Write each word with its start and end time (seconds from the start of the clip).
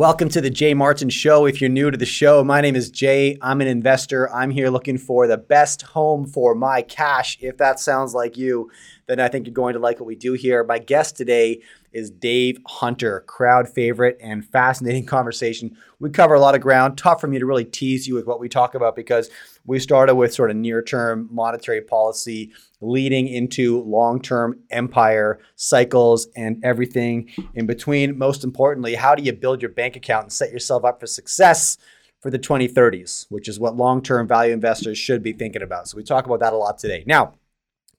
Welcome 0.00 0.30
to 0.30 0.40
the 0.40 0.48
Jay 0.48 0.72
Martin 0.72 1.10
Show. 1.10 1.44
If 1.44 1.60
you're 1.60 1.68
new 1.68 1.90
to 1.90 1.98
the 1.98 2.06
show, 2.06 2.42
my 2.42 2.62
name 2.62 2.74
is 2.74 2.90
Jay. 2.90 3.36
I'm 3.42 3.60
an 3.60 3.66
investor. 3.66 4.32
I'm 4.32 4.48
here 4.50 4.70
looking 4.70 4.96
for 4.96 5.26
the 5.26 5.36
best 5.36 5.82
home 5.82 6.24
for 6.24 6.54
my 6.54 6.80
cash. 6.80 7.36
If 7.42 7.58
that 7.58 7.78
sounds 7.78 8.14
like 8.14 8.38
you, 8.38 8.70
then 9.08 9.20
I 9.20 9.28
think 9.28 9.46
you're 9.46 9.52
going 9.52 9.74
to 9.74 9.78
like 9.78 10.00
what 10.00 10.06
we 10.06 10.16
do 10.16 10.32
here. 10.32 10.64
My 10.64 10.78
guest 10.78 11.18
today 11.18 11.60
is 11.92 12.10
Dave 12.10 12.58
Hunter, 12.66 13.20
crowd 13.26 13.68
favorite 13.68 14.16
and 14.20 14.44
fascinating 14.44 15.06
conversation. 15.16 15.76
We 15.98 16.10
cover 16.10 16.34
a 16.34 16.40
lot 16.40 16.54
of 16.54 16.60
ground. 16.60 16.98
Tough 16.98 17.20
for 17.20 17.26
me 17.26 17.38
to 17.38 17.46
really 17.46 17.64
tease 17.64 18.06
you 18.06 18.14
with 18.14 18.26
what 18.26 18.40
we 18.40 18.48
talk 18.48 18.74
about 18.74 18.96
because 18.96 19.30
we 19.66 19.78
started 19.78 20.14
with 20.14 20.32
sort 20.32 20.50
of 20.50 20.56
near 20.56 20.82
term 20.82 21.28
monetary 21.30 21.82
policy 21.82 22.52
leading 22.80 23.28
into 23.28 23.82
long 23.82 24.20
term 24.20 24.58
empire 24.70 25.40
cycles 25.56 26.28
and 26.36 26.62
everything 26.64 27.30
in 27.54 27.66
between. 27.66 28.16
Most 28.16 28.44
importantly, 28.44 28.94
how 28.94 29.14
do 29.14 29.22
you 29.22 29.32
build 29.32 29.62
your 29.62 29.70
bank 29.70 29.96
account 29.96 30.24
and 30.24 30.32
set 30.32 30.52
yourself 30.52 30.84
up 30.84 31.00
for 31.00 31.06
success? 31.06 31.78
For 32.20 32.30
the 32.30 32.38
2030s, 32.38 33.24
which 33.30 33.48
is 33.48 33.58
what 33.58 33.76
long 33.76 34.02
term 34.02 34.28
value 34.28 34.52
investors 34.52 34.98
should 34.98 35.22
be 35.22 35.32
thinking 35.32 35.62
about. 35.62 35.88
So, 35.88 35.96
we 35.96 36.04
talk 36.04 36.26
about 36.26 36.40
that 36.40 36.52
a 36.52 36.56
lot 36.56 36.76
today. 36.76 37.02
Now, 37.06 37.32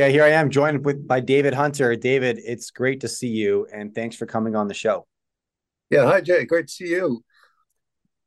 Okay, 0.00 0.12
here 0.12 0.24
I 0.24 0.30
am 0.30 0.48
joined 0.48 0.82
with 0.86 1.06
by 1.06 1.20
David 1.20 1.52
Hunter. 1.52 1.94
David, 1.94 2.40
it's 2.42 2.70
great 2.70 3.00
to 3.00 3.08
see 3.08 3.28
you 3.28 3.66
and 3.70 3.94
thanks 3.94 4.16
for 4.16 4.24
coming 4.24 4.56
on 4.56 4.66
the 4.66 4.72
show. 4.72 5.06
Yeah, 5.90 6.06
hi 6.06 6.22
Jay, 6.22 6.46
great 6.46 6.68
to 6.68 6.72
see 6.72 6.88
you. 6.88 7.22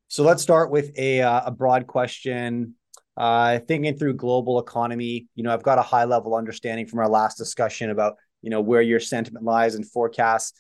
So 0.08 0.24
let's 0.24 0.44
start 0.44 0.70
with 0.70 0.92
a 1.00 1.24
uh, 1.24 1.46
a 1.48 1.52
broad 1.52 1.88
question. 1.88 2.76
Uh, 3.18 3.58
thinking 3.58 3.98
through 3.98 4.18
global 4.18 4.60
economy, 4.60 5.26
you 5.34 5.44
know, 5.44 5.52
I've 5.52 5.64
got 5.64 5.80
a 5.80 5.82
high 5.82 6.04
level 6.04 6.36
understanding 6.36 6.86
from 6.86 7.00
our 7.00 7.10
last 7.10 7.40
discussion 7.40 7.90
about 7.90 8.18
you 8.44 8.52
know 8.52 8.62
where 8.62 8.84
your 8.84 9.00
sentiment 9.00 9.44
lies 9.44 9.74
and 9.74 9.84
forecasts. 9.84 10.54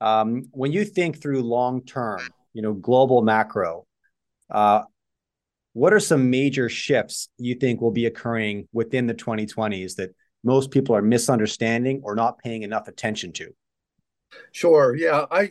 Um, 0.00 0.44
when 0.52 0.72
you 0.72 0.86
think 0.86 1.20
through 1.20 1.42
long 1.42 1.84
term, 1.84 2.20
you 2.54 2.62
know, 2.62 2.72
global 2.72 3.20
macro, 3.20 3.84
uh, 4.50 4.80
what 5.74 5.92
are 5.92 6.00
some 6.00 6.30
major 6.30 6.70
shifts 6.70 7.28
you 7.36 7.54
think 7.54 7.82
will 7.82 7.90
be 7.90 8.06
occurring 8.06 8.66
within 8.72 9.06
the 9.06 9.14
2020s 9.14 9.96
that 9.96 10.14
most 10.44 10.70
people 10.70 10.94
are 10.94 11.02
misunderstanding 11.02 12.00
or 12.04 12.14
not 12.14 12.38
paying 12.38 12.62
enough 12.62 12.88
attention 12.88 13.32
to? 13.32 13.54
Sure. 14.52 14.94
Yeah, 14.96 15.26
I 15.30 15.50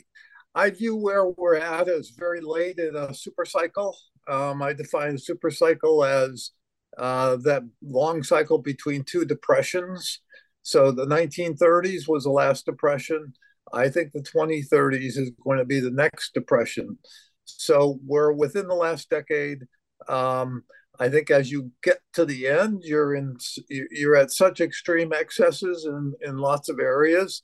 I 0.55 0.69
view 0.69 0.95
where 0.95 1.27
we're 1.27 1.55
at 1.55 1.89
as 1.89 2.11
very 2.11 2.41
late 2.41 2.77
in 2.77 2.95
a 2.95 3.13
super 3.13 3.45
cycle. 3.45 3.97
Um, 4.29 4.61
I 4.61 4.73
define 4.73 5.17
super 5.17 5.49
cycle 5.49 6.03
as 6.05 6.51
uh, 6.97 7.37
that 7.37 7.63
long 7.81 8.23
cycle 8.23 8.59
between 8.59 9.03
two 9.03 9.25
depressions. 9.25 10.19
So 10.61 10.91
the 10.91 11.07
1930s 11.07 12.07
was 12.07 12.23
the 12.23 12.29
last 12.29 12.65
depression. 12.65 13.33
I 13.73 13.89
think 13.89 14.11
the 14.11 14.21
2030s 14.21 15.17
is 15.17 15.31
going 15.43 15.57
to 15.57 15.65
be 15.65 15.79
the 15.79 15.91
next 15.91 16.33
depression. 16.33 16.97
So 17.45 17.99
we're 18.05 18.31
within 18.31 18.67
the 18.67 18.75
last 18.75 19.09
decade. 19.09 19.63
Um, 20.07 20.63
I 20.99 21.09
think 21.09 21.31
as 21.31 21.51
you 21.51 21.71
get 21.81 21.99
to 22.13 22.25
the 22.25 22.47
end, 22.47 22.83
you're 22.83 23.15
in 23.15 23.37
you're 23.69 24.15
at 24.15 24.31
such 24.31 24.61
extreme 24.61 25.11
excesses 25.11 25.85
in 25.85 26.13
in 26.21 26.37
lots 26.37 26.69
of 26.69 26.79
areas 26.79 27.41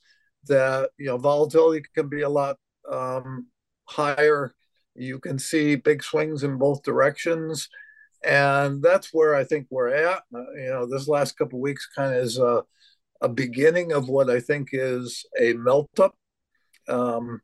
that 0.47 0.91
you 0.97 1.07
know 1.07 1.17
volatility 1.17 1.83
can 1.95 2.09
be 2.09 2.21
a 2.21 2.29
lot 2.29 2.57
um, 2.91 3.47
higher. 3.85 4.53
You 4.95 5.19
can 5.19 5.39
see 5.39 5.75
big 5.75 6.03
swings 6.03 6.43
in 6.43 6.57
both 6.57 6.83
directions, 6.83 7.69
and 8.23 8.83
that's 8.83 9.09
where 9.13 9.33
I 9.33 9.43
think 9.43 9.67
we're 9.69 9.89
at. 9.89 10.23
Uh, 10.33 10.51
you 10.55 10.69
know, 10.69 10.85
this 10.85 11.07
last 11.07 11.37
couple 11.37 11.59
weeks 11.59 11.87
kind 11.95 12.13
of 12.13 12.21
is 12.23 12.37
a, 12.37 12.63
a 13.21 13.29
beginning 13.29 13.93
of 13.93 14.09
what 14.09 14.29
I 14.29 14.41
think 14.41 14.69
is 14.73 15.25
a 15.39 15.53
melt 15.53 15.99
up. 15.99 16.15
Um, 16.87 17.41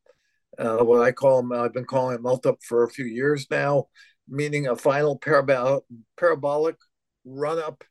uh, 0.57 0.77
what 0.77 1.01
I 1.01 1.11
call 1.11 1.41
them, 1.41 1.51
I've 1.51 1.73
been 1.73 1.85
calling 1.85 2.15
it 2.15 2.23
melt 2.23 2.45
up 2.45 2.59
for 2.63 2.83
a 2.83 2.89
few 2.89 3.05
years 3.05 3.47
now 3.49 3.87
meaning 4.27 4.67
a 4.67 4.75
final 4.75 5.17
parabol- 5.19 5.83
parabolic 6.17 6.77
run 7.25 7.59
up 7.59 7.83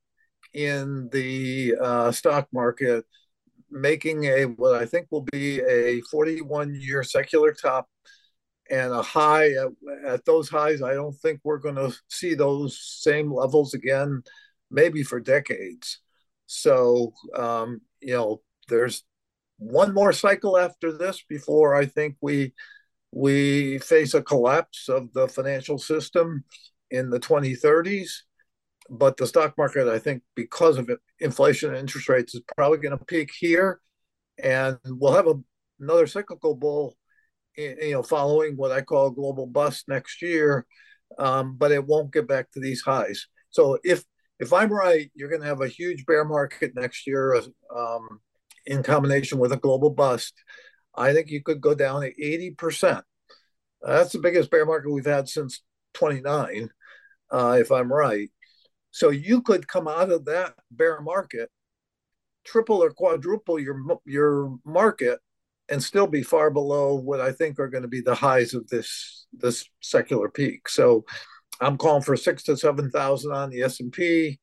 in 0.52 1.08
the 1.12 1.74
uh, 1.80 2.12
stock 2.12 2.48
market, 2.52 3.04
making 3.70 4.24
a 4.24 4.44
what 4.44 4.80
I 4.80 4.86
think 4.86 5.08
will 5.10 5.26
be 5.32 5.60
a 5.60 6.00
41 6.02 6.74
year 6.74 7.02
secular 7.02 7.52
top 7.52 7.88
and 8.70 8.92
a 8.92 9.02
high 9.02 9.50
at, 9.52 9.68
at 10.06 10.24
those 10.24 10.48
highs. 10.48 10.82
I 10.82 10.94
don't 10.94 11.16
think 11.16 11.40
we're 11.44 11.58
going 11.58 11.74
to 11.76 11.92
see 12.08 12.34
those 12.34 12.78
same 12.80 13.32
levels 13.32 13.74
again, 13.74 14.22
maybe 14.70 15.02
for 15.02 15.20
decades. 15.20 16.00
So, 16.46 17.12
um, 17.36 17.80
you 18.00 18.14
know, 18.14 18.42
there's 18.68 19.04
one 19.58 19.94
more 19.94 20.12
cycle 20.12 20.58
after 20.58 20.92
this 20.92 21.22
before 21.28 21.74
I 21.74 21.86
think 21.86 22.16
we 22.20 22.54
we 23.14 23.78
face 23.78 24.12
a 24.12 24.22
collapse 24.22 24.88
of 24.88 25.12
the 25.12 25.28
financial 25.28 25.78
system 25.78 26.44
in 26.90 27.10
the 27.10 27.20
2030s. 27.20 28.10
But 28.90 29.16
the 29.16 29.26
stock 29.26 29.54
market, 29.56 29.88
I 29.88 29.98
think, 29.98 30.22
because 30.34 30.76
of 30.76 30.90
inflation 31.20 31.70
and 31.70 31.78
interest 31.78 32.08
rates, 32.08 32.34
is 32.34 32.42
probably 32.56 32.78
going 32.78 32.98
to 32.98 33.04
peak 33.04 33.30
here. 33.38 33.80
And 34.42 34.76
we'll 34.84 35.14
have 35.14 35.28
a, 35.28 35.36
another 35.80 36.06
cyclical 36.06 36.54
bull, 36.54 36.96
you 37.56 37.92
know, 37.92 38.02
following 38.02 38.56
what 38.56 38.72
I 38.72 38.82
call 38.82 39.06
a 39.06 39.14
global 39.14 39.46
bust 39.46 39.84
next 39.88 40.20
year. 40.20 40.66
Um, 41.16 41.56
but 41.56 41.70
it 41.70 41.86
won't 41.86 42.12
get 42.12 42.26
back 42.26 42.50
to 42.52 42.60
these 42.60 42.82
highs. 42.82 43.28
So 43.50 43.78
if 43.84 44.04
if 44.40 44.52
I'm 44.52 44.72
right, 44.72 45.10
you're 45.14 45.30
going 45.30 45.40
to 45.40 45.46
have 45.46 45.60
a 45.60 45.68
huge 45.68 46.04
bear 46.04 46.24
market 46.24 46.72
next 46.74 47.06
year 47.06 47.40
um, 47.74 48.20
in 48.66 48.82
combination 48.82 49.38
with 49.38 49.52
a 49.52 49.56
global 49.56 49.90
bust. 49.90 50.34
I 50.96 51.12
think 51.12 51.30
you 51.30 51.42
could 51.42 51.60
go 51.60 51.74
down 51.74 52.02
to 52.02 52.14
80%. 52.14 53.02
That's 53.82 54.12
the 54.12 54.18
biggest 54.18 54.50
bear 54.50 54.64
market 54.64 54.90
we've 54.90 55.04
had 55.04 55.28
since 55.28 55.62
29, 55.94 56.70
uh, 57.30 57.58
if 57.60 57.70
I'm 57.70 57.92
right. 57.92 58.30
So 58.90 59.10
you 59.10 59.42
could 59.42 59.66
come 59.66 59.88
out 59.88 60.10
of 60.10 60.24
that 60.26 60.54
bear 60.70 61.00
market, 61.00 61.50
triple 62.44 62.82
or 62.82 62.90
quadruple 62.90 63.58
your 63.58 63.76
your 64.06 64.56
market, 64.64 65.18
and 65.68 65.82
still 65.82 66.06
be 66.06 66.22
far 66.22 66.50
below 66.50 66.94
what 66.94 67.20
I 67.20 67.32
think 67.32 67.58
are 67.58 67.68
going 67.68 67.82
to 67.82 67.88
be 67.88 68.00
the 68.00 68.14
highs 68.14 68.54
of 68.54 68.68
this 68.68 69.26
this 69.32 69.68
secular 69.80 70.28
peak. 70.28 70.68
So 70.68 71.04
I'm 71.60 71.76
calling 71.76 72.02
for 72.02 72.16
six 72.16 72.44
to 72.44 72.56
seven 72.56 72.90
thousand 72.90 73.32
on 73.32 73.50
the 73.50 73.62
S 73.62 73.80
and 73.80 73.92
P 73.92 74.38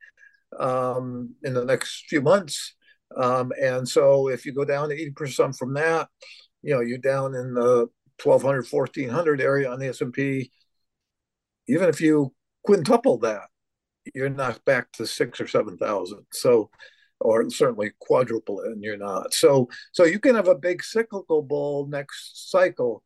um, 0.59 1.36
in 1.44 1.53
the 1.53 1.65
next 1.65 2.06
few 2.09 2.21
months. 2.21 2.75
Um, 3.18 3.52
and 3.62 3.88
so 3.88 4.30
if 4.30 4.46
you 4.46 4.54
go 4.54 4.66
down 4.66 4.90
to 4.90 4.96
80% 4.96 5.58
from 5.58 5.74
that, 5.75 6.08
you 6.62 6.74
know, 6.74 6.81
you're 6.81 6.98
down 6.98 7.36
in 7.36 7.54
the 7.54 7.88
1200, 8.24 8.68
1400 8.69 9.42
area 9.42 9.69
on 9.69 9.80
the 9.80 9.88
S&P. 9.88 10.52
Even 11.68 11.90
if 11.90 12.02
you 12.02 12.34
quintuple 12.63 13.18
that, 13.19 13.44
you're 14.13 14.30
not 14.30 14.63
back 14.66 14.92
to 14.94 15.06
six 15.06 15.40
or 15.40 15.48
7,000. 15.48 16.25
So, 16.31 16.69
or 17.19 17.50
certainly 17.50 17.92
quadruple 18.00 18.62
it 18.62 18.72
and 18.72 18.84
you're 18.84 18.98
not. 18.98 19.34
So, 19.34 19.69
so 19.92 20.04
you 20.04 20.19
can 20.19 20.36
have 20.36 20.48
a 20.48 20.56
big 20.56 20.84
cyclical 20.84 21.42
bull 21.42 21.88
next 21.88 22.50
cycle, 22.50 23.04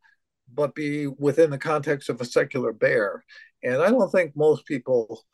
but 0.53 0.75
be 0.75 1.07
within 1.07 1.49
the 1.49 1.57
context 1.57 2.09
of 2.09 2.21
a 2.21 2.25
secular 2.25 2.71
bear. 2.71 3.23
And 3.63 3.81
I 3.81 3.89
don't 3.89 4.11
think 4.11 4.35
most 4.35 4.65
people 4.65 5.25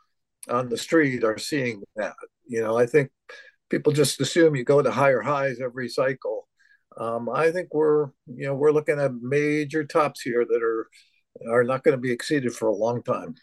on 0.50 0.70
the 0.70 0.78
street 0.78 1.24
are 1.24 1.38
seeing 1.38 1.84
that. 1.96 2.14
You 2.48 2.62
know, 2.62 2.78
I 2.78 2.86
think 2.86 3.12
people 3.72 3.94
just 3.94 4.22
assume 4.22 4.56
you 4.56 4.64
go 4.64 4.82
to 4.82 4.92
higher 4.92 5.22
highs 5.22 5.60
every 5.60 5.90
cycle. 5.90 6.48
Um, 6.98 7.30
I 7.30 7.52
think 7.52 7.74
we're 7.74 8.08
you 8.28 8.46
know 8.46 8.54
we're 8.54 8.72
looking 8.72 9.00
at 9.00 9.14
major 9.16 9.84
tops 9.86 10.22
here 10.22 10.46
that 10.46 10.62
are 10.62 10.88
are 11.50 11.64
not 11.64 11.84
going 11.84 11.96
to 11.96 12.02
be 12.02 12.12
exceeded 12.12 12.54
for 12.54 12.68
a 12.68 12.76
long 12.76 13.02
time. 13.02 13.36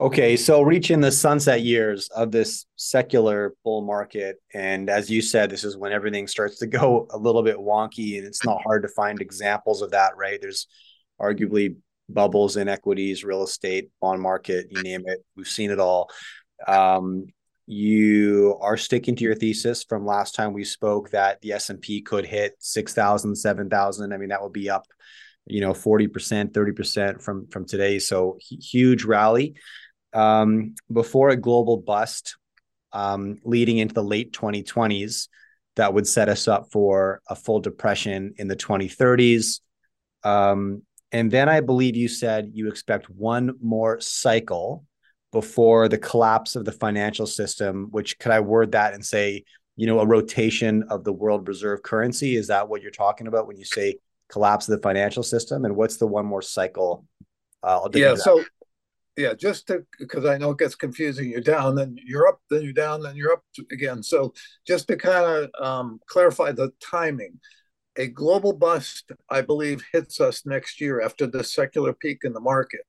Okay, 0.00 0.34
so 0.36 0.62
reaching 0.62 1.00
the 1.00 1.12
sunset 1.12 1.60
years 1.60 2.08
of 2.08 2.32
this 2.32 2.66
secular 2.76 3.54
bull 3.64 3.82
market, 3.82 4.36
and 4.54 4.88
as 4.88 5.10
you 5.10 5.20
said, 5.20 5.50
this 5.50 5.62
is 5.62 5.76
when 5.76 5.92
everything 5.92 6.26
starts 6.26 6.58
to 6.58 6.66
go 6.66 7.06
a 7.10 7.18
little 7.18 7.42
bit 7.42 7.56
wonky, 7.56 8.18
and 8.18 8.26
it's 8.26 8.44
not 8.44 8.62
hard 8.62 8.82
to 8.82 8.88
find 8.88 9.20
examples 9.20 9.82
of 9.82 9.90
that, 9.92 10.16
right? 10.16 10.40
There's 10.40 10.66
arguably 11.20 11.76
bubbles 12.08 12.56
in 12.56 12.66
equities, 12.66 13.24
real 13.24 13.44
estate, 13.44 13.90
bond 14.00 14.20
market, 14.20 14.66
you 14.70 14.82
name 14.82 15.02
it. 15.06 15.24
We've 15.36 15.46
seen 15.46 15.70
it 15.70 15.78
all. 15.78 16.10
Um, 16.66 17.26
you 17.70 18.58
are 18.60 18.76
sticking 18.76 19.14
to 19.14 19.22
your 19.22 19.36
thesis 19.36 19.84
from 19.84 20.04
last 20.04 20.34
time 20.34 20.52
we 20.52 20.64
spoke 20.64 21.10
that 21.10 21.40
the 21.40 21.52
S&P 21.52 22.02
could 22.02 22.26
hit 22.26 22.56
6,000, 22.58 23.36
7,000. 23.36 24.12
I 24.12 24.16
mean, 24.16 24.30
that 24.30 24.42
would 24.42 24.52
be 24.52 24.68
up, 24.68 24.88
you 25.46 25.60
know, 25.60 25.72
40%, 25.72 26.50
30% 26.50 27.22
from, 27.22 27.46
from 27.46 27.64
today. 27.64 28.00
So 28.00 28.38
huge 28.40 29.04
rally 29.04 29.54
um, 30.12 30.74
before 30.92 31.28
a 31.28 31.36
global 31.36 31.76
bust 31.76 32.36
um, 32.92 33.38
leading 33.44 33.78
into 33.78 33.94
the 33.94 34.02
late 34.02 34.32
2020s 34.32 35.28
that 35.76 35.94
would 35.94 36.08
set 36.08 36.28
us 36.28 36.48
up 36.48 36.72
for 36.72 37.22
a 37.28 37.36
full 37.36 37.60
depression 37.60 38.34
in 38.36 38.48
the 38.48 38.56
2030s. 38.56 39.60
Um, 40.24 40.82
and 41.12 41.30
then 41.30 41.48
I 41.48 41.60
believe 41.60 41.94
you 41.94 42.08
said 42.08 42.50
you 42.52 42.66
expect 42.66 43.08
one 43.08 43.54
more 43.62 44.00
cycle 44.00 44.84
before 45.32 45.88
the 45.88 45.98
collapse 45.98 46.56
of 46.56 46.64
the 46.64 46.72
financial 46.72 47.26
system, 47.26 47.88
which 47.90 48.18
could 48.18 48.32
I 48.32 48.40
word 48.40 48.72
that 48.72 48.94
and 48.94 49.04
say, 49.04 49.44
you 49.76 49.86
know, 49.86 50.00
a 50.00 50.06
rotation 50.06 50.82
of 50.90 51.04
the 51.04 51.12
world 51.12 51.48
reserve 51.48 51.82
currency? 51.82 52.36
Is 52.36 52.48
that 52.48 52.68
what 52.68 52.82
you're 52.82 52.90
talking 52.90 53.26
about 53.26 53.46
when 53.46 53.56
you 53.56 53.64
say 53.64 53.96
collapse 54.28 54.68
of 54.68 54.76
the 54.76 54.82
financial 54.82 55.22
system? 55.22 55.64
And 55.64 55.76
what's 55.76 55.96
the 55.96 56.06
one 56.06 56.26
more 56.26 56.42
cycle? 56.42 57.06
Uh, 57.62 57.88
yeah. 57.94 58.14
So 58.14 58.44
yeah, 59.16 59.34
just 59.34 59.66
to 59.66 59.84
because 59.98 60.24
I 60.24 60.38
know 60.38 60.50
it 60.50 60.58
gets 60.58 60.74
confusing. 60.74 61.30
You're 61.30 61.40
down, 61.40 61.74
then 61.74 61.96
you're 62.04 62.26
up, 62.26 62.40
then 62.50 62.62
you're 62.62 62.72
down, 62.72 63.02
then 63.02 63.16
you're 63.16 63.32
up 63.32 63.42
again. 63.70 64.02
So 64.02 64.32
just 64.66 64.88
to 64.88 64.96
kind 64.96 65.26
of 65.26 65.64
um, 65.64 66.00
clarify 66.06 66.52
the 66.52 66.70
timing, 66.80 67.38
a 67.96 68.06
global 68.06 68.52
bust, 68.52 69.12
I 69.28 69.42
believe, 69.42 69.84
hits 69.92 70.20
us 70.20 70.46
next 70.46 70.80
year 70.80 71.00
after 71.00 71.26
the 71.26 71.44
secular 71.44 71.92
peak 71.92 72.20
in 72.24 72.32
the 72.32 72.40
market. 72.40 72.80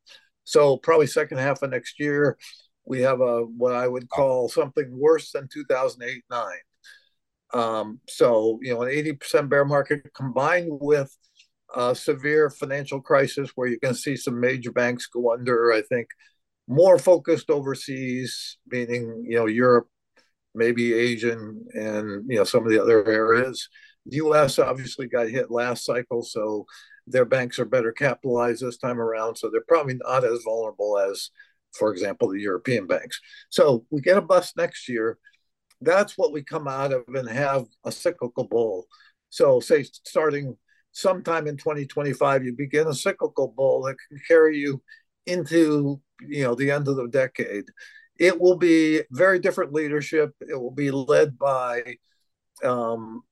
So 0.44 0.78
probably 0.78 1.08
second 1.08 1.38
half 1.38 1.62
of 1.62 1.70
next 1.70 2.00
year, 2.00 2.38
we 2.86 3.02
have 3.02 3.22
a 3.22 3.42
what 3.42 3.76
I 3.76 3.88
would 3.88 4.10
call 4.10 4.50
something 4.50 4.88
worse 4.92 5.32
than 5.32 5.48
2008 5.52 6.24
nine. 6.30 6.52
Um, 7.54 8.00
so 8.08 8.60
you 8.62 8.74
know, 8.74 8.82
an 8.82 8.90
80% 8.90 9.50
bear 9.50 9.66
market 9.66 10.10
combined 10.16 10.70
with 10.70 11.16
a 11.76 11.96
severe 11.96 12.50
financial 12.50 13.02
crisis 13.02 13.52
where 13.56 13.68
you 13.68 13.80
can 13.80 13.94
see 13.94 14.16
some 14.16 14.40
major 14.40 14.72
banks 14.72 15.08
go 15.08 15.34
under. 15.34 15.72
I 15.72 15.82
think 15.82 16.08
more 16.68 16.98
focused 16.98 17.50
overseas, 17.50 18.58
meaning 18.68 19.26
you 19.28 19.38
know 19.38 19.46
Europe, 19.46 19.88
maybe 20.56 20.94
Asian, 20.94 21.66
and 21.74 22.26
you 22.30 22.38
know 22.38 22.44
some 22.44 22.66
of 22.66 22.72
the 22.72 22.82
other 22.82 23.06
areas. 23.08 23.70
The 24.08 24.18
U.S. 24.18 24.58
obviously 24.58 25.08
got 25.08 25.30
hit 25.30 25.52
last 25.52 25.86
cycle, 25.86 26.24
so 26.24 26.66
their 27.08 27.26
banks 27.26 27.60
are 27.60 27.66
better 27.66 27.92
capitalized 27.92 28.62
this 28.62 28.78
time 28.78 29.00
around, 29.00 29.36
so 29.36 29.50
they're 29.50 29.62
probably 29.68 29.96
not 29.96 30.24
as 30.24 30.44
vulnerable 30.44 30.98
as, 30.98 31.30
for 31.74 31.92
example, 31.92 32.30
the 32.30 32.40
European 32.40 32.88
banks. 32.88 33.20
So 33.50 33.86
we 33.90 34.02
get 34.02 34.18
a 34.18 34.22
bust 34.22 34.58
next 34.58 34.88
year. 34.88 35.18
That's 35.82 36.18
what 36.18 36.32
we 36.32 36.44
come 36.44 36.68
out 36.68 36.94
of 36.94 37.04
and 37.08 37.28
have 37.30 37.66
a 37.86 37.92
cyclical 37.92 38.46
bull. 38.46 38.86
So 39.30 39.60
say 39.60 39.84
starting 39.84 40.58
sometime 40.92 41.48
in 41.48 41.58
2025, 41.58 42.44
you 42.44 42.54
begin 42.54 42.88
a 42.88 42.94
cyclical 42.94 43.54
bull 43.56 43.84
that 43.84 43.96
can 44.08 44.20
carry 44.28 44.58
you 44.58 44.82
into 45.26 46.02
you 46.28 46.44
know 46.44 46.56
the 46.56 46.72
end 46.72 46.88
of 46.88 46.96
the 46.96 47.08
decade. 47.08 47.66
It 48.20 48.40
will 48.40 48.58
be 48.58 49.02
very 49.12 49.40
different 49.40 49.74
leadership. 49.74 50.36
It 50.42 50.60
will 50.60 50.72
be 50.72 50.92
led 50.92 51.38
by 51.38 51.98
um, 52.64 53.24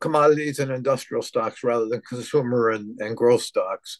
commodities 0.00 0.58
and 0.58 0.70
industrial 0.70 1.22
stocks 1.22 1.64
rather 1.64 1.86
than 1.88 2.00
consumer 2.02 2.70
and, 2.70 2.98
and 3.00 3.16
growth 3.16 3.42
stocks. 3.42 3.98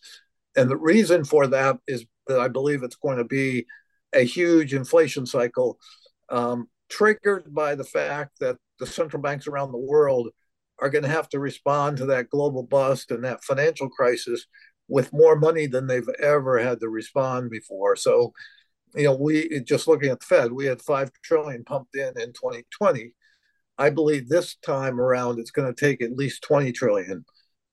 And 0.56 0.70
the 0.70 0.76
reason 0.76 1.24
for 1.24 1.46
that 1.48 1.78
is 1.86 2.04
that 2.26 2.40
I 2.40 2.48
believe 2.48 2.82
it's 2.82 2.96
going 2.96 3.18
to 3.18 3.24
be 3.24 3.66
a 4.12 4.24
huge 4.24 4.74
inflation 4.74 5.26
cycle 5.26 5.78
um, 6.30 6.68
triggered 6.88 7.54
by 7.54 7.74
the 7.74 7.84
fact 7.84 8.38
that 8.40 8.56
the 8.78 8.86
central 8.86 9.22
banks 9.22 9.46
around 9.46 9.72
the 9.72 9.78
world 9.78 10.28
are 10.80 10.90
going 10.90 11.02
to 11.02 11.10
have 11.10 11.28
to 11.30 11.40
respond 11.40 11.96
to 11.96 12.06
that 12.06 12.30
global 12.30 12.62
bust 12.62 13.10
and 13.10 13.24
that 13.24 13.44
financial 13.44 13.88
crisis 13.88 14.46
with 14.88 15.12
more 15.12 15.36
money 15.36 15.66
than 15.66 15.86
they've 15.86 16.08
ever 16.22 16.58
had 16.58 16.80
to 16.80 16.88
respond 16.88 17.50
before. 17.50 17.96
So, 17.96 18.32
you 18.94 19.04
know, 19.04 19.14
we 19.14 19.60
just 19.60 19.86
looking 19.86 20.10
at 20.10 20.20
the 20.20 20.26
Fed, 20.26 20.52
we 20.52 20.66
had 20.66 20.80
five 20.80 21.10
trillion 21.22 21.64
pumped 21.64 21.94
in 21.96 22.08
in 22.20 22.32
2020. 22.32 23.12
I 23.78 23.90
believe 23.90 24.28
this 24.28 24.56
time 24.56 25.00
around 25.00 25.38
it's 25.38 25.50
going 25.50 25.72
to 25.72 25.78
take 25.78 26.02
at 26.02 26.16
least 26.16 26.42
20 26.42 26.72
trillion 26.72 27.25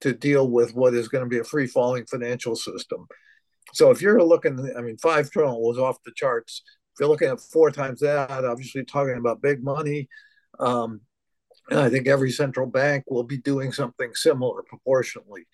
to 0.01 0.13
deal 0.13 0.49
with 0.49 0.75
what 0.75 0.93
is 0.93 1.07
going 1.07 1.23
to 1.23 1.29
be 1.29 1.39
a 1.39 1.43
free 1.43 1.67
falling 1.67 2.05
financial 2.05 2.55
system. 2.55 3.07
So 3.73 3.91
if 3.91 4.01
you're 4.01 4.21
looking, 4.21 4.71
I 4.77 4.81
mean, 4.81 4.97
five 4.97 5.31
trillion 5.31 5.59
was 5.59 5.79
off 5.79 6.03
the 6.05 6.11
charts. 6.15 6.61
If 6.93 6.99
you're 6.99 7.09
looking 7.09 7.29
at 7.29 7.41
four 7.41 7.71
times 7.71 8.01
that, 8.01 8.29
obviously 8.29 8.85
talking 8.85 9.17
about 9.17 9.41
big 9.41 9.63
money. 9.63 10.07
Um, 10.59 11.01
and 11.69 11.79
I 11.79 11.89
think 11.89 12.07
every 12.07 12.31
central 12.31 12.67
bank 12.67 13.05
will 13.07 13.23
be 13.23 13.37
doing 13.37 13.71
something 13.71 14.11
similar 14.13 14.61
proportionally. 14.63 15.47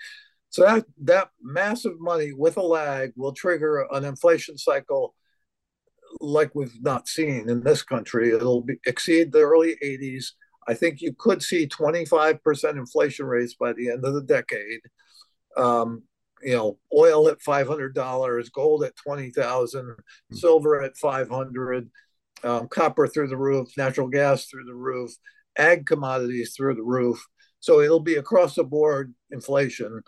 So 0.50 0.64
that 0.64 0.86
that 1.04 1.30
massive 1.42 2.00
money 2.00 2.34
with 2.34 2.58
a 2.58 2.62
lag 2.62 3.14
will 3.16 3.32
trigger 3.32 3.88
an 3.92 4.04
inflation 4.04 4.58
cycle 4.58 5.16
like 6.20 6.54
we've 6.54 6.82
not 6.82 7.08
seen 7.08 7.50
in 7.50 7.64
this 7.64 7.84
country. 7.84 8.32
It'll 8.32 8.62
be, 8.62 8.76
exceed 8.86 9.32
the 9.32 9.40
early 9.40 9.76
80s. 9.84 10.32
I 10.68 10.74
think 10.74 11.02
you 11.02 11.14
could 11.18 11.42
see 11.42 11.68
25% 11.68 12.72
inflation 12.72 13.26
rates 13.26 13.56
by 13.56 13.74
the 13.74 13.90
end 13.90 14.06
of 14.06 14.14
the 14.14 14.24
decade. 14.24 14.82
Um, 15.58 16.04
you 16.44 16.56
know, 16.56 16.78
oil 16.96 17.28
at 17.28 17.40
$500, 17.40 18.52
gold 18.52 18.84
at 18.84 18.96
20,000, 18.96 19.86
mm-hmm. 19.86 20.36
silver 20.36 20.82
at 20.82 20.98
500, 20.98 21.90
um, 22.44 22.68
copper 22.68 23.08
through 23.08 23.28
the 23.28 23.38
roof, 23.38 23.70
natural 23.78 24.08
gas 24.08 24.46
through 24.46 24.66
the 24.66 24.74
roof, 24.74 25.12
ag 25.58 25.86
commodities 25.86 26.54
through 26.56 26.76
the 26.76 26.84
roof. 26.84 27.24
So 27.60 27.82
it'll 27.82 28.00
be 28.00 28.16
across 28.16 28.56
the 28.56 28.64
board 28.64 29.14
inflation. 29.32 30.02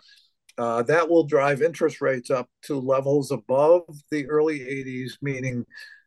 Uh, 0.56 0.82
that 0.82 1.08
will 1.08 1.24
drive 1.24 1.62
interest 1.62 2.00
rates 2.00 2.30
up 2.30 2.48
to 2.62 2.78
levels 2.78 3.30
above 3.32 3.82
the 4.10 4.26
early 4.28 4.60
80s, 4.60 5.12
meaning, 5.20 5.64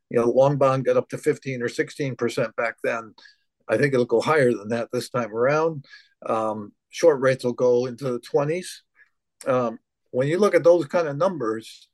you 0.09 0.19
know, 0.19 0.29
long 0.29 0.57
bond 0.57 0.85
got 0.85 0.97
up 0.97 1.09
to 1.09 1.17
15 1.17 1.61
or 1.61 1.67
16% 1.67 2.55
back 2.55 2.75
then. 2.83 3.13
I 3.67 3.77
think 3.77 3.93
it'll 3.93 4.05
go 4.05 4.21
higher 4.21 4.53
than 4.53 4.69
that 4.69 4.89
this 4.91 5.09
time 5.09 5.33
around. 5.33 5.85
Um, 6.25 6.71
short 6.89 7.19
rates 7.19 7.43
will 7.43 7.53
go 7.53 7.85
into 7.85 8.05
the 8.05 8.19
20s. 8.19 8.67
Um, 9.45 9.79
when 10.11 10.27
you 10.27 10.39
look 10.39 10.55
at 10.55 10.63
those 10.63 10.85
kind 10.85 11.07
of 11.07 11.17
numbers, 11.17 11.89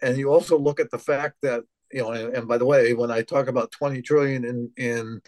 and 0.00 0.16
you 0.16 0.32
also 0.32 0.58
look 0.58 0.80
at 0.80 0.90
the 0.90 0.98
fact 0.98 1.36
that, 1.42 1.62
you 1.92 2.02
know, 2.02 2.12
and, 2.12 2.34
and 2.34 2.48
by 2.48 2.58
the 2.58 2.66
way, 2.66 2.94
when 2.94 3.10
I 3.10 3.22
talk 3.22 3.48
about 3.48 3.70
20 3.72 4.02
trillion 4.02 4.44
in, 4.44 4.70
in 4.76 5.20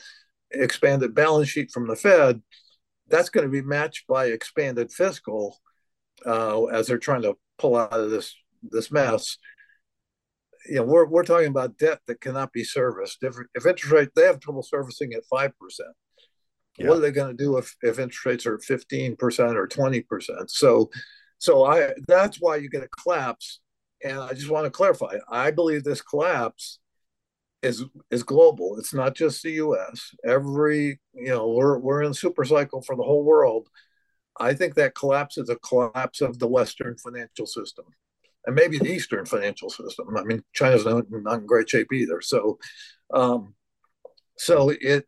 expanded 0.51 1.15
balance 1.15 1.49
sheet 1.49 1.71
from 1.71 1.87
the 1.87 1.97
Fed, 1.97 2.43
that's 3.09 3.31
going 3.31 3.47
to 3.47 3.51
be 3.51 3.63
matched 3.63 4.07
by 4.07 4.27
expanded 4.27 4.91
fiscal 4.93 5.59
uh, 6.27 6.65
as 6.67 6.87
they're 6.87 6.99
trying 6.99 7.23
to 7.23 7.37
pull 7.59 7.77
out 7.77 7.93
of 7.93 8.11
this 8.11 8.35
this 8.71 8.91
mess. 8.91 9.37
You 10.67 10.77
know, 10.77 10.85
we're 10.85 11.07
we're 11.07 11.25
talking 11.25 11.49
about 11.49 11.79
debt 11.79 12.01
that 12.07 12.21
cannot 12.21 12.53
be 12.53 12.65
serviced. 12.65 13.19
If, 13.23 13.37
if 13.55 13.67
interest 13.67 13.93
rate 13.93 14.11
they 14.15 14.25
have 14.25 14.41
trouble 14.41 14.63
servicing 14.63 15.13
at 15.13 15.25
five 15.27 15.53
percent, 15.59 15.91
yeah. 16.79 16.89
what 16.89 16.99
are 16.99 17.01
they 17.01 17.11
going 17.11 17.37
to 17.37 17.45
do 17.45 17.59
if, 17.59 17.77
if 17.83 17.99
interest 17.99 18.27
rates 18.27 18.47
are 18.47 18.59
fifteen 18.59 19.17
percent 19.17 19.57
or 19.57 19.67
twenty 19.67 20.01
percent? 20.01 20.51
So, 20.51 20.91
so 21.39 21.65
I 21.65 21.93
that's 22.07 22.39
why 22.41 22.57
you 22.57 22.69
get 22.69 22.83
a 22.85 22.89
collapse. 22.89 23.61
And 24.03 24.19
I 24.19 24.33
just 24.35 24.51
want 24.51 24.65
to 24.65 24.71
clarify. 24.71 25.17
I 25.31 25.51
believe 25.51 25.83
this 25.85 26.03
collapse 26.03 26.79
is 27.65 27.85
is 28.11 28.23
global. 28.23 28.77
It's 28.79 28.95
not 28.95 29.15
just 29.15 29.43
the 29.43 29.53
U.S. 29.53 30.15
Every 30.25 31.01
you 31.15 31.29
know 31.29 31.49
we're 31.49 31.79
we're 31.79 32.03
in 32.03 32.15
super 32.15 32.45
cycle 32.45 32.83
for 32.83 32.97
the 32.97 33.03
whole 33.03 33.25
world. 33.25 33.69
I 34.39 34.55
think 34.55 34.75
that 34.75 34.95
collapse 34.95 35.39
is 35.39 35.49
a 35.49 35.57
collapse 35.57 36.21
of 36.21 36.39
the 36.39 36.49
Western 36.49 36.97
financial 36.99 37.47
system, 37.47 37.87
and 38.47 38.55
maybe 38.55 38.79
the 38.79 38.93
Eastern 38.93 39.25
financial 39.25 39.71
system. 39.71 40.17
I 40.17 40.25
mean, 40.25 40.43
China's 40.53 40.85
not, 40.85 41.05
not 41.11 41.41
in 41.41 41.47
great 41.47 41.69
shape 41.69 41.93
either. 41.93 42.21
So, 42.21 42.59
um, 43.13 43.55
so 44.37 44.71
it. 44.81 45.07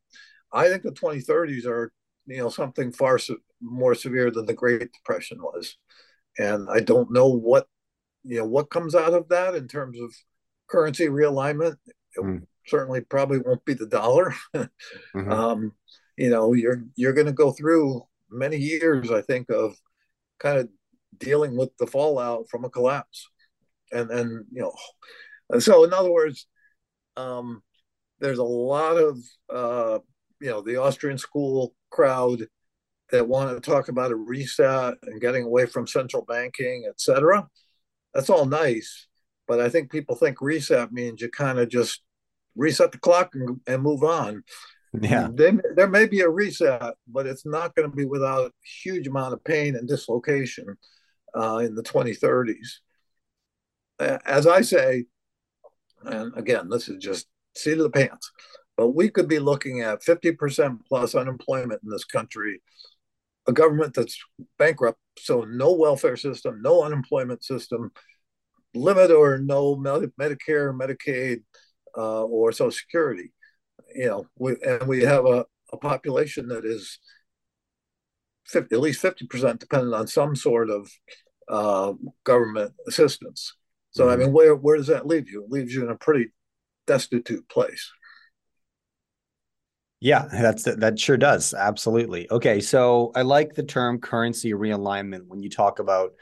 I 0.52 0.69
think 0.69 0.85
the 0.85 0.93
2030s 0.93 1.66
are 1.66 1.93
you 2.26 2.38
know 2.38 2.49
something 2.49 2.93
far 2.93 3.19
se- 3.19 3.37
more 3.61 3.95
severe 3.95 4.31
than 4.31 4.47
the 4.47 4.55
Great 4.55 4.90
Depression 4.93 5.43
was, 5.43 5.76
and 6.38 6.69
I 6.71 6.81
don't 6.81 7.12
know 7.12 7.28
what 7.28 7.66
you 8.25 8.38
know 8.38 8.47
what 8.47 8.71
comes 8.71 8.95
out 8.95 9.14
of 9.14 9.28
that 9.28 9.55
in 9.55 9.69
terms 9.69 10.00
of 10.00 10.14
currency 10.69 11.07
realignment. 11.07 11.76
Mm. 12.19 12.47
certainly 12.66 13.02
probably 13.02 13.38
won't 13.38 13.64
be 13.66 13.75
the 13.75 13.87
dollar. 13.87 14.35
mm-hmm. 14.57 15.31
um, 15.31 15.73
you 16.16 16.31
know, 16.31 16.52
you're 16.52 16.85
you're 16.97 17.12
going 17.12 17.26
to 17.26 17.33
go 17.33 17.52
through 17.52 18.02
many 18.31 18.57
years, 18.57 19.11
I 19.11 19.23
think, 19.23 19.50
of 19.50 19.76
kind 20.38 20.59
of 20.59 20.69
dealing 21.18 21.56
with 21.56 21.70
the 21.78 21.87
fallout 21.87 22.49
from 22.50 22.64
a 22.64 22.70
collapse, 22.70 23.28
and 23.92 24.11
then 24.11 24.46
you 24.52 24.62
know, 24.62 25.61
so 25.61 25.85
in 25.85 25.92
other 25.92 26.12
words, 26.12 26.46
um, 27.16 27.62
there's 28.20 28.38
a 28.38 28.44
lot 28.44 28.96
of 28.96 29.18
uh, 29.52 29.99
you 30.40 30.50
know 30.50 30.62
the 30.62 30.76
Austrian 30.76 31.18
school 31.18 31.75
crowd 31.90 32.46
that 33.11 33.28
want 33.28 33.50
to 33.50 33.70
talk 33.70 33.88
about 33.88 34.11
a 34.11 34.16
reset 34.16 34.94
and 35.02 35.20
getting 35.20 35.44
away 35.44 35.66
from 35.66 35.87
central 35.87 36.25
banking, 36.25 36.85
et 36.88 37.00
cetera. 37.00 37.46
That's 38.14 38.30
all 38.30 38.46
nice, 38.46 39.06
but 39.46 39.61
I 39.61 39.68
think 39.68 39.90
people 39.90 40.16
think 40.16 40.40
reset 40.40 40.92
means 40.92 41.20
you 41.20 41.28
kind 41.28 41.58
of 41.58 41.68
just 41.68 42.02
reset 42.56 42.90
the 42.92 42.99
clock 42.99 43.35
and, 43.35 43.61
and 43.66 43.82
move 43.82 44.02
on. 44.02 44.42
Yeah, 44.99 45.28
they, 45.32 45.52
there 45.75 45.88
may 45.88 46.06
be 46.06 46.20
a 46.20 46.28
reset, 46.28 46.94
but 47.06 47.26
it's 47.26 47.44
not 47.44 47.75
going 47.75 47.90
to 47.90 47.94
be 47.94 48.06
without 48.06 48.46
a 48.46 48.52
huge 48.82 49.06
amount 49.06 49.35
of 49.35 49.44
pain 49.44 49.76
and 49.76 49.87
dislocation 49.87 50.76
uh, 51.35 51.59
in 51.59 51.75
the 51.75 51.83
2030s. 51.83 52.80
As 53.99 54.47
I 54.47 54.61
say, 54.61 55.06
and 56.04 56.37
again, 56.37 56.68
this 56.68 56.88
is 56.88 57.02
just 57.02 57.26
seat 57.54 57.78
of 57.78 57.85
the 57.85 57.90
pants, 57.90 58.30
but 58.76 58.90
we 58.90 59.09
could 59.09 59.28
be 59.28 59.38
looking 59.38 59.80
at 59.80 60.02
50% 60.02 60.78
plus 60.87 61.14
unemployment 61.14 61.83
in 61.83 61.90
this 61.90 62.04
country, 62.04 62.61
a 63.49 63.52
government 63.52 63.95
that's 63.95 64.18
bankrupt, 64.59 64.99
so 65.18 65.42
no 65.42 65.73
welfare 65.73 66.16
system, 66.16 66.61
no 66.61 66.83
unemployment 66.83 67.42
system, 67.42 67.90
limit 68.75 69.11
or 69.11 69.38
no 69.38 69.76
Medicare, 69.76 70.76
Medicaid, 70.78 71.42
uh, 71.97 72.25
or 72.25 72.52
Social 72.52 72.71
Security. 72.71 73.33
You 73.95 74.06
know, 74.06 74.26
we, 74.38 74.56
and 74.66 74.87
we 74.87 75.02
have 75.02 75.25
a, 75.25 75.47
a 75.73 75.78
population 75.78 76.49
that 76.49 76.64
is 76.64 76.99
50, 78.48 78.74
at 78.74 78.80
least 78.80 79.02
50% 79.02 79.58
dependent 79.58 79.94
on 79.94 80.06
some 80.06 80.36
sort 80.36 80.70
of 80.70 80.90
uh, 81.48 81.92
government 82.24 82.72
assistance. 82.86 83.54
So, 83.90 84.04
mm-hmm. 84.04 84.12
I 84.12 84.16
mean, 84.24 84.32
where, 84.32 84.54
where 84.54 84.76
does 84.76 84.88
that 84.88 85.06
leave 85.06 85.30
you? 85.30 85.44
It 85.44 85.50
leaves 85.50 85.74
you 85.74 85.84
in 85.84 85.90
a 85.90 85.96
pretty 85.96 86.32
destitute 86.86 87.48
place. 87.48 87.90
Yeah, 89.98 90.26
that's 90.30 90.64
that 90.64 91.00
sure 91.00 91.16
does. 91.16 91.54
Absolutely. 91.54 92.30
Okay, 92.30 92.60
so 92.60 93.12
I 93.14 93.22
like 93.22 93.54
the 93.54 93.62
term 93.62 93.98
currency 93.98 94.52
realignment 94.52 95.22
when 95.26 95.42
you 95.42 95.48
talk 95.48 95.78
about 95.78 96.12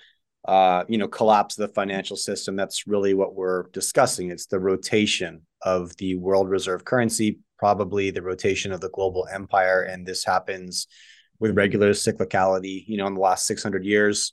uh, 0.45 0.85
you 0.89 0.99
know, 0.99 1.09
collapse 1.09 1.59
of 1.59 1.69
the 1.69 1.75
financial 1.75 2.17
system. 2.17 2.55
That's 2.55 2.87
really 2.87 3.15
what 3.15 3.35
we're 3.35 3.65
discussing. 3.73 4.31
It's 4.31 4.47
the 4.47 4.61
rotation 4.61 5.43
of 5.63 5.97
the 5.97 6.17
world 6.17 6.51
reserve 6.51 6.85
currency, 6.85 7.39
probably 7.59 8.11
the 8.11 8.23
rotation 8.23 8.71
of 8.71 8.81
the 8.81 8.91
global 8.91 9.27
empire. 9.33 9.83
And 9.83 10.07
this 10.07 10.25
happens 10.25 10.87
with 11.39 11.57
regular 11.57 11.91
cyclicality. 11.91 12.85
You 12.87 12.99
know, 12.99 13.07
in 13.07 13.15
the 13.15 13.21
last 13.21 13.47
600 13.47 13.85
years, 13.85 14.33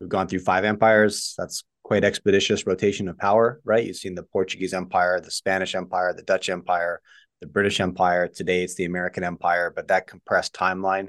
we've 0.00 0.08
gone 0.08 0.28
through 0.28 0.40
five 0.40 0.64
empires. 0.64 1.34
That's 1.38 1.64
quite 1.82 2.04
expeditious 2.04 2.66
rotation 2.66 3.08
of 3.08 3.18
power, 3.18 3.60
right? 3.64 3.86
You've 3.86 3.96
seen 3.96 4.14
the 4.14 4.22
Portuguese 4.22 4.74
Empire, 4.74 5.20
the 5.20 5.30
Spanish 5.30 5.74
Empire, 5.74 6.14
the 6.14 6.22
Dutch 6.22 6.48
Empire, 6.48 7.00
the 7.40 7.46
British 7.46 7.80
Empire. 7.80 8.26
Today, 8.26 8.62
it's 8.62 8.74
the 8.74 8.86
American 8.86 9.22
Empire. 9.22 9.72
But 9.74 9.88
that 9.88 10.06
compressed 10.06 10.54
timeline 10.54 11.08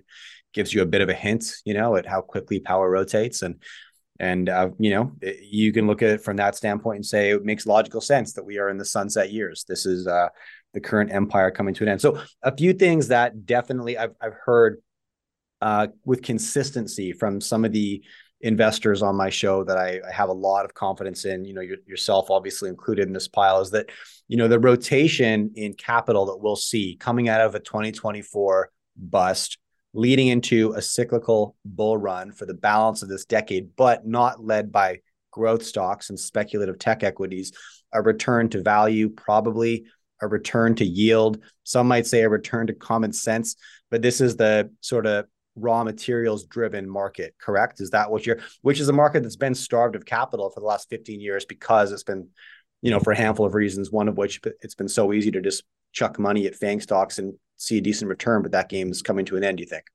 gives 0.53 0.73
you 0.73 0.81
a 0.81 0.85
bit 0.85 1.01
of 1.01 1.09
a 1.09 1.13
hint, 1.13 1.45
you 1.65 1.73
know, 1.73 1.95
at 1.95 2.05
how 2.05 2.21
quickly 2.21 2.59
power 2.59 2.89
rotates. 2.89 3.41
And 3.41 3.61
and 4.19 4.47
uh, 4.47 4.69
you 4.79 4.91
know, 4.91 5.11
you 5.41 5.73
can 5.73 5.87
look 5.87 6.01
at 6.01 6.09
it 6.09 6.21
from 6.21 6.37
that 6.37 6.55
standpoint 6.55 6.97
and 6.97 7.05
say 7.05 7.31
it 7.31 7.43
makes 7.43 7.65
logical 7.65 7.99
sense 7.99 8.33
that 8.33 8.45
we 8.45 8.57
are 8.59 8.69
in 8.69 8.77
the 8.77 8.85
sunset 8.85 9.31
years. 9.31 9.65
This 9.67 9.85
is 9.85 10.07
uh, 10.07 10.29
the 10.73 10.79
current 10.79 11.11
empire 11.11 11.51
coming 11.51 11.73
to 11.73 11.83
an 11.83 11.89
end. 11.89 12.01
So 12.01 12.21
a 12.41 12.55
few 12.55 12.73
things 12.73 13.09
that 13.09 13.45
definitely 13.45 13.97
I've 13.97 14.15
I've 14.21 14.35
heard 14.45 14.81
uh, 15.61 15.87
with 16.05 16.21
consistency 16.21 17.11
from 17.11 17.41
some 17.41 17.65
of 17.65 17.71
the 17.71 18.03
investors 18.41 19.01
on 19.01 19.15
my 19.15 19.29
show 19.29 19.63
that 19.63 19.77
I, 19.77 19.99
I 20.07 20.11
have 20.11 20.29
a 20.29 20.33
lot 20.33 20.65
of 20.65 20.73
confidence 20.73 21.25
in. 21.25 21.45
You 21.45 21.53
know, 21.53 21.61
your, 21.61 21.77
yourself 21.85 22.29
obviously 22.29 22.69
included 22.69 23.07
in 23.07 23.13
this 23.13 23.27
pile 23.27 23.61
is 23.61 23.71
that 23.71 23.89
you 24.27 24.37
know 24.37 24.47
the 24.47 24.59
rotation 24.59 25.51
in 25.55 25.73
capital 25.73 26.25
that 26.27 26.37
we'll 26.37 26.55
see 26.55 26.97
coming 26.99 27.29
out 27.29 27.41
of 27.41 27.55
a 27.55 27.59
2024 27.59 28.69
bust 28.97 29.57
leading 29.93 30.27
into 30.27 30.73
a 30.73 30.81
cyclical 30.81 31.55
bull 31.63 31.97
run 31.97 32.31
for 32.31 32.45
the 32.45 32.53
balance 32.53 33.01
of 33.01 33.07
this 33.07 33.25
decade, 33.25 33.69
but 33.77 34.05
not 34.05 34.43
led 34.43 34.71
by 34.71 34.99
growth 35.31 35.63
stocks 35.63 36.09
and 36.09 36.19
speculative 36.19 36.77
tech 36.77 37.01
equities, 37.01 37.53
a 37.93 38.01
return 38.01 38.49
to 38.49 38.61
value, 38.61 39.09
probably 39.09 39.85
a 40.21 40.27
return 40.27 40.75
to 40.75 40.85
yield. 40.85 41.41
Some 41.63 41.87
might 41.87 42.05
say 42.07 42.21
a 42.21 42.29
return 42.29 42.67
to 42.67 42.73
common 42.73 43.13
sense, 43.13 43.55
but 43.89 44.01
this 44.01 44.19
is 44.19 44.35
the 44.35 44.69
sort 44.81 45.05
of 45.05 45.25
raw 45.55 45.83
materials 45.83 46.45
driven 46.45 46.89
market, 46.89 47.35
correct? 47.39 47.81
Is 47.81 47.91
that 47.91 48.11
what 48.11 48.25
you're, 48.25 48.39
which 48.61 48.79
is 48.79 48.89
a 48.89 48.93
market 48.93 49.23
that's 49.23 49.35
been 49.35 49.55
starved 49.55 49.95
of 49.95 50.05
capital 50.05 50.49
for 50.49 50.59
the 50.59 50.65
last 50.65 50.89
15 50.89 51.19
years 51.21 51.45
because 51.45 51.91
it's 51.91 52.03
been, 52.03 52.29
you 52.81 52.91
know, 52.91 52.99
for 52.99 53.11
a 53.11 53.17
handful 53.17 53.45
of 53.45 53.53
reasons, 53.53 53.91
one 53.91 54.07
of 54.07 54.17
which 54.17 54.41
it's 54.61 54.75
been 54.75 54.89
so 54.89 55.13
easy 55.13 55.31
to 55.31 55.41
just 55.41 55.63
chuck 55.93 56.19
money 56.19 56.45
at 56.45 56.55
FANG 56.55 56.81
stocks 56.81 57.17
and 57.17 57.33
see 57.57 57.77
a 57.77 57.81
decent 57.81 58.09
return, 58.09 58.41
but 58.41 58.51
that 58.51 58.69
game 58.69 58.91
is 58.91 59.01
coming 59.01 59.25
to 59.25 59.37
an 59.37 59.43
end. 59.43 59.57
Do 59.57 59.63
you 59.63 59.69
think? 59.69 59.85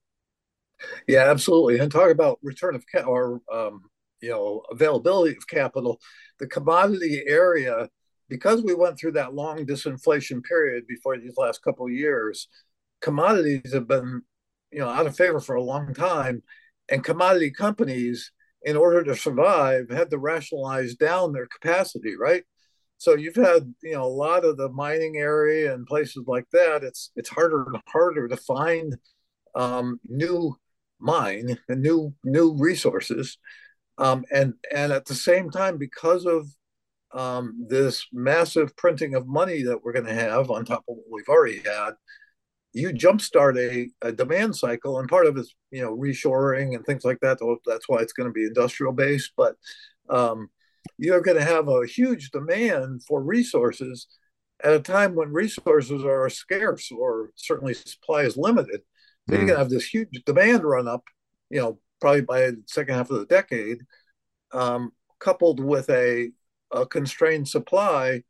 Yeah, 1.07 1.31
absolutely. 1.31 1.79
And 1.79 1.93
talk 1.93 2.11
about 2.11 2.38
return 2.43 2.75
of 2.75 2.85
ca- 2.90 3.02
or 3.02 3.43
um, 3.52 3.83
you 4.23 4.31
know 4.31 4.62
availability 4.71 5.37
of 5.37 5.47
capital, 5.47 6.00
the 6.38 6.47
commodity 6.47 7.23
area 7.26 7.88
because 8.31 8.62
we 8.62 8.73
went 8.73 8.99
through 8.99 9.12
that 9.12 9.35
long 9.35 9.67
disinflation 9.67 10.43
period 10.43 10.87
before 10.87 11.19
these 11.19 11.37
last 11.37 11.62
couple 11.62 11.85
of 11.85 11.93
years. 11.93 12.49
Commodities 13.02 13.75
have 13.75 13.88
been 13.88 14.23
you 14.73 14.81
know 14.81 14.89
out 14.89 15.07
of 15.07 15.17
favor 15.17 15.41
for 15.41 15.57
a 15.57 15.62
long 15.62 15.95
time, 15.95 16.43
and 16.91 17.05
commodity 17.05 17.50
companies, 17.50 18.33
in 18.62 18.77
order 18.77 19.03
to 19.05 19.17
survive, 19.17 19.91
had 19.91 20.11
to 20.11 20.19
rationalize 20.19 20.95
down 20.95 21.33
their 21.33 21.47
capacity, 21.47 22.17
right? 22.17 22.45
So 22.99 23.15
you've 23.15 23.37
had 23.37 23.75
you 23.83 23.93
know 23.93 24.05
a 24.05 24.07
lot 24.07 24.45
of 24.45 24.57
the 24.57 24.69
mining 24.69 25.17
area 25.17 25.75
and 25.75 25.87
places 25.87 26.25
like 26.27 26.47
that. 26.53 26.85
It's 26.85 27.11
it's 27.17 27.31
harder 27.31 27.65
and 27.65 27.83
harder 27.89 28.29
to 28.29 28.37
find 28.37 28.97
um, 29.55 30.00
new 30.09 30.57
mine 30.99 31.59
and 31.69 31.83
new 31.83 32.15
new 32.25 32.55
resources, 32.57 33.39
um, 33.99 34.25
and 34.33 34.55
and 34.73 34.93
at 34.93 35.07
the 35.07 35.15
same 35.15 35.50
time 35.50 35.79
because 35.79 36.27
of 36.27 36.47
um, 37.12 37.67
this 37.69 38.07
massive 38.12 38.77
printing 38.77 39.15
of 39.15 39.27
money 39.27 39.62
that 39.62 39.83
we're 39.83 39.93
going 39.93 40.07
to 40.07 40.15
have 40.15 40.50
on 40.50 40.65
top 40.65 40.85
of 40.89 40.97
what 40.97 41.07
we've 41.11 41.29
already 41.29 41.59
had, 41.59 41.93
you 42.73 42.91
jumpstart 42.91 43.59
a, 43.59 43.89
a 44.07 44.12
demand 44.12 44.57
cycle, 44.57 44.99
and 44.99 45.09
part 45.09 45.27
of 45.27 45.37
it's 45.37 45.55
you 45.71 45.83
know 45.83 45.97
reshoring 45.97 46.75
and 46.75 46.85
things 46.85 47.05
like 47.05 47.21
that. 47.21 47.39
That's 47.67 47.89
why 47.89 47.99
it's 47.99 48.12
going 48.12 48.29
to 48.29 48.33
be 48.33 48.45
industrial 48.45 48.93
based, 48.93 49.33
but 49.37 49.57
um, 50.09 50.50
you're 50.99 51.21
going 51.21 51.39
to 51.39 51.45
have 51.45 51.69
a 51.69 51.87
huge 51.87 52.31
demand 52.31 53.03
for 53.05 53.23
resources 53.23 54.07
at 54.62 54.73
a 54.73 54.81
time 54.81 55.15
when 55.15 55.33
resources 55.33 56.05
are 56.05 56.29
scarce 56.29 56.91
or 56.93 57.31
certainly 57.37 57.75
supply 57.75 58.23
is 58.23 58.37
limited. 58.37 58.81
So 59.29 59.35
mm. 59.35 59.39
you're 59.39 59.47
going 59.47 59.57
to 59.57 59.59
have 59.59 59.71
this 59.71 59.87
huge 59.87 60.23
demand 60.27 60.65
run 60.65 60.89
up, 60.89 61.03
you 61.49 61.61
know, 61.61 61.79
probably 62.00 62.23
by 62.23 62.41
the 62.41 62.62
second 62.67 62.95
half 62.95 63.11
of 63.11 63.19
the 63.19 63.27
decade, 63.27 63.79
um, 64.53 64.93
coupled 65.19 65.61
with 65.61 65.89
a, 65.91 66.31
a 66.71 66.87
constrained 66.87 67.49
supply. 67.49 68.23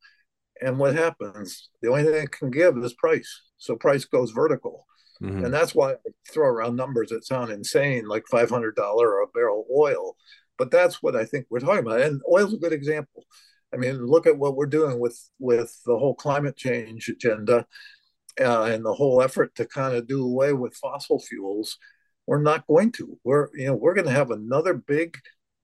And 0.62 0.78
what 0.78 0.94
happens? 0.94 1.70
The 1.80 1.88
only 1.88 2.04
thing 2.04 2.14
it 2.22 2.32
can 2.32 2.50
give 2.50 2.76
is 2.78 2.94
price. 2.94 3.42
So 3.60 3.76
price 3.76 4.04
goes 4.04 4.32
vertical. 4.32 4.86
Mm-hmm. 5.22 5.44
And 5.44 5.54
that's 5.54 5.74
why 5.74 5.92
I 5.92 5.96
throw 6.32 6.48
around 6.48 6.76
numbers 6.76 7.10
that 7.10 7.26
sound 7.26 7.52
insane, 7.52 8.08
like 8.08 8.24
$500 8.32 8.72
a 8.72 9.26
barrel 9.32 9.66
oil. 9.74 10.16
But 10.58 10.70
that's 10.70 11.02
what 11.02 11.14
I 11.14 11.24
think 11.24 11.46
we're 11.48 11.60
talking 11.60 11.86
about. 11.86 12.00
And 12.00 12.20
oil's 12.30 12.54
a 12.54 12.58
good 12.58 12.72
example. 12.72 13.24
I 13.72 13.76
mean, 13.76 14.04
look 14.06 14.26
at 14.26 14.36
what 14.36 14.56
we're 14.56 14.66
doing 14.66 14.98
with 14.98 15.18
with 15.38 15.78
the 15.86 15.96
whole 15.96 16.14
climate 16.14 16.56
change 16.56 17.08
agenda 17.08 17.66
uh, 18.40 18.64
and 18.64 18.84
the 18.84 18.94
whole 18.94 19.22
effort 19.22 19.54
to 19.56 19.64
kind 19.64 19.94
of 19.94 20.08
do 20.08 20.24
away 20.24 20.52
with 20.52 20.74
fossil 20.74 21.20
fuels, 21.20 21.78
we're 22.26 22.42
not 22.42 22.66
going 22.66 22.92
to. 22.92 23.18
We're 23.22 23.48
you 23.54 23.66
know 23.66 23.74
we're 23.74 23.94
going 23.94 24.06
to 24.06 24.12
have 24.12 24.30
another 24.30 24.74
big 24.74 25.18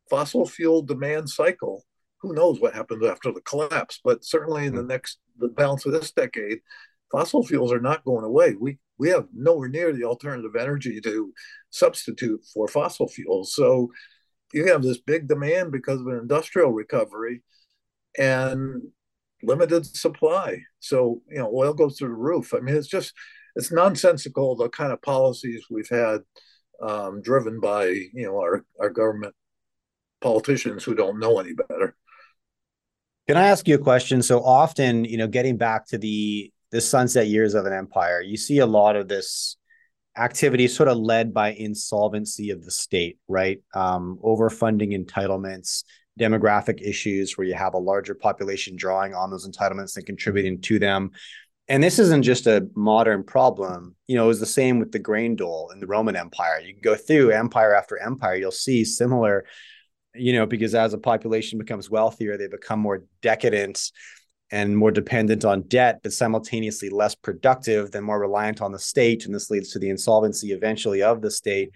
fossil 0.09 0.47
fuel 0.47 0.83
demand 0.83 1.31
cycle. 1.31 1.85
Who 2.21 2.33
knows 2.33 2.61
what 2.61 2.75
happens 2.75 3.05
after 3.05 3.33
the 3.33 3.41
collapse? 3.41 4.01
But 4.03 4.25
certainly 4.25 4.67
in 4.67 4.75
the 4.75 4.83
hmm. 4.83 4.89
next 4.89 5.19
the 5.39 5.49
balance 5.49 5.85
of 5.85 5.93
this 5.93 6.13
decade, 6.13 6.61
fossil 7.11 7.43
fuels 7.45 7.73
are 7.73 7.81
not 7.81 8.05
going 8.05 8.25
away. 8.25 8.55
We 8.59 8.79
we 8.99 9.11
have 9.11 9.27
nowhere 9.35 9.69
near 9.69 9.93
the 9.93 10.05
alternative 10.05 10.57
energy 10.59 11.01
to 11.03 11.33
substitute 11.71 12.41
for 12.53 12.67
fossil 12.67 13.09
fuels. 13.09 13.55
So 13.55 13.91
you 14.53 14.67
have 14.67 14.83
this 14.83 14.99
big 14.99 15.29
demand 15.29 15.73
because 15.73 16.01
of 16.01 16.07
an 16.07 16.19
industrial 16.19 16.73
recovery, 16.73 17.43
and 18.19 18.83
limited 19.43 19.85
supply. 19.85 20.59
So, 20.81 21.23
you 21.29 21.39
know, 21.39 21.51
oil 21.55 21.75
goes 21.75 21.99
through 21.99 22.09
the 22.09 22.15
roof. 22.15 22.55
I 22.55 22.61
mean, 22.61 22.75
it's 22.75 22.89
just, 22.89 23.13
it's 23.55 23.73
nonsensical, 23.73 24.57
the 24.57 24.69
kind 24.69 24.93
of 24.93 25.03
policies 25.03 25.65
we've 25.71 25.89
had 25.89 26.21
um, 26.83 27.21
driven 27.23 27.61
by, 27.61 27.87
you 27.87 28.27
know, 28.27 28.37
our, 28.39 28.65
our 28.81 28.91
government 28.91 29.35
politicians 30.21 30.85
who 30.85 30.95
don't 30.95 31.21
know 31.21 31.39
any 31.39 31.53
better. 31.53 31.95
Can 33.29 33.37
I 33.37 33.49
ask 33.49 33.67
you 33.67 33.75
a 33.75 33.79
question? 33.79 34.23
So 34.23 34.43
often, 34.43 35.05
you 35.05 35.19
know, 35.19 35.27
getting 35.27 35.57
back 35.57 35.87
to 35.89 35.99
the 35.99 36.53
the 36.71 36.81
sunset 36.81 37.27
years 37.29 37.55
of 37.55 37.67
an 37.67 37.73
empire, 37.73 38.21
you 38.21 38.37
see 38.37 38.59
a 38.59 38.67
lot 38.67 38.97
of 38.97 39.09
this 39.09 39.57
activity 40.17 40.67
sort 40.67 40.89
of 40.89 40.97
led 40.97 41.35
by 41.35 41.53
insolvency 41.53 42.51
of 42.51 42.65
the 42.65 42.71
state, 42.71 43.19
right? 43.29 43.61
Um, 43.75 44.19
overfunding 44.23 44.97
entitlements, 44.97 45.85
demographic 46.19 46.81
issues 46.81 47.37
where 47.37 47.47
you 47.47 47.55
have 47.55 47.75
a 47.75 47.79
larger 47.79 48.15
population 48.15 48.77
drawing 48.77 49.15
on 49.15 49.31
those 49.31 49.49
entitlements 49.49 49.97
and 49.97 50.07
contributing 50.07 50.61
to 50.63 50.79
them. 50.79 51.11
And 51.69 51.83
this 51.83 51.99
isn't 51.99 52.23
just 52.23 52.47
a 52.47 52.69
modern 52.75 53.25
problem. 53.25 53.97
You 54.07 54.17
know, 54.17 54.25
it 54.25 54.29
was 54.29 54.41
the 54.41 54.47
same 54.47 54.79
with 54.79 54.93
the 54.93 54.99
grain 54.99 55.37
dole 55.37 55.71
in 55.73 55.81
the 55.81 55.87
Roman 55.87 56.17
Empire. 56.17 56.61
You 56.61 56.73
can 56.73 56.83
go 56.83 56.95
through 56.95 57.33
empire 57.33 57.75
after 57.75 57.99
empire, 57.99 58.37
you'll 58.37 58.53
see 58.53 58.85
similar 58.85 59.45
you 60.19 60.33
know, 60.33 60.47
because 60.47 60.75
as 60.75 60.95
a 60.95 60.99
population 60.99 61.59
becomes 61.59 61.91
wealthier, 61.91 62.37
they 62.37 62.49
become 62.49 62.81
more 62.81 63.05
decadent 63.23 63.91
and 64.51 64.77
more 64.77 64.91
dependent 64.91 65.45
on 65.45 65.63
debt, 65.63 66.01
but 66.03 66.13
simultaneously 66.13 66.89
less 66.89 67.15
productive 67.15 67.91
than 67.91 68.05
more 68.05 68.21
reliant 68.21 68.63
on 68.63 68.73
the 68.73 68.79
state. 68.79 69.27
And 69.27 69.35
this 69.35 69.51
leads 69.51 69.73
to 69.73 69.79
the 69.79 69.91
insolvency 69.91 70.53
eventually 70.53 71.03
of 71.03 71.21
the 71.21 71.31
state. 71.31 71.71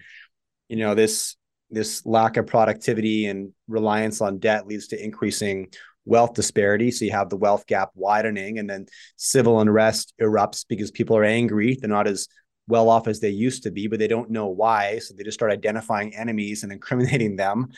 You 0.69 0.77
know, 0.77 0.95
this 0.95 1.35
this 1.69 2.05
lack 2.05 2.35
of 2.35 2.47
productivity 2.47 3.27
and 3.27 3.53
reliance 3.67 4.19
on 4.21 4.39
debt 4.39 4.67
leads 4.67 4.87
to 4.89 5.01
increasing 5.01 5.67
wealth 6.03 6.33
disparity. 6.33 6.91
So 6.91 7.05
you 7.05 7.11
have 7.11 7.29
the 7.29 7.37
wealth 7.37 7.65
gap 7.65 7.91
widening, 7.95 8.59
and 8.59 8.69
then 8.69 8.87
civil 9.15 9.59
unrest 9.59 10.13
erupts 10.21 10.65
because 10.67 10.91
people 10.91 11.15
are 11.17 11.23
angry. 11.23 11.77
They're 11.79 11.89
not 11.89 12.07
as 12.07 12.27
well 12.67 12.89
off 12.89 13.07
as 13.07 13.19
they 13.19 13.29
used 13.29 13.63
to 13.63 13.71
be, 13.71 13.87
but 13.87 13.99
they 13.99 14.07
don't 14.07 14.29
know 14.29 14.47
why. 14.47 14.99
So 14.99 15.13
they 15.13 15.23
just 15.23 15.37
start 15.37 15.51
identifying 15.51 16.15
enemies 16.15 16.63
and 16.63 16.71
incriminating 16.71 17.35
them, 17.35 17.69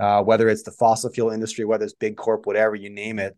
uh, 0.00 0.22
whether 0.22 0.48
it's 0.48 0.62
the 0.62 0.72
fossil 0.72 1.10
fuel 1.10 1.30
industry, 1.30 1.64
whether 1.64 1.84
it's 1.84 1.94
big 1.94 2.16
corp, 2.16 2.46
whatever 2.46 2.74
you 2.74 2.90
name 2.90 3.18
it. 3.18 3.36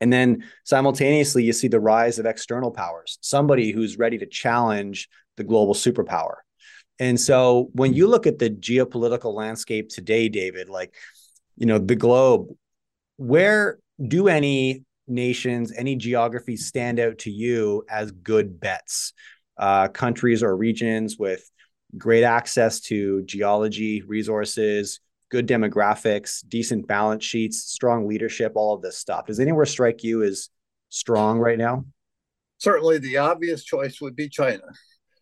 And 0.00 0.12
then 0.12 0.44
simultaneously, 0.64 1.44
you 1.44 1.52
see 1.52 1.68
the 1.68 1.80
rise 1.80 2.18
of 2.18 2.26
external 2.26 2.70
powers, 2.70 3.18
somebody 3.20 3.70
who's 3.70 3.98
ready 3.98 4.18
to 4.18 4.26
challenge 4.26 5.08
the 5.36 5.44
global 5.44 5.74
superpower. 5.74 6.36
And 6.98 7.18
so 7.18 7.70
when 7.72 7.94
you 7.94 8.06
look 8.06 8.26
at 8.26 8.38
the 8.38 8.50
geopolitical 8.50 9.34
landscape 9.34 9.88
today, 9.88 10.28
David, 10.28 10.68
like, 10.68 10.94
you 11.56 11.66
know, 11.66 11.78
the 11.78 11.96
globe, 11.96 12.48
where 13.16 13.78
do 14.06 14.28
any 14.28 14.84
nations, 15.06 15.72
any 15.76 15.96
geographies 15.96 16.66
stand 16.66 16.98
out 16.98 17.18
to 17.18 17.30
you 17.30 17.84
as 17.88 18.10
good 18.10 18.60
bets? 18.60 19.12
uh, 19.60 19.88
countries 19.88 20.42
or 20.42 20.56
regions 20.56 21.18
with 21.18 21.48
great 21.96 22.24
access 22.24 22.80
to 22.80 23.22
geology, 23.22 24.02
resources, 24.02 25.00
good 25.30 25.46
demographics, 25.46 26.46
decent 26.48 26.86
balance 26.86 27.24
sheets, 27.24 27.62
strong 27.62 28.06
leadership, 28.06 28.52
all 28.54 28.74
of 28.74 28.82
this 28.82 28.98
stuff. 28.98 29.26
Does 29.26 29.40
anywhere 29.40 29.66
strike 29.66 30.04
you 30.04 30.22
as 30.22 30.50
strong 30.88 31.38
right 31.38 31.58
now? 31.58 31.84
Certainly, 32.58 32.98
the 32.98 33.16
obvious 33.16 33.64
choice 33.64 34.00
would 34.00 34.16
be 34.16 34.28
China. 34.28 34.62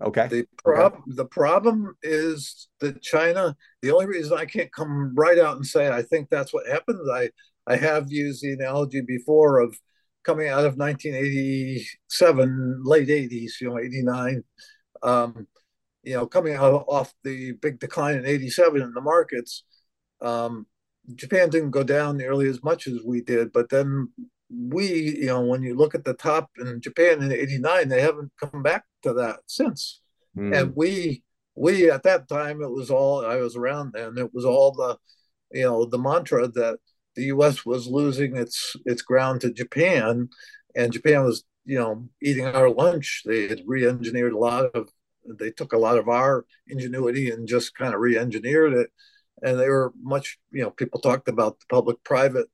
Okay. 0.01 0.29
The 0.29 0.47
problem 0.63 1.03
okay. 1.03 1.17
the 1.17 1.25
problem 1.25 1.97
is 2.03 2.69
that 2.81 3.03
China. 3.03 3.57
The 3.83 3.93
only 3.93 4.07
reason 4.07 4.37
I 4.37 4.45
can't 4.45 4.73
come 4.73 5.15
right 5.15 5.39
out 5.39 5.57
and 5.57 5.67
say 5.67 5.89
I 5.89 6.03
think 6.03 6.31
that's 6.31 6.53
what 6.53 6.69
happened. 6.69 7.01
I 7.13 7.31
I 7.67 7.77
have 7.77 8.11
used 8.11 8.43
the 8.43 8.53
analogy 8.53 9.03
before 9.03 9.61
of 9.61 9.77
coming 10.25 10.49
out 10.49 10.65
of 10.65 10.77
1987, 10.77 12.83
late 12.85 13.09
80s, 13.09 13.61
you 13.61 13.69
know, 13.69 13.79
89, 13.79 14.43
um, 15.03 15.47
you 16.03 16.15
know, 16.15 16.27
coming 16.27 16.55
out 16.55 16.85
off 16.87 17.15
the 17.25 17.53
big 17.53 17.79
decline 17.79 18.17
in 18.17 18.27
87 18.27 18.83
in 18.83 18.93
the 18.93 19.01
markets, 19.01 19.65
um, 20.21 20.67
Japan 21.15 21.51
didn't 21.51 21.71
go 21.71 21.83
down 21.83 22.17
nearly 22.17 22.49
as 22.49 22.63
much 22.63 22.87
as 22.87 23.01
we 23.05 23.21
did. 23.21 23.53
But 23.53 23.71
then 23.71 24.13
we, 24.51 25.17
you 25.19 25.27
know, 25.27 25.43
when 25.43 25.63
you 25.63 25.75
look 25.75 25.95
at 25.95 26.05
the 26.05 26.15
top 26.15 26.51
in 26.59 26.81
Japan 26.81 27.23
in 27.23 27.33
89, 27.33 27.89
they 27.89 28.01
haven't 28.01 28.33
come 28.39 28.63
back 28.63 28.85
to 29.03 29.13
that 29.15 29.41
since. 29.47 30.01
Mm. 30.37 30.59
And 30.59 30.73
we, 30.77 31.23
we 31.55 31.91
at 31.91 32.03
that 32.05 32.29
time, 32.29 32.63
it 32.63 32.71
was 32.71 32.91
all, 32.91 33.25
I 33.25 33.37
was 33.37 33.57
around 33.57 33.93
then, 33.95 34.19
it 34.19 34.33
was 34.35 34.45
all 34.45 34.73
the, 34.73 34.97
you 35.51 35.65
know, 35.65 35.85
the 35.87 35.99
mantra 35.99 36.49
that 36.49 36.79
the 37.19 37.25
U.S. 37.25 37.67
was 37.67 37.89
losing 37.89 38.37
its 38.37 38.77
its 38.87 39.03
ground 39.03 39.41
to 39.41 39.53
Japan, 39.53 40.29
and 40.77 40.93
Japan 40.93 41.25
was 41.25 41.45
you 41.65 41.77
know 41.77 42.09
eating 42.23 42.47
our 42.47 42.71
lunch. 42.71 43.23
They 43.27 43.49
had 43.49 43.63
re-engineered 43.67 44.33
a 44.33 44.39
lot 44.39 44.67
of. 44.75 44.89
They 45.27 45.51
took 45.51 45.73
a 45.73 45.79
lot 45.79 45.99
of 45.99 46.09
our 46.09 46.47
ingenuity 46.69 47.31
and 47.31 47.47
just 47.47 47.75
kind 47.75 47.93
of 47.93 48.01
re-engineered 48.01 48.73
it, 48.73 48.91
and 49.43 49.59
they 49.59 49.69
were 49.69 49.93
much 50.03 50.39
you 50.51 50.63
know 50.63 50.71
people 50.71 51.01
talked 51.01 51.29
about 51.29 51.59
the 51.61 51.67
public-private 51.69 52.47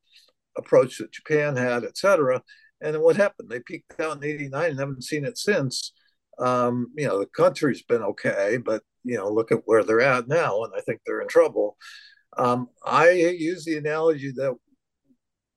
approach 0.56 0.98
that 0.98 1.12
Japan 1.12 1.56
had, 1.56 1.84
et 1.84 1.96
cetera. 1.96 2.42
And 2.80 2.94
then 2.94 3.02
what 3.02 3.16
happened? 3.16 3.50
They 3.50 3.60
peaked 3.60 3.98
out 4.00 4.16
in 4.18 4.24
'89 4.24 4.70
and 4.70 4.78
haven't 4.78 5.04
seen 5.04 5.24
it 5.24 5.38
since. 5.38 5.92
Um, 6.38 6.88
you 6.96 7.06
know, 7.06 7.18
the 7.20 7.26
country's 7.26 7.82
been 7.82 8.02
okay, 8.02 8.58
but 8.58 8.82
you 9.04 9.16
know, 9.16 9.28
look 9.30 9.52
at 9.52 9.62
where 9.66 9.84
they're 9.84 10.00
at 10.00 10.28
now, 10.28 10.62
and 10.64 10.72
I 10.76 10.80
think 10.80 11.00
they're 11.06 11.20
in 11.20 11.28
trouble. 11.28 11.76
Um, 12.36 12.68
I 12.84 13.10
use 13.10 13.64
the 13.64 13.76
analogy 13.78 14.32
that 14.36 14.54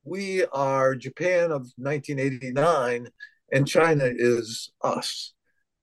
we 0.04 0.46
are 0.46 0.96
Japan 0.96 1.52
of 1.52 1.72
1989 1.78 3.10
and 3.52 3.68
China 3.68 4.06
is 4.06 4.72
us. 4.82 5.34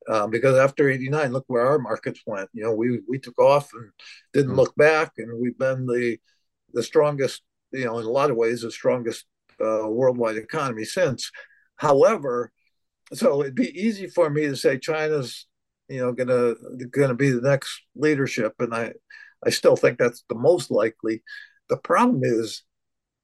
Um, 0.08 0.30
because 0.30 0.56
after 0.58 0.90
89, 0.90 1.32
look 1.32 1.44
where 1.46 1.66
our 1.66 1.78
markets 1.78 2.20
went. 2.26 2.50
You 2.52 2.64
know, 2.64 2.74
we, 2.74 3.00
we 3.08 3.18
took 3.18 3.38
off 3.38 3.72
and 3.72 3.90
didn't 4.32 4.52
mm 4.52 4.56
look 4.56 4.74
back, 4.76 5.12
and 5.18 5.40
we've 5.40 5.58
been 5.58 5.86
the 5.86 6.18
the 6.72 6.82
strongest, 6.82 7.42
you 7.72 7.84
know, 7.84 7.98
in 7.98 8.04
a 8.04 8.10
lot 8.10 8.30
of 8.30 8.36
ways, 8.36 8.62
the 8.62 8.70
strongest 8.70 9.24
uh, 9.60 9.88
worldwide 9.88 10.36
economy 10.36 10.84
since. 10.84 11.30
However, 11.76 12.52
so 13.12 13.42
it'd 13.42 13.54
be 13.54 13.78
easy 13.80 14.06
for 14.08 14.28
me 14.28 14.42
to 14.46 14.56
say 14.56 14.78
China's, 14.78 15.46
you 15.88 16.00
know, 16.00 16.12
gonna 16.12 16.54
gonna 16.90 17.14
be 17.14 17.30
the 17.30 17.40
next 17.40 17.82
leadership, 17.94 18.54
and 18.58 18.74
I 18.74 18.92
I 19.44 19.50
still 19.50 19.76
think 19.76 19.98
that's 19.98 20.24
the 20.28 20.34
most 20.34 20.70
likely. 20.70 21.22
The 21.68 21.76
problem 21.76 22.20
is 22.24 22.62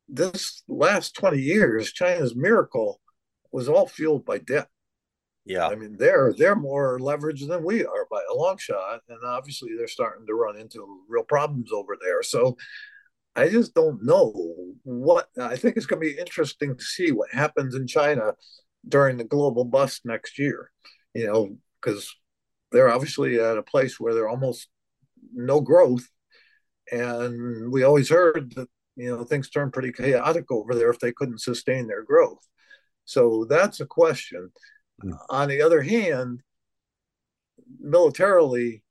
this 0.09 0.63
last 0.69 1.15
20 1.15 1.39
years, 1.39 1.93
China's 1.93 2.35
miracle 2.35 3.01
was 3.53 3.69
all 3.69 3.87
fueled 3.87 4.25
by 4.25 4.39
debt. 4.39 4.69
Yeah. 5.51 5.67
I 5.67 5.75
mean, 5.75 5.97
they're 5.99 6.33
they're 6.33 6.55
more 6.55 7.01
leveraged 7.01 7.49
than 7.49 7.65
we 7.65 7.85
are 7.85 8.07
by 8.09 8.23
a 8.31 8.35
long 8.35 8.57
shot. 8.57 9.01
And 9.09 9.19
obviously 9.25 9.71
they're 9.77 9.89
starting 9.89 10.25
to 10.29 10.35
run 10.35 10.57
into 10.57 11.03
real 11.09 11.25
problems 11.25 11.73
over 11.73 11.97
there. 12.01 12.23
So 12.23 12.57
I 13.35 13.49
just 13.49 13.75
don't 13.75 14.05
know 14.05 14.55
what 14.85 15.29
I 15.41 15.57
think 15.57 15.77
it's 15.77 15.87
gonna 15.87 16.01
be 16.01 16.17
interesting 16.17 16.77
to 16.77 16.85
see 16.85 17.11
what 17.11 17.33
happens 17.33 17.75
in 17.75 17.89
China 17.89 18.35
during 18.89 19.17
the 19.17 19.25
global 19.25 19.65
bust 19.65 20.03
next 20.05 20.39
year. 20.39 20.71
You 21.15 21.27
know, 21.27 21.57
because 21.83 22.15
they're 22.71 22.93
obviously 22.93 23.41
at 23.41 23.59
a 23.59 23.63
place 23.65 23.99
where 23.99 24.15
they're 24.15 24.29
almost 24.29 24.69
no 25.35 25.61
growth. 25.61 26.09
And 26.93 27.73
we 27.73 27.83
always 27.83 28.09
heard 28.09 28.55
that, 28.55 28.69
you 28.95 29.11
know, 29.11 29.25
things 29.25 29.51
turned 29.51 29.73
pretty 29.73 29.93
chaotic 29.93 30.51
over 30.53 30.77
there 30.77 30.91
if 30.91 31.01
they 31.01 31.13
couldn't 31.13 31.41
sustain 31.41 31.89
their 31.89 32.05
growth. 32.05 32.47
So 33.05 33.47
that's 33.49 33.81
a 33.81 33.87
question. 33.87 34.53
Mm. 35.05 35.19
On 35.29 35.49
the 35.49 35.63
other 35.63 35.83
hand, 35.83 36.43
militarily, 37.79 38.83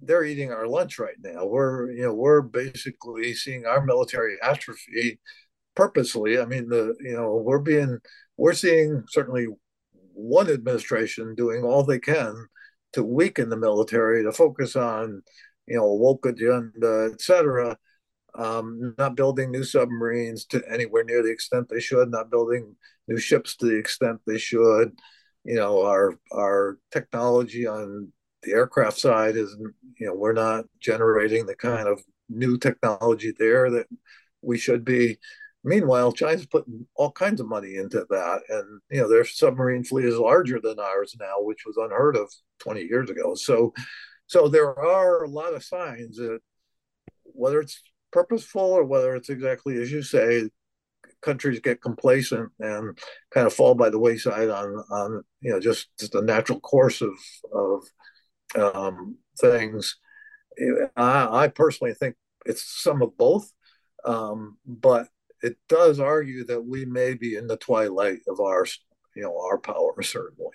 they're 0.00 0.24
eating 0.24 0.52
our 0.52 0.66
lunch 0.66 0.98
right 0.98 1.16
now. 1.22 1.44
We're, 1.44 1.90
you 1.92 2.02
know, 2.02 2.14
we're 2.14 2.42
basically 2.42 3.34
seeing 3.34 3.66
our 3.66 3.84
military 3.84 4.36
atrophy 4.42 5.20
purposely. 5.74 6.38
I 6.38 6.46
mean, 6.46 6.68
the, 6.68 6.94
you 7.00 7.14
know, 7.14 7.36
we're 7.36 7.58
being, 7.58 7.98
we're 8.36 8.54
seeing 8.54 9.04
certainly 9.08 9.46
one 10.14 10.50
administration 10.50 11.34
doing 11.34 11.64
all 11.64 11.84
they 11.84 11.98
can 11.98 12.34
to 12.92 13.04
weaken 13.04 13.50
the 13.50 13.56
military 13.56 14.22
to 14.24 14.32
focus 14.32 14.74
on 14.74 15.22
you 15.70 15.76
know, 15.76 15.86
woke 15.92 16.26
agenda, 16.26 17.10
etc. 17.12 17.78
Um, 18.34 18.92
not 18.98 19.14
building 19.14 19.52
new 19.52 19.62
submarines 19.62 20.44
to 20.46 20.62
anywhere 20.68 21.04
near 21.04 21.22
the 21.22 21.30
extent 21.30 21.68
they 21.68 21.78
should, 21.80 22.10
not 22.10 22.30
building 22.30 22.74
new 23.06 23.18
ships 23.18 23.56
to 23.56 23.66
the 23.66 23.78
extent 23.78 24.20
they 24.26 24.36
should. 24.36 24.98
You 25.44 25.56
know, 25.56 25.86
our 25.86 26.18
our 26.32 26.78
technology 26.90 27.66
on 27.66 28.12
the 28.42 28.52
aircraft 28.52 28.98
side 28.98 29.36
is, 29.36 29.56
you 29.98 30.06
know, 30.06 30.14
we're 30.14 30.32
not 30.32 30.64
generating 30.80 31.46
the 31.46 31.54
kind 31.54 31.88
of 31.88 32.02
new 32.28 32.58
technology 32.58 33.32
there 33.38 33.70
that 33.70 33.86
we 34.42 34.58
should 34.58 34.84
be. 34.84 35.18
Meanwhile, 35.62 36.12
China's 36.12 36.46
putting 36.46 36.86
all 36.94 37.12
kinds 37.12 37.40
of 37.40 37.48
money 37.48 37.76
into 37.76 38.06
that, 38.08 38.40
and 38.48 38.80
you 38.90 39.02
know 39.02 39.08
their 39.08 39.26
submarine 39.26 39.84
fleet 39.84 40.06
is 40.06 40.16
larger 40.16 40.58
than 40.58 40.78
ours 40.78 41.14
now, 41.20 41.34
which 41.40 41.64
was 41.66 41.76
unheard 41.76 42.16
of 42.16 42.32
20 42.60 42.82
years 42.82 43.10
ago. 43.10 43.34
So, 43.34 43.74
so 44.26 44.48
there 44.48 44.78
are 44.78 45.22
a 45.22 45.28
lot 45.28 45.54
of 45.54 45.62
signs 45.62 46.16
that 46.16 46.40
whether 47.24 47.60
it's 47.60 47.82
purposeful 48.10 48.62
or 48.62 48.84
whether 48.84 49.14
it's 49.14 49.28
exactly 49.28 49.76
as 49.76 49.92
you 49.92 50.02
say, 50.02 50.48
countries 51.22 51.60
get 51.60 51.82
complacent 51.82 52.50
and 52.60 52.98
kind 53.30 53.46
of 53.46 53.52
fall 53.52 53.74
by 53.74 53.90
the 53.90 53.98
wayside 53.98 54.48
on 54.48 54.74
on 54.90 55.24
you 55.40 55.50
know 55.50 55.60
just 55.60 55.88
just 55.98 56.12
the 56.12 56.22
natural 56.22 56.60
course 56.60 57.02
of 57.02 57.12
of 57.52 57.82
um, 58.56 59.16
things. 59.40 59.96
I, 60.96 61.44
I, 61.44 61.48
personally 61.48 61.94
think 61.94 62.16
it's 62.44 62.82
some 62.82 63.02
of 63.02 63.16
both, 63.16 63.50
um, 64.04 64.58
but 64.66 65.08
it 65.42 65.56
does 65.68 66.00
argue 66.00 66.44
that 66.46 66.62
we 66.62 66.84
may 66.84 67.14
be 67.14 67.36
in 67.36 67.46
the 67.46 67.56
twilight 67.56 68.20
of 68.28 68.40
our, 68.40 68.66
you 69.14 69.22
know, 69.22 69.38
our 69.40 69.58
power 69.58 70.02
certainly. 70.02 70.50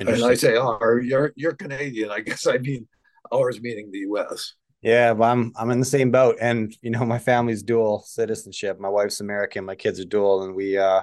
And 0.00 0.08
I 0.24 0.34
say 0.34 0.56
our, 0.56 1.00
you're 1.00 1.32
you're 1.36 1.54
Canadian. 1.54 2.10
I 2.10 2.20
guess 2.20 2.46
I 2.46 2.58
mean 2.58 2.88
ours 3.32 3.60
meaning 3.60 3.90
the 3.90 4.00
U.S. 4.00 4.54
Yeah, 4.84 5.12
well, 5.12 5.30
I'm 5.30 5.50
I'm 5.56 5.70
in 5.70 5.80
the 5.80 5.86
same 5.86 6.10
boat, 6.10 6.36
and 6.40 6.76
you 6.82 6.90
know 6.90 7.04
my 7.06 7.18
family's 7.18 7.62
dual 7.62 8.04
citizenship. 8.06 8.78
My 8.78 8.90
wife's 8.90 9.20
American, 9.20 9.64
my 9.64 9.74
kids 9.74 9.98
are 9.98 10.04
dual, 10.04 10.44
and 10.44 10.54
we 10.54 10.76
uh, 10.76 11.00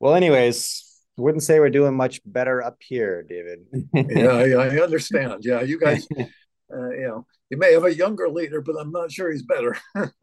well, 0.00 0.14
anyways, 0.14 0.82
wouldn't 1.18 1.42
say 1.42 1.60
we're 1.60 1.68
doing 1.68 1.94
much 1.94 2.22
better 2.24 2.62
up 2.62 2.78
here, 2.80 3.22
David. 3.22 3.66
yeah, 3.94 4.30
I, 4.30 4.76
I 4.76 4.82
understand. 4.82 5.44
Yeah, 5.44 5.60
you 5.60 5.78
guys, 5.78 6.08
uh, 6.18 6.90
you 6.90 7.06
know, 7.06 7.26
you 7.50 7.58
may 7.58 7.74
have 7.74 7.84
a 7.84 7.94
younger 7.94 8.30
leader, 8.30 8.62
but 8.62 8.76
I'm 8.80 8.90
not 8.90 9.12
sure 9.12 9.30
he's 9.30 9.42
better. 9.42 9.76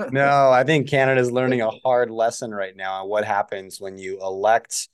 no, 0.10 0.50
I 0.50 0.64
think 0.64 0.90
Canada's 0.90 1.32
learning 1.32 1.62
a 1.62 1.70
hard 1.70 2.10
lesson 2.10 2.50
right 2.50 2.76
now 2.76 3.04
on 3.04 3.10
what 3.10 3.26
happens 3.26 3.80
when 3.80 4.00
you 4.00 4.20
elect 4.24 4.90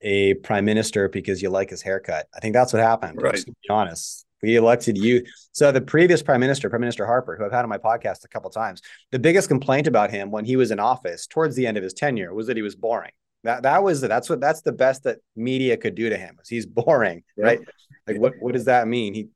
a 0.00 0.34
prime 0.34 0.64
minister 0.64 1.10
because 1.10 1.42
you 1.42 1.50
like 1.50 1.68
his 1.68 1.82
haircut. 1.82 2.28
I 2.34 2.40
think 2.40 2.54
that's 2.54 2.72
what 2.72 2.80
happened. 2.80 3.20
Right. 3.20 3.36
To 3.36 3.46
be 3.46 3.68
honest, 3.68 4.24
we 4.42 4.56
elected 4.56 4.98
you. 4.98 5.24
So 5.52 5.70
the 5.70 5.80
previous 5.80 6.22
prime 6.22 6.40
minister, 6.40 6.68
Prime 6.68 6.80
Minister 6.80 7.06
Harper, 7.06 7.36
who 7.36 7.44
I've 7.44 7.52
had 7.52 7.62
on 7.62 7.68
my 7.68 7.78
podcast 7.78 8.24
a 8.24 8.28
couple 8.28 8.50
times, 8.50 8.82
the 9.10 9.18
biggest 9.18 9.48
complaint 9.48 9.86
about 9.86 10.10
him 10.10 10.30
when 10.30 10.44
he 10.44 10.56
was 10.56 10.70
in 10.70 10.80
office 10.80 11.26
towards 11.26 11.54
the 11.56 11.66
end 11.66 11.76
of 11.76 11.82
his 11.82 11.94
tenure 11.94 12.34
was 12.34 12.48
that 12.48 12.56
he 12.56 12.62
was 12.62 12.74
boring. 12.74 13.12
That 13.44 13.62
that 13.64 13.82
was 13.82 14.00
that's 14.00 14.30
what 14.30 14.40
that's 14.40 14.62
the 14.62 14.72
best 14.72 15.04
that 15.04 15.18
media 15.34 15.76
could 15.76 15.94
do 15.94 16.08
to 16.08 16.16
him. 16.16 16.36
Was 16.38 16.48
he's 16.48 16.66
boring, 16.66 17.22
yeah. 17.36 17.44
right? 17.44 17.60
Like 18.06 18.18
what 18.18 18.34
what 18.40 18.52
does 18.52 18.66
that 18.66 18.88
mean? 18.88 19.14
He 19.14 19.28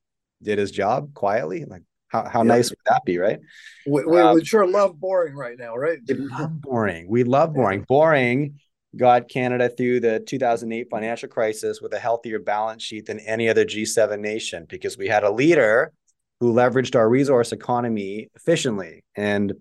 did 0.42 0.58
his 0.58 0.70
job 0.70 1.14
quietly. 1.14 1.64
Like 1.64 1.82
how, 2.08 2.28
how 2.28 2.42
yeah. 2.42 2.48
nice 2.48 2.70
would 2.70 2.78
that 2.86 3.04
be, 3.04 3.18
right? 3.18 3.40
We, 3.86 4.04
we 4.04 4.20
um, 4.20 4.42
sure 4.44 4.66
love 4.66 4.98
boring 4.98 5.34
right 5.34 5.58
now, 5.58 5.74
right? 5.76 5.98
We 6.06 6.14
love 6.14 6.60
boring. 6.60 7.08
We 7.08 7.24
love 7.24 7.54
boring. 7.54 7.82
Boring 7.82 8.60
got 8.94 9.28
Canada 9.28 9.68
through 9.68 10.00
the 10.00 10.20
2008 10.20 10.88
financial 10.90 11.28
crisis 11.28 11.80
with 11.80 11.92
a 11.92 11.98
healthier 11.98 12.38
balance 12.38 12.82
sheet 12.82 13.06
than 13.06 13.18
any 13.20 13.48
other 13.48 13.64
G7 13.64 14.20
nation 14.20 14.66
because 14.68 14.96
we 14.96 15.08
had 15.08 15.24
a 15.24 15.30
leader 15.30 15.92
who 16.40 16.52
leveraged 16.52 16.94
our 16.94 17.08
resource 17.08 17.52
economy 17.52 18.28
efficiently. 18.34 19.04
And 19.16 19.54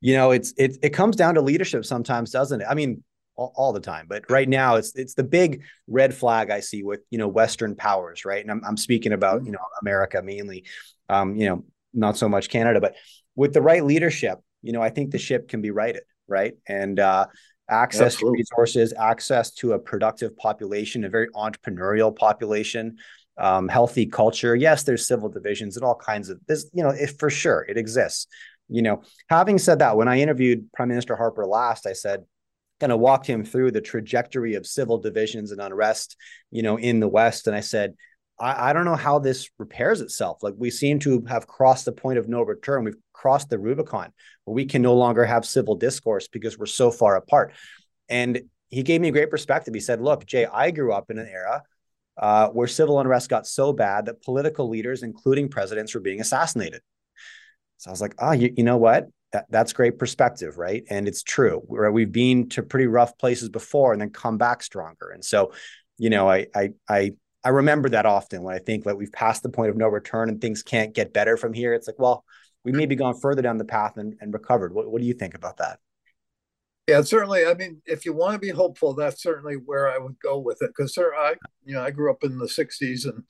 you 0.00 0.14
know, 0.14 0.30
it's 0.30 0.52
it 0.56 0.78
it 0.82 0.90
comes 0.90 1.16
down 1.16 1.34
to 1.34 1.40
leadership 1.40 1.84
sometimes, 1.84 2.30
doesn't 2.30 2.60
it? 2.60 2.66
I 2.68 2.74
mean, 2.74 3.02
all, 3.34 3.52
all, 3.56 3.72
the 3.72 3.80
time, 3.80 4.06
but 4.08 4.30
right 4.30 4.48
now 4.48 4.76
it's 4.76 4.94
it's 4.94 5.14
the 5.14 5.24
big 5.24 5.62
red 5.86 6.14
flag 6.14 6.50
I 6.50 6.60
see 6.60 6.82
with 6.82 7.00
you 7.10 7.18
know 7.18 7.28
Western 7.28 7.74
powers, 7.74 8.24
right? 8.24 8.40
And 8.40 8.50
I'm 8.50 8.62
I'm 8.64 8.76
speaking 8.76 9.12
about 9.12 9.44
you 9.44 9.52
know 9.52 9.58
America 9.80 10.22
mainly, 10.22 10.64
um, 11.08 11.36
you 11.36 11.48
know, 11.48 11.64
not 11.92 12.16
so 12.16 12.28
much 12.28 12.48
Canada, 12.48 12.80
but 12.80 12.94
with 13.34 13.52
the 13.54 13.62
right 13.62 13.84
leadership, 13.84 14.38
you 14.62 14.72
know, 14.72 14.82
I 14.82 14.90
think 14.90 15.10
the 15.10 15.18
ship 15.18 15.48
can 15.48 15.62
be 15.62 15.70
righted, 15.70 16.02
right? 16.28 16.54
And 16.66 16.98
uh, 16.98 17.26
access 17.70 18.14
Absolutely. 18.14 18.38
to 18.38 18.40
resources, 18.40 18.94
access 18.98 19.50
to 19.52 19.72
a 19.72 19.78
productive 19.78 20.36
population, 20.36 21.04
a 21.04 21.08
very 21.08 21.28
entrepreneurial 21.30 22.14
population, 22.14 22.96
um, 23.38 23.68
healthy 23.68 24.06
culture. 24.06 24.54
Yes, 24.56 24.82
there's 24.82 25.06
civil 25.06 25.28
divisions 25.28 25.76
and 25.76 25.84
all 25.84 25.94
kinds 25.94 26.28
of 26.28 26.40
this, 26.46 26.68
you 26.72 26.82
know, 26.82 26.90
if 26.90 27.18
for 27.18 27.30
sure 27.30 27.64
it 27.68 27.76
exists. 27.76 28.26
You 28.68 28.82
know, 28.82 29.02
having 29.30 29.58
said 29.58 29.78
that, 29.78 29.96
when 29.96 30.08
I 30.08 30.20
interviewed 30.20 30.70
Prime 30.72 30.88
Minister 30.88 31.16
Harper 31.16 31.46
last, 31.46 31.86
I 31.86 31.94
said, 31.94 32.24
kind 32.80 32.92
of 32.92 33.00
walked 33.00 33.26
him 33.26 33.44
through 33.44 33.72
the 33.72 33.80
trajectory 33.80 34.54
of 34.54 34.66
civil 34.66 34.98
divisions 34.98 35.52
and 35.52 35.60
unrest, 35.60 36.16
you 36.50 36.62
know, 36.62 36.78
in 36.78 37.00
the 37.00 37.08
West. 37.08 37.46
And 37.46 37.56
I 37.56 37.60
said, 37.60 37.94
I, 38.38 38.70
I 38.70 38.72
don't 38.72 38.84
know 38.84 38.94
how 38.94 39.18
this 39.18 39.50
repairs 39.58 40.00
itself. 40.00 40.42
Like 40.42 40.54
we 40.56 40.70
seem 40.70 40.98
to 41.00 41.24
have 41.28 41.46
crossed 41.46 41.86
the 41.86 41.92
point 41.92 42.18
of 42.18 42.28
no 42.28 42.42
return. 42.42 42.84
We've 42.84 42.94
crossed 43.18 43.50
the 43.50 43.58
Rubicon 43.58 44.12
where 44.44 44.54
we 44.54 44.64
can 44.64 44.80
no 44.80 44.94
longer 44.94 45.24
have 45.24 45.44
civil 45.44 45.74
discourse 45.74 46.28
because 46.28 46.56
we're 46.56 46.66
so 46.66 46.90
far 46.90 47.16
apart. 47.16 47.52
And 48.08 48.42
he 48.68 48.82
gave 48.82 49.00
me 49.00 49.08
a 49.08 49.12
great 49.12 49.30
perspective. 49.30 49.74
He 49.74 49.80
said, 49.80 50.00
Look, 50.00 50.24
Jay, 50.24 50.46
I 50.46 50.70
grew 50.70 50.92
up 50.92 51.10
in 51.10 51.18
an 51.18 51.28
era 51.28 51.62
uh, 52.16 52.48
where 52.48 52.68
civil 52.68 53.00
unrest 53.00 53.28
got 53.28 53.46
so 53.46 53.72
bad 53.72 54.06
that 54.06 54.22
political 54.22 54.68
leaders, 54.68 55.02
including 55.02 55.48
presidents, 55.48 55.94
were 55.94 56.00
being 56.00 56.20
assassinated. 56.20 56.80
So 57.78 57.90
I 57.90 57.92
was 57.92 58.00
like, 58.00 58.14
oh, 58.18 58.32
you, 58.32 58.52
you 58.56 58.64
know 58.64 58.76
what? 58.76 59.06
That, 59.32 59.46
that's 59.50 59.72
great 59.72 59.98
perspective, 59.98 60.58
right? 60.58 60.82
And 60.90 61.06
it's 61.06 61.22
true. 61.22 61.62
We've 61.68 62.10
been 62.10 62.48
to 62.50 62.62
pretty 62.62 62.86
rough 62.86 63.16
places 63.18 63.48
before 63.48 63.92
and 63.92 64.00
then 64.00 64.10
come 64.10 64.36
back 64.36 64.62
stronger. 64.62 65.10
And 65.10 65.24
so, 65.24 65.52
you 65.96 66.10
know, 66.10 66.28
I 66.28 66.46
I 66.54 66.70
I 66.88 67.12
I 67.44 67.50
remember 67.50 67.88
that 67.90 68.06
often 68.06 68.42
when 68.42 68.54
I 68.54 68.58
think 68.58 68.84
that 68.84 68.96
we've 68.96 69.12
passed 69.12 69.42
the 69.42 69.48
point 69.48 69.70
of 69.70 69.76
no 69.76 69.86
return 69.86 70.28
and 70.28 70.40
things 70.40 70.62
can't 70.62 70.94
get 70.94 71.12
better 71.12 71.36
from 71.36 71.52
here. 71.52 71.72
It's 71.72 71.86
like, 71.86 71.98
well, 71.98 72.24
we 72.64 72.72
may 72.72 72.86
be 72.86 72.96
gone 72.96 73.18
further 73.18 73.42
down 73.42 73.58
the 73.58 73.64
path 73.64 73.96
and, 73.96 74.16
and 74.20 74.32
recovered. 74.32 74.74
What, 74.74 74.90
what 74.90 75.00
do 75.00 75.06
you 75.06 75.14
think 75.14 75.34
about 75.34 75.58
that? 75.58 75.78
Yeah, 76.88 77.02
certainly. 77.02 77.44
I 77.44 77.52
mean, 77.52 77.82
if 77.84 78.06
you 78.06 78.14
want 78.14 78.32
to 78.32 78.38
be 78.38 78.48
hopeful, 78.48 78.94
that's 78.94 79.22
certainly 79.22 79.56
where 79.56 79.90
I 79.92 79.98
would 79.98 80.18
go 80.20 80.38
with 80.38 80.62
it. 80.62 80.68
Because, 80.68 80.94
sir, 80.94 81.12
I, 81.14 81.34
you 81.64 81.74
know, 81.74 81.82
I 81.82 81.90
grew 81.90 82.10
up 82.10 82.24
in 82.24 82.38
the 82.38 82.46
'60s 82.46 83.04
and 83.04 83.24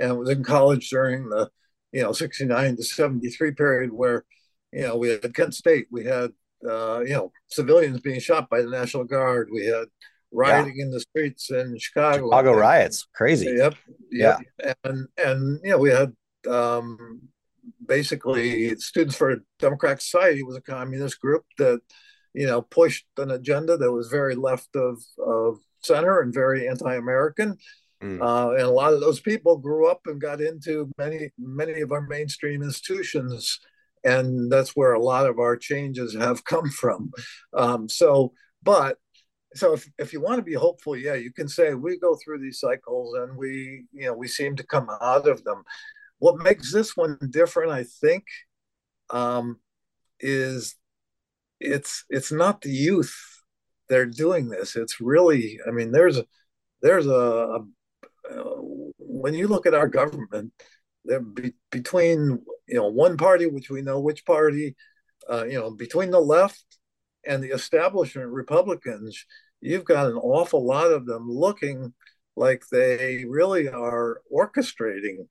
and 0.00 0.18
was 0.18 0.30
in 0.30 0.42
college 0.42 0.90
during 0.90 1.28
the, 1.28 1.48
you 1.92 2.02
know, 2.02 2.12
'69 2.12 2.76
to 2.76 2.82
'73 2.82 3.52
period 3.52 3.92
where, 3.92 4.24
you 4.72 4.82
know, 4.82 4.96
we 4.96 5.10
had 5.10 5.32
Kent 5.32 5.54
State, 5.54 5.86
we 5.92 6.04
had, 6.04 6.32
uh, 6.68 7.00
you 7.00 7.12
know, 7.12 7.30
civilians 7.46 8.00
being 8.00 8.18
shot 8.18 8.50
by 8.50 8.62
the 8.62 8.70
National 8.70 9.04
Guard, 9.04 9.48
we 9.52 9.64
had 9.64 9.84
rioting 10.32 10.74
yeah. 10.76 10.86
in 10.86 10.90
the 10.90 10.98
streets 11.00 11.52
in 11.52 11.78
Chicago. 11.78 12.26
Chicago 12.26 12.50
and, 12.50 12.60
riots, 12.60 13.06
crazy. 13.14 13.54
Yep, 13.56 13.76
yep. 14.10 14.40
Yeah, 14.58 14.74
and 14.82 15.06
and 15.16 15.60
you 15.62 15.70
know, 15.70 15.78
we 15.78 15.90
had 15.90 16.12
um, 16.50 17.20
basically 17.86 18.74
Students 18.76 19.16
for 19.16 19.30
a 19.30 19.36
Democratic 19.58 20.00
Society 20.00 20.42
was 20.42 20.56
a 20.56 20.60
communist 20.60 21.20
group 21.20 21.44
that 21.58 21.80
you 22.34 22.46
know 22.46 22.62
pushed 22.62 23.06
an 23.18 23.30
agenda 23.30 23.76
that 23.76 23.92
was 23.92 24.08
very 24.08 24.34
left 24.34 24.74
of 24.74 25.02
of 25.24 25.58
center 25.82 26.20
and 26.20 26.32
very 26.32 26.68
anti-American. 26.68 27.56
Mm. 28.02 28.20
Uh, 28.20 28.52
and 28.52 28.62
a 28.62 28.70
lot 28.70 28.92
of 28.92 29.00
those 29.00 29.20
people 29.20 29.56
grew 29.56 29.88
up 29.88 30.00
and 30.06 30.20
got 30.20 30.40
into 30.40 30.90
many 30.98 31.30
many 31.38 31.80
of 31.80 31.92
our 31.92 32.02
mainstream 32.02 32.62
institutions, 32.62 33.60
and 34.02 34.50
that's 34.50 34.76
where 34.76 34.92
a 34.92 35.02
lot 35.02 35.26
of 35.26 35.38
our 35.38 35.56
changes 35.56 36.14
have 36.14 36.44
come 36.44 36.68
from. 36.70 37.10
Um, 37.54 37.88
so, 37.88 38.32
but 38.62 38.98
so 39.54 39.74
if, 39.74 39.88
if 39.98 40.12
you 40.12 40.20
want 40.20 40.36
to 40.36 40.42
be 40.42 40.54
hopeful, 40.54 40.96
yeah, 40.96 41.14
you 41.14 41.32
can 41.32 41.48
say 41.48 41.74
we 41.74 41.98
go 41.98 42.16
through 42.16 42.40
these 42.40 42.58
cycles 42.58 43.14
and 43.14 43.36
we 43.36 43.84
you 43.92 44.06
know 44.06 44.14
we 44.14 44.28
seem 44.28 44.56
to 44.56 44.66
come 44.66 44.88
out 45.00 45.28
of 45.28 45.44
them. 45.44 45.62
What 46.18 46.38
makes 46.38 46.72
this 46.72 46.96
one 46.96 47.18
different, 47.30 47.72
I 47.72 47.84
think, 47.84 48.24
um, 49.10 49.58
is 50.20 50.76
it's 51.60 52.04
it's 52.08 52.32
not 52.32 52.60
the 52.60 52.70
youth 52.70 53.14
they're 53.88 54.06
doing 54.06 54.48
this. 54.48 54.76
It's 54.76 55.00
really, 55.00 55.58
I 55.66 55.70
mean, 55.70 55.92
there's 55.92 56.20
there's 56.82 57.06
a, 57.06 57.10
a 57.10 57.58
uh, 58.30 58.54
when 58.98 59.34
you 59.34 59.48
look 59.48 59.66
at 59.66 59.74
our 59.74 59.88
government, 59.88 60.52
there 61.04 61.20
be, 61.20 61.52
between 61.70 62.42
you 62.66 62.76
know 62.76 62.88
one 62.88 63.16
party, 63.16 63.46
which 63.46 63.70
we 63.70 63.82
know 63.82 64.00
which 64.00 64.24
party, 64.24 64.74
uh, 65.30 65.44
you 65.44 65.58
know, 65.58 65.70
between 65.70 66.10
the 66.10 66.20
left 66.20 66.64
and 67.26 67.42
the 67.42 67.48
establishment 67.48 68.28
Republicans, 68.28 69.24
you've 69.60 69.84
got 69.84 70.06
an 70.06 70.16
awful 70.16 70.64
lot 70.66 70.90
of 70.90 71.06
them 71.06 71.28
looking 71.28 71.92
like 72.36 72.64
they 72.70 73.24
really 73.26 73.68
are 73.68 74.20
orchestrating 74.32 75.26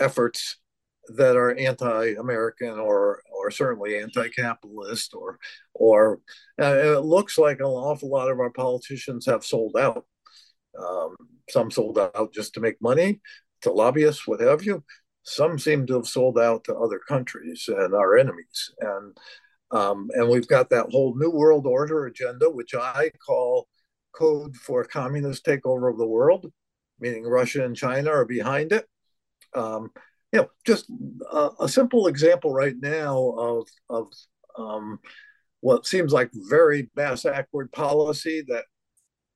efforts 0.00 0.56
that 1.16 1.36
are 1.36 1.56
anti-American 1.56 2.78
or 2.78 3.22
or 3.32 3.50
certainly 3.50 3.98
anti-capitalist 3.98 5.14
or 5.14 5.38
or 5.74 6.20
uh, 6.60 6.76
it 6.98 7.04
looks 7.04 7.38
like 7.38 7.58
an 7.58 7.66
awful 7.66 8.10
lot 8.10 8.30
of 8.30 8.38
our 8.38 8.50
politicians 8.50 9.26
have 9.26 9.44
sold 9.44 9.76
out. 9.76 10.04
Um, 10.78 11.16
some 11.48 11.70
sold 11.70 11.98
out 11.98 12.32
just 12.32 12.54
to 12.54 12.60
make 12.60 12.80
money 12.80 13.20
to 13.62 13.72
lobbyists, 13.72 14.26
what 14.26 14.40
have 14.40 14.62
you. 14.62 14.84
Some 15.22 15.58
seem 15.58 15.86
to 15.86 15.94
have 15.94 16.06
sold 16.06 16.38
out 16.38 16.64
to 16.64 16.76
other 16.76 16.98
countries 16.98 17.68
and 17.68 17.94
our 17.94 18.16
enemies, 18.16 18.72
and 18.80 19.16
um, 19.70 20.10
and 20.14 20.28
we've 20.28 20.48
got 20.48 20.70
that 20.70 20.90
whole 20.90 21.14
new 21.16 21.30
world 21.30 21.66
order 21.66 22.06
agenda, 22.06 22.48
which 22.50 22.74
I 22.74 23.10
call 23.24 23.68
code 24.12 24.56
for 24.56 24.84
communist 24.84 25.44
takeover 25.44 25.90
of 25.90 25.98
the 25.98 26.06
world, 26.06 26.50
meaning 26.98 27.24
Russia 27.24 27.64
and 27.64 27.76
China 27.76 28.10
are 28.10 28.24
behind 28.24 28.72
it. 28.72 28.86
Um, 29.54 29.90
you 30.32 30.40
know, 30.40 30.50
just 30.64 30.90
a, 31.30 31.50
a, 31.60 31.68
simple 31.68 32.06
example 32.06 32.52
right 32.52 32.76
now 32.80 33.30
of 33.36 33.68
of 33.88 34.06
um, 34.56 35.00
what 35.60 35.86
seems 35.86 36.12
like 36.12 36.30
very 36.32 36.88
bass 36.94 37.24
backward 37.24 37.72
policy 37.72 38.44
that 38.48 38.64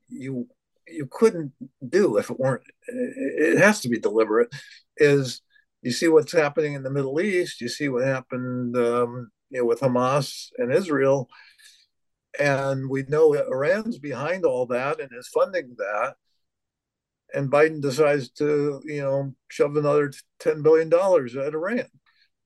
you 0.09 0.46
you 0.87 1.09
couldn't 1.11 1.53
do 1.88 2.16
if 2.18 2.31
it 2.31 2.38
weren't. 2.38 2.62
It 2.87 3.59
has 3.59 3.81
to 3.81 3.88
be 3.88 3.98
deliberate. 3.98 4.55
Is 4.96 5.40
you 5.83 5.90
see 5.90 6.09
what's 6.09 6.33
happening 6.33 6.74
in 6.74 6.83
the 6.83 6.90
Middle 6.90 7.20
East? 7.20 7.61
You 7.61 7.68
see 7.68 7.88
what 7.88 8.05
happened, 8.05 8.77
um, 8.77 9.31
you 9.50 9.61
know, 9.61 9.66
with 9.66 9.81
Hamas 9.81 10.48
and 10.59 10.72
Israel, 10.72 11.29
and 12.38 12.88
we 12.88 13.03
know 13.05 13.33
Iran's 13.33 13.98
behind 13.98 14.44
all 14.44 14.66
that 14.66 15.00
and 15.00 15.11
is 15.12 15.29
funding 15.29 15.74
that 15.79 16.14
and 17.35 17.51
Biden 17.51 17.81
decides 17.83 18.31
to, 18.33 18.81
you 18.85 19.03
know, 19.03 19.35
shove 19.49 19.77
another 19.77 20.12
ten 20.38 20.62
billion 20.62 20.88
dollars 20.88 21.37
at 21.37 21.55
Iran. 21.55 21.88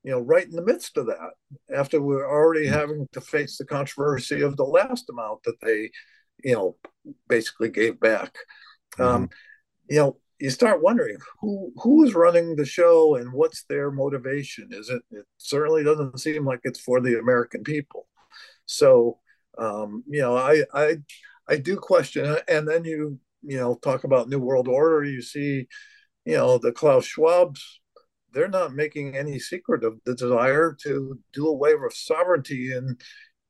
you 0.03 0.13
know, 0.13 0.21
right 0.21 0.47
in 0.47 0.53
the 0.53 0.65
midst 0.65 0.97
of 0.97 1.07
that, 1.07 1.33
after 1.75 2.01
we're 2.01 2.29
already 2.29 2.67
mm. 2.67 2.73
having 2.73 3.07
to 3.13 3.21
face 3.21 3.59
the 3.59 3.65
controversy 3.65 4.41
of 4.41 4.57
the 4.57 4.65
last 4.65 5.11
amount 5.11 5.43
that 5.45 5.61
they, 5.61 5.91
you 6.43 6.55
know, 6.55 6.77
basically 7.29 7.69
gave 7.69 7.99
back. 8.01 8.35
Mm-hmm. 8.99 9.03
Um, 9.03 9.29
you 9.91 9.97
know, 9.97 10.17
you 10.39 10.51
start 10.51 10.83
wondering 10.83 11.19
who 11.41 11.73
who 11.77 12.05
is 12.05 12.15
running 12.15 12.57
the 12.57 12.65
show 12.65 13.17
and 13.17 13.33
what's 13.33 13.65
their 13.65 13.91
motivation. 13.91 14.69
Is 14.73 14.89
it? 14.89 15.03
It 15.11 15.27
certainly 15.37 15.83
doesn't 15.85 16.19
seem 16.21 16.47
like 16.47 16.61
it's 16.65 16.81
for 16.81 17.01
the 17.01 17.19
American 17.19 17.63
people. 17.65 18.07
So, 18.67 19.19
um, 19.59 20.05
you 20.09 20.21
know, 20.21 20.37
I 20.37 20.63
I 20.73 20.97
I 21.49 21.57
do 21.57 21.77
question, 21.77 22.37
and 22.47 22.69
then 22.69 22.85
you 22.85 23.19
you 23.49 23.59
know 23.59 23.77
talk 23.77 24.05
about 24.05 24.29
New 24.29 24.41
World 24.41 24.69
Order. 24.69 25.05
You 25.05 25.23
see, 25.23 25.67
you 26.25 26.37
know, 26.37 26.59
the 26.59 26.73
Klaus 26.73 27.07
Schwabs 27.07 27.61
they're 28.33 28.49
not 28.49 28.75
making 28.75 29.17
any 29.17 29.39
secret 29.39 29.85
of 29.85 29.99
the 30.05 30.15
desire 30.15 30.77
to 30.83 31.19
do 31.33 31.47
away 31.49 31.75
with 31.75 31.93
sovereignty 31.95 32.73
in 32.73 32.97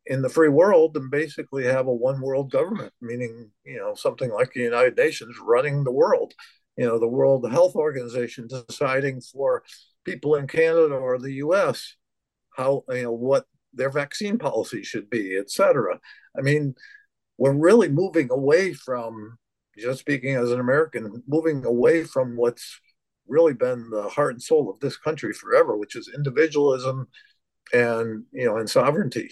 in 0.06 0.22
the 0.22 0.28
free 0.28 0.48
world 0.48 0.96
and 0.96 1.11
basically 1.11 1.64
have 1.64 1.87
a 1.87 1.92
one 1.94 2.20
world 2.22 2.50
government, 2.50 2.92
meaning 3.00 3.50
you 3.64 3.76
know 3.78 3.94
something 3.94 4.30
like 4.30 4.52
the 4.52 4.61
United 4.61 4.96
Nations 4.96 5.37
running 5.44 5.84
the 5.84 5.92
world, 5.92 6.32
you 6.76 6.87
know 6.87 6.98
the 6.98 7.08
World 7.08 7.50
Health 7.50 7.74
Organization 7.76 8.48
deciding 8.48 9.20
for 9.20 9.62
people 10.04 10.34
in 10.37 10.46
Canada 10.46 10.94
or 10.94 11.18
the 11.18 11.34
U.S. 11.34 11.96
how 12.56 12.84
you 12.88 13.02
know 13.04 13.12
what 13.12 13.46
their 13.74 13.90
vaccine 13.90 14.38
policy 14.38 14.82
should 14.82 15.11
be, 15.11 15.37
et 15.37 15.50
cetera. 15.50 16.00
I 16.37 16.40
mean, 16.42 16.74
we're 17.37 17.52
really 17.52 17.88
moving 17.88 18.28
away 18.30 18.72
from 18.72 19.38
just 19.78 20.00
speaking 20.00 20.34
as 20.34 20.50
an 20.50 20.60
American, 20.60 21.22
moving 21.26 21.64
away 21.64 22.04
from 22.04 22.36
what's 22.36 22.80
really 23.26 23.54
been 23.54 23.90
the 23.90 24.08
heart 24.08 24.32
and 24.32 24.42
soul 24.42 24.70
of 24.70 24.80
this 24.80 24.96
country 24.96 25.32
forever, 25.32 25.76
which 25.76 25.96
is 25.96 26.10
individualism 26.14 27.08
and 27.72 28.24
you 28.32 28.44
know 28.46 28.56
and 28.56 28.68
sovereignty. 28.68 29.30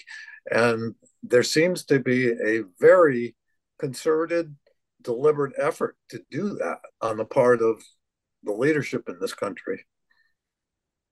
And 0.51 0.95
there 1.23 1.43
seems 1.43 1.85
to 1.87 1.99
be 1.99 2.29
a 2.29 2.63
very 2.79 3.35
concerted, 3.79 4.55
deliberate 5.03 5.55
effort 5.59 5.97
to 6.11 6.21
do 6.31 6.51
that 6.57 6.79
on 7.01 7.17
the 7.17 7.25
part 7.25 7.61
of 7.61 7.83
the 8.45 8.53
leadership 8.53 9.09
in 9.09 9.19
this 9.21 9.35
country. 9.35 9.85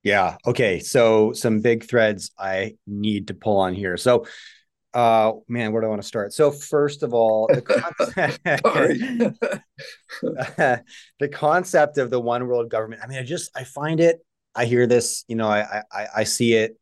Yeah. 0.02 0.36
Okay. 0.46 0.80
So 0.80 1.32
some 1.32 1.60
big 1.60 1.84
threads 1.84 2.30
I 2.38 2.76
need 2.86 3.28
to 3.28 3.34
pull 3.34 3.56
on 3.56 3.74
here. 3.74 3.96
So 3.96 4.26
uh 4.94 5.32
man 5.48 5.72
where 5.72 5.82
do 5.82 5.86
i 5.86 5.90
want 5.90 6.00
to 6.00 6.06
start? 6.06 6.32
So 6.32 6.50
first 6.50 7.02
of 7.02 7.12
all 7.12 7.48
the 7.52 7.62
concept, 8.42 8.42
the 11.18 11.28
concept 11.28 11.98
of 11.98 12.10
the 12.10 12.20
one 12.20 12.46
world 12.46 12.70
government 12.70 13.02
i 13.04 13.06
mean 13.06 13.18
i 13.18 13.24
just 13.24 13.50
i 13.56 13.64
find 13.64 14.00
it 14.00 14.24
i 14.54 14.64
hear 14.64 14.86
this 14.86 15.24
you 15.28 15.36
know 15.36 15.48
i 15.48 15.82
i 15.92 16.06
i 16.16 16.24
see 16.24 16.54
it. 16.54 16.76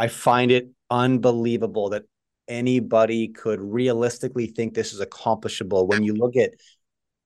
I 0.00 0.06
find 0.06 0.52
it 0.52 0.68
unbelievable 0.90 1.90
that 1.90 2.04
anybody 2.46 3.28
could 3.28 3.60
realistically 3.60 4.46
think 4.46 4.72
this 4.72 4.92
is 4.92 5.00
accomplishable 5.00 5.88
when 5.88 6.04
you 6.04 6.14
look 6.14 6.36
at 6.36 6.52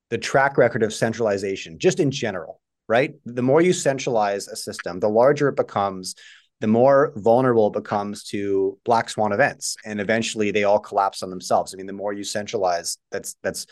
the 0.09 0.17
track 0.17 0.57
record 0.57 0.83
of 0.83 0.93
centralization 0.93 1.79
just 1.79 1.99
in 1.99 2.11
general 2.11 2.59
right? 2.87 3.13
The 3.25 3.41
more 3.41 3.61
you 3.61 3.73
centralize 3.73 4.47
a 4.47 4.55
system 4.55 4.99
the 4.99 5.09
larger 5.09 5.49
it 5.49 5.55
becomes 5.55 6.15
the 6.63 6.67
more 6.67 7.11
vulnerable 7.17 7.67
it 7.67 7.73
becomes 7.73 8.23
to 8.23 8.79
black 8.85 9.09
swan 9.09 9.33
events 9.33 9.75
and 9.83 9.99
eventually 9.99 10.49
they 10.49 10.63
all 10.63 10.79
collapse 10.79 11.21
on 11.21 11.29
themselves. 11.29 11.73
I 11.73 11.75
mean 11.75 11.87
the 11.87 11.91
more 11.91 12.13
you 12.13 12.23
centralize 12.23 12.97
that's 13.11 13.35
that's 13.43 13.67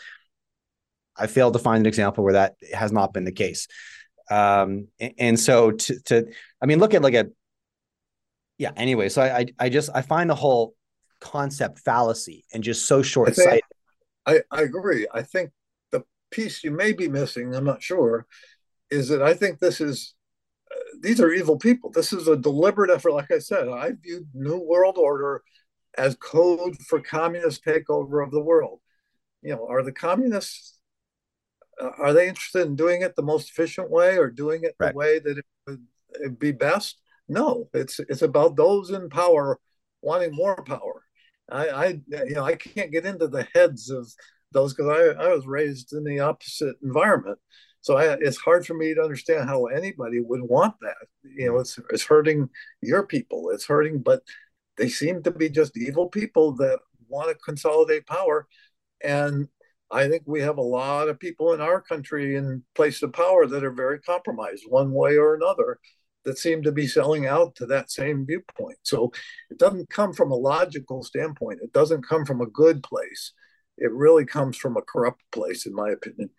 i 1.16 1.26
failed 1.26 1.54
to 1.54 1.58
find 1.58 1.80
an 1.80 1.86
example 1.86 2.22
where 2.22 2.34
that 2.34 2.56
has 2.74 2.92
not 2.92 3.14
been 3.14 3.24
the 3.24 3.32
case. 3.32 3.66
Um 4.30 4.88
and, 5.00 5.14
and 5.18 5.40
so 5.40 5.70
to, 5.70 6.00
to 6.00 6.26
i 6.60 6.66
mean 6.66 6.80
look 6.80 6.92
at 6.92 7.00
like 7.00 7.14
a 7.14 7.28
yeah 8.58 8.72
anyway 8.76 9.08
so 9.08 9.22
I, 9.22 9.38
I 9.38 9.46
i 9.58 9.68
just 9.70 9.88
i 9.94 10.02
find 10.02 10.28
the 10.28 10.34
whole 10.34 10.74
concept 11.18 11.78
fallacy 11.78 12.44
and 12.52 12.62
just 12.62 12.86
so 12.86 13.00
short-sighted. 13.00 13.62
I, 14.26 14.42
I 14.50 14.62
agree. 14.62 15.06
I 15.14 15.22
think 15.22 15.50
the 15.92 16.04
piece 16.30 16.62
you 16.62 16.72
may 16.72 16.92
be 16.92 17.08
missing 17.08 17.54
i'm 17.54 17.64
not 17.64 17.82
sure 17.82 18.26
is 18.90 19.08
that 19.08 19.22
i 19.22 19.32
think 19.32 19.60
this 19.60 19.80
is 19.80 20.14
these 21.00 21.20
are 21.20 21.32
evil 21.32 21.58
people. 21.58 21.90
This 21.90 22.12
is 22.12 22.28
a 22.28 22.36
deliberate 22.36 22.90
effort. 22.90 23.12
Like 23.12 23.30
I 23.30 23.38
said, 23.38 23.68
I 23.68 23.92
view 23.92 24.26
New 24.34 24.58
World 24.58 24.96
Order 24.98 25.42
as 25.96 26.16
code 26.16 26.76
for 26.88 27.00
communist 27.00 27.64
takeover 27.64 28.24
of 28.24 28.30
the 28.30 28.40
world. 28.40 28.80
You 29.42 29.54
know, 29.54 29.66
are 29.68 29.82
the 29.82 29.92
communists 29.92 30.78
uh, 31.80 31.90
are 31.98 32.12
they 32.12 32.28
interested 32.28 32.66
in 32.66 32.76
doing 32.76 33.02
it 33.02 33.16
the 33.16 33.22
most 33.22 33.50
efficient 33.50 33.90
way 33.90 34.18
or 34.18 34.30
doing 34.30 34.64
it 34.64 34.74
right. 34.78 34.92
the 34.92 34.98
way 34.98 35.18
that 35.18 35.38
it 35.38 35.44
would 35.66 36.38
be 36.38 36.52
best? 36.52 36.98
No, 37.28 37.68
it's 37.72 37.98
it's 37.98 38.22
about 38.22 38.56
those 38.56 38.90
in 38.90 39.08
power 39.08 39.58
wanting 40.00 40.34
more 40.34 40.62
power. 40.64 41.04
I, 41.50 41.68
I 41.68 41.86
you 42.08 42.34
know 42.34 42.44
I 42.44 42.56
can't 42.56 42.92
get 42.92 43.06
into 43.06 43.28
the 43.28 43.46
heads 43.54 43.90
of 43.90 44.10
those 44.52 44.74
because 44.74 45.16
I, 45.18 45.24
I 45.24 45.34
was 45.34 45.46
raised 45.46 45.92
in 45.92 46.04
the 46.04 46.20
opposite 46.20 46.76
environment. 46.82 47.38
So 47.82 47.96
I, 47.96 48.16
it's 48.20 48.38
hard 48.38 48.64
for 48.66 48.74
me 48.74 48.94
to 48.94 49.02
understand 49.02 49.48
how 49.48 49.66
anybody 49.66 50.20
would 50.20 50.42
want 50.42 50.74
that. 50.80 50.96
You 51.24 51.48
know, 51.48 51.58
it's 51.58 51.78
it's 51.90 52.04
hurting 52.04 52.48
your 52.80 53.06
people. 53.06 53.50
It's 53.50 53.66
hurting, 53.66 53.98
but 53.98 54.22
they 54.78 54.88
seem 54.88 55.22
to 55.24 55.30
be 55.30 55.50
just 55.50 55.76
evil 55.76 56.08
people 56.08 56.52
that 56.56 56.78
want 57.08 57.28
to 57.28 57.44
consolidate 57.44 58.06
power. 58.06 58.46
And 59.02 59.48
I 59.90 60.08
think 60.08 60.22
we 60.24 60.40
have 60.40 60.58
a 60.58 60.62
lot 60.62 61.08
of 61.08 61.20
people 61.20 61.52
in 61.52 61.60
our 61.60 61.80
country 61.80 62.36
in 62.36 62.62
place 62.74 63.02
of 63.02 63.12
power 63.12 63.46
that 63.46 63.64
are 63.64 63.72
very 63.72 64.00
compromised 64.00 64.64
one 64.68 64.92
way 64.92 65.16
or 65.16 65.34
another 65.34 65.78
that 66.24 66.38
seem 66.38 66.62
to 66.62 66.72
be 66.72 66.86
selling 66.86 67.26
out 67.26 67.54
to 67.56 67.66
that 67.66 67.90
same 67.90 68.24
viewpoint. 68.24 68.78
So 68.84 69.12
it 69.50 69.58
doesn't 69.58 69.90
come 69.90 70.12
from 70.12 70.30
a 70.30 70.36
logical 70.36 71.02
standpoint. 71.02 71.60
It 71.62 71.72
doesn't 71.72 72.08
come 72.08 72.24
from 72.24 72.40
a 72.40 72.46
good 72.46 72.82
place. 72.82 73.32
It 73.76 73.92
really 73.92 74.24
comes 74.24 74.56
from 74.56 74.76
a 74.76 74.82
corrupt 74.82 75.22
place, 75.32 75.66
in 75.66 75.74
my 75.74 75.90
opinion. 75.90 76.30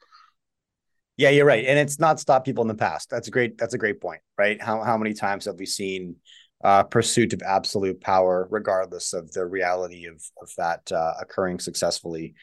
Yeah, 1.17 1.29
you're 1.29 1.45
right, 1.45 1.65
and 1.65 1.77
it's 1.77 1.99
not 1.99 2.19
stopped 2.19 2.45
people 2.45 2.63
in 2.63 2.67
the 2.67 2.75
past. 2.75 3.09
That's 3.09 3.27
a 3.27 3.31
great. 3.31 3.57
That's 3.57 3.75
a 3.75 3.77
great 3.77 4.01
point, 4.01 4.21
right? 4.37 4.61
How 4.61 4.81
how 4.81 4.97
many 4.97 5.13
times 5.13 5.45
have 5.45 5.57
we 5.59 5.65
seen 5.65 6.15
uh, 6.63 6.83
pursuit 6.83 7.33
of 7.33 7.41
absolute 7.43 8.01
power, 8.01 8.47
regardless 8.49 9.13
of 9.13 9.31
the 9.31 9.45
reality 9.45 10.05
of 10.05 10.23
of 10.41 10.49
that 10.57 10.91
uh, 10.91 11.13
occurring 11.21 11.59
successfully, 11.59 12.33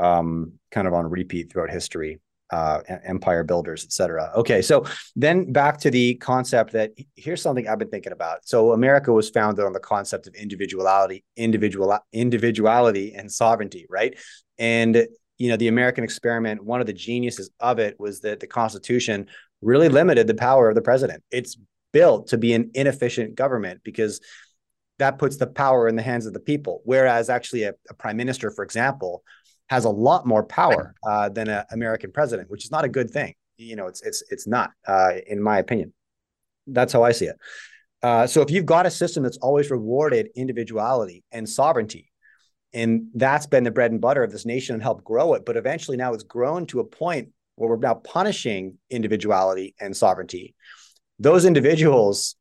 um, 0.00 0.54
kind 0.72 0.88
of 0.88 0.94
on 0.94 1.08
repeat 1.08 1.52
throughout 1.52 1.70
history, 1.70 2.20
uh, 2.50 2.80
empire 3.04 3.44
builders, 3.44 3.84
etc. 3.84 4.32
Okay, 4.34 4.62
so 4.62 4.84
then 5.14 5.52
back 5.52 5.78
to 5.78 5.90
the 5.90 6.14
concept 6.16 6.72
that 6.72 6.92
here's 7.14 7.42
something 7.42 7.68
I've 7.68 7.78
been 7.78 7.90
thinking 7.90 8.12
about. 8.12 8.48
So 8.48 8.72
America 8.72 9.12
was 9.12 9.30
founded 9.30 9.64
on 9.64 9.72
the 9.72 9.80
concept 9.80 10.26
of 10.26 10.34
individuality, 10.34 11.24
individual 11.36 11.96
individuality, 12.12 13.14
and 13.14 13.30
sovereignty, 13.30 13.86
right? 13.88 14.18
And 14.58 15.06
you 15.38 15.48
know 15.48 15.56
the 15.56 15.68
american 15.68 16.04
experiment 16.04 16.62
one 16.62 16.80
of 16.80 16.86
the 16.86 16.92
geniuses 16.92 17.50
of 17.60 17.78
it 17.78 17.98
was 17.98 18.20
that 18.20 18.40
the 18.40 18.46
constitution 18.46 19.26
really 19.62 19.88
limited 19.88 20.26
the 20.26 20.34
power 20.34 20.68
of 20.68 20.74
the 20.74 20.82
president. 20.82 21.22
It's 21.30 21.56
built 21.92 22.28
to 22.28 22.38
be 22.38 22.52
an 22.52 22.70
inefficient 22.74 23.34
government 23.34 23.80
because 23.82 24.20
that 24.98 25.18
puts 25.18 25.36
the 25.36 25.46
power 25.46 25.88
in 25.88 25.96
the 25.96 26.02
hands 26.02 26.26
of 26.26 26.32
the 26.32 26.40
people. 26.40 26.82
Whereas 26.84 27.30
actually 27.30 27.64
a, 27.64 27.74
a 27.88 27.94
prime 27.94 28.16
minister 28.16 28.50
for 28.50 28.64
example 28.64 29.22
has 29.68 29.84
a 29.84 29.90
lot 29.90 30.26
more 30.26 30.42
power 30.44 30.94
uh, 31.06 31.28
than 31.28 31.48
an 31.48 31.64
american 31.70 32.10
president 32.10 32.50
which 32.50 32.64
is 32.64 32.70
not 32.70 32.84
a 32.84 32.88
good 32.88 33.10
thing. 33.10 33.34
You 33.56 33.76
know 33.76 33.86
it's 33.86 34.02
it's 34.02 34.22
it's 34.30 34.46
not 34.46 34.70
uh, 34.86 35.12
in 35.26 35.42
my 35.42 35.58
opinion. 35.58 35.92
That's 36.66 36.92
how 36.92 37.02
i 37.02 37.12
see 37.12 37.26
it. 37.26 37.36
Uh, 38.02 38.26
so 38.26 38.42
if 38.42 38.50
you've 38.50 38.66
got 38.66 38.86
a 38.86 38.90
system 38.90 39.24
that's 39.24 39.38
always 39.38 39.70
rewarded 39.70 40.28
individuality 40.36 41.24
and 41.32 41.48
sovereignty 41.48 42.12
and 42.72 43.08
that's 43.14 43.46
been 43.46 43.64
the 43.64 43.70
bread 43.70 43.90
and 43.90 44.00
butter 44.00 44.22
of 44.22 44.30
this 44.30 44.46
nation 44.46 44.74
and 44.74 44.82
helped 44.82 45.04
grow 45.04 45.34
it. 45.34 45.44
But 45.44 45.56
eventually 45.56 45.96
now 45.96 46.12
it's 46.12 46.24
grown 46.24 46.66
to 46.66 46.80
a 46.80 46.84
point 46.84 47.30
where 47.54 47.70
we're 47.70 47.76
now 47.76 47.94
punishing 47.94 48.78
individuality 48.90 49.74
and 49.80 49.96
sovereignty. 49.96 50.54
Those 51.18 51.44
individuals 51.44 52.36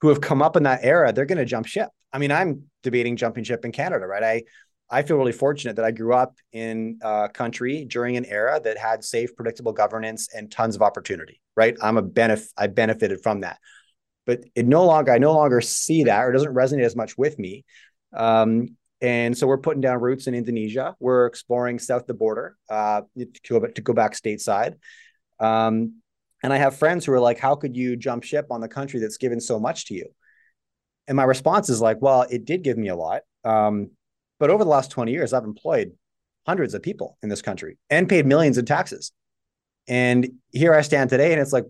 who 0.00 0.08
have 0.08 0.20
come 0.20 0.42
up 0.42 0.56
in 0.56 0.62
that 0.64 0.80
era, 0.82 1.12
they're 1.12 1.26
going 1.26 1.38
to 1.38 1.44
jump 1.44 1.66
ship. 1.66 1.88
I 2.12 2.18
mean, 2.18 2.30
I'm 2.30 2.64
debating 2.82 3.16
jumping 3.16 3.44
ship 3.44 3.64
in 3.64 3.72
Canada, 3.72 4.06
right? 4.06 4.22
I 4.22 4.42
I 4.90 5.02
feel 5.02 5.18
really 5.18 5.32
fortunate 5.32 5.76
that 5.76 5.84
I 5.84 5.90
grew 5.90 6.14
up 6.14 6.36
in 6.52 6.98
a 7.02 7.28
country 7.28 7.84
during 7.84 8.16
an 8.16 8.24
era 8.24 8.58
that 8.64 8.78
had 8.78 9.04
safe, 9.04 9.36
predictable 9.36 9.72
governance 9.72 10.28
and 10.34 10.50
tons 10.50 10.76
of 10.76 10.82
opportunity, 10.82 11.42
right? 11.56 11.76
I'm 11.82 11.98
a 11.98 12.02
benefit 12.02 12.48
I 12.56 12.68
benefited 12.68 13.22
from 13.22 13.40
that. 13.40 13.58
But 14.24 14.44
it 14.54 14.66
no 14.66 14.86
longer 14.86 15.12
I 15.12 15.18
no 15.18 15.34
longer 15.34 15.60
see 15.60 16.04
that 16.04 16.22
or 16.22 16.32
doesn't 16.32 16.54
resonate 16.54 16.84
as 16.84 16.96
much 16.96 17.18
with 17.18 17.38
me. 17.38 17.64
Um, 18.14 18.77
and 19.00 19.36
so 19.36 19.46
we're 19.46 19.58
putting 19.58 19.80
down 19.80 20.00
roots 20.00 20.26
in 20.26 20.34
Indonesia. 20.34 20.96
We're 20.98 21.26
exploring 21.26 21.78
south 21.78 22.06
the 22.06 22.14
border 22.14 22.56
uh, 22.68 23.02
to, 23.16 23.26
go, 23.48 23.60
to 23.66 23.80
go 23.80 23.92
back 23.92 24.14
stateside. 24.14 24.74
Um, 25.38 26.00
and 26.42 26.52
I 26.52 26.56
have 26.56 26.76
friends 26.76 27.04
who 27.04 27.12
are 27.12 27.20
like, 27.20 27.38
how 27.38 27.54
could 27.54 27.76
you 27.76 27.96
jump 27.96 28.24
ship 28.24 28.46
on 28.50 28.60
the 28.60 28.68
country 28.68 29.00
that's 29.00 29.16
given 29.16 29.40
so 29.40 29.58
much 29.60 29.86
to 29.86 29.94
you? 29.94 30.06
And 31.06 31.16
my 31.16 31.24
response 31.24 31.68
is 31.68 31.80
like, 31.80 31.98
well, 32.00 32.22
it 32.28 32.44
did 32.44 32.62
give 32.62 32.76
me 32.76 32.88
a 32.88 32.96
lot. 32.96 33.22
Um, 33.44 33.90
but 34.38 34.50
over 34.50 34.62
the 34.62 34.70
last 34.70 34.90
20 34.90 35.10
years, 35.12 35.32
I've 35.32 35.44
employed 35.44 35.92
hundreds 36.46 36.74
of 36.74 36.82
people 36.82 37.18
in 37.22 37.28
this 37.28 37.42
country 37.42 37.78
and 37.90 38.08
paid 38.08 38.26
millions 38.26 38.58
in 38.58 38.64
taxes. 38.64 39.12
And 39.86 40.28
here 40.50 40.74
I 40.74 40.82
stand 40.82 41.10
today, 41.10 41.32
and 41.32 41.40
it's 41.40 41.52
like, 41.52 41.64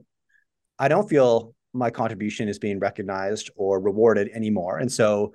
I 0.78 0.88
don't 0.88 1.08
feel 1.08 1.54
my 1.72 1.90
contribution 1.90 2.48
is 2.48 2.58
being 2.58 2.78
recognized 2.78 3.50
or 3.56 3.80
rewarded 3.80 4.28
anymore. 4.34 4.78
And 4.78 4.90
so 4.90 5.34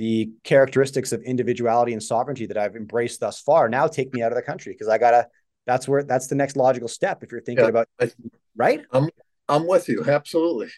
the 0.00 0.30
characteristics 0.44 1.12
of 1.12 1.20
individuality 1.24 1.92
and 1.92 2.02
sovereignty 2.02 2.46
that 2.46 2.56
I've 2.56 2.74
embraced 2.74 3.20
thus 3.20 3.38
far 3.38 3.68
now 3.68 3.86
take 3.86 4.14
me 4.14 4.22
out 4.22 4.32
of 4.32 4.36
the 4.36 4.42
country 4.42 4.72
because 4.72 4.88
I 4.88 4.96
gotta 4.96 5.28
that's 5.66 5.86
where 5.86 6.02
that's 6.02 6.26
the 6.26 6.34
next 6.34 6.56
logical 6.56 6.88
step 6.88 7.22
if 7.22 7.30
you're 7.30 7.42
thinking 7.42 7.66
yeah, 7.66 7.68
about 7.68 7.88
I, 8.00 8.10
right? 8.56 8.80
I'm 8.92 9.10
i'm 9.46 9.66
with 9.66 9.90
you 9.90 10.02
absolutely. 10.08 10.68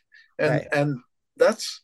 And 0.41 0.51
right. 0.51 0.67
and 0.73 0.99
that's 1.37 1.83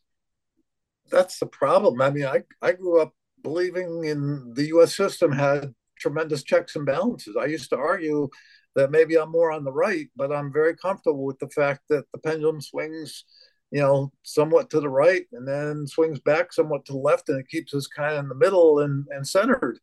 that's 1.12 1.38
the 1.38 1.46
problem. 1.46 2.03
I 2.03 2.11
mean 2.11 2.27
i 2.27 2.42
i 2.61 2.72
grew 2.72 3.01
up 3.01 3.12
believing 3.40 4.03
in 4.03 4.53
the 4.57 4.64
us 4.70 4.96
system 4.96 5.31
had 5.31 5.72
tremendous 5.96 6.42
checks 6.42 6.74
and 6.74 6.87
balances. 6.87 7.37
I 7.40 7.44
used 7.44 7.70
to 7.70 7.77
argue 7.77 8.31
that 8.74 8.90
maybe 8.90 9.16
i'm 9.16 9.33
more 9.33 9.51
on 9.51 9.64
the 9.64 9.72
right 9.72 10.09
but 10.14 10.31
i'm 10.31 10.53
very 10.53 10.77
comfortable 10.77 11.24
with 11.24 11.38
the 11.40 11.48
fact 11.48 11.81
that 11.88 12.05
the 12.12 12.18
pendulum 12.18 12.61
swings 12.61 13.24
you 13.70 13.81
know 13.81 14.11
somewhat 14.22 14.70
to 14.70 14.81
the 14.81 14.88
right 14.88 15.26
and 15.33 15.46
then 15.46 15.87
swings 15.87 16.20
back 16.20 16.52
somewhat 16.52 16.85
to 16.87 16.92
the 16.92 16.98
left 16.98 17.28
and 17.28 17.38
it 17.38 17.48
keeps 17.48 17.74
us 17.74 17.87
kind 17.87 18.14
of 18.14 18.20
in 18.24 18.28
the 18.28 18.35
middle 18.35 18.81
and 18.81 19.07
and 19.11 19.26
centered. 19.26 19.78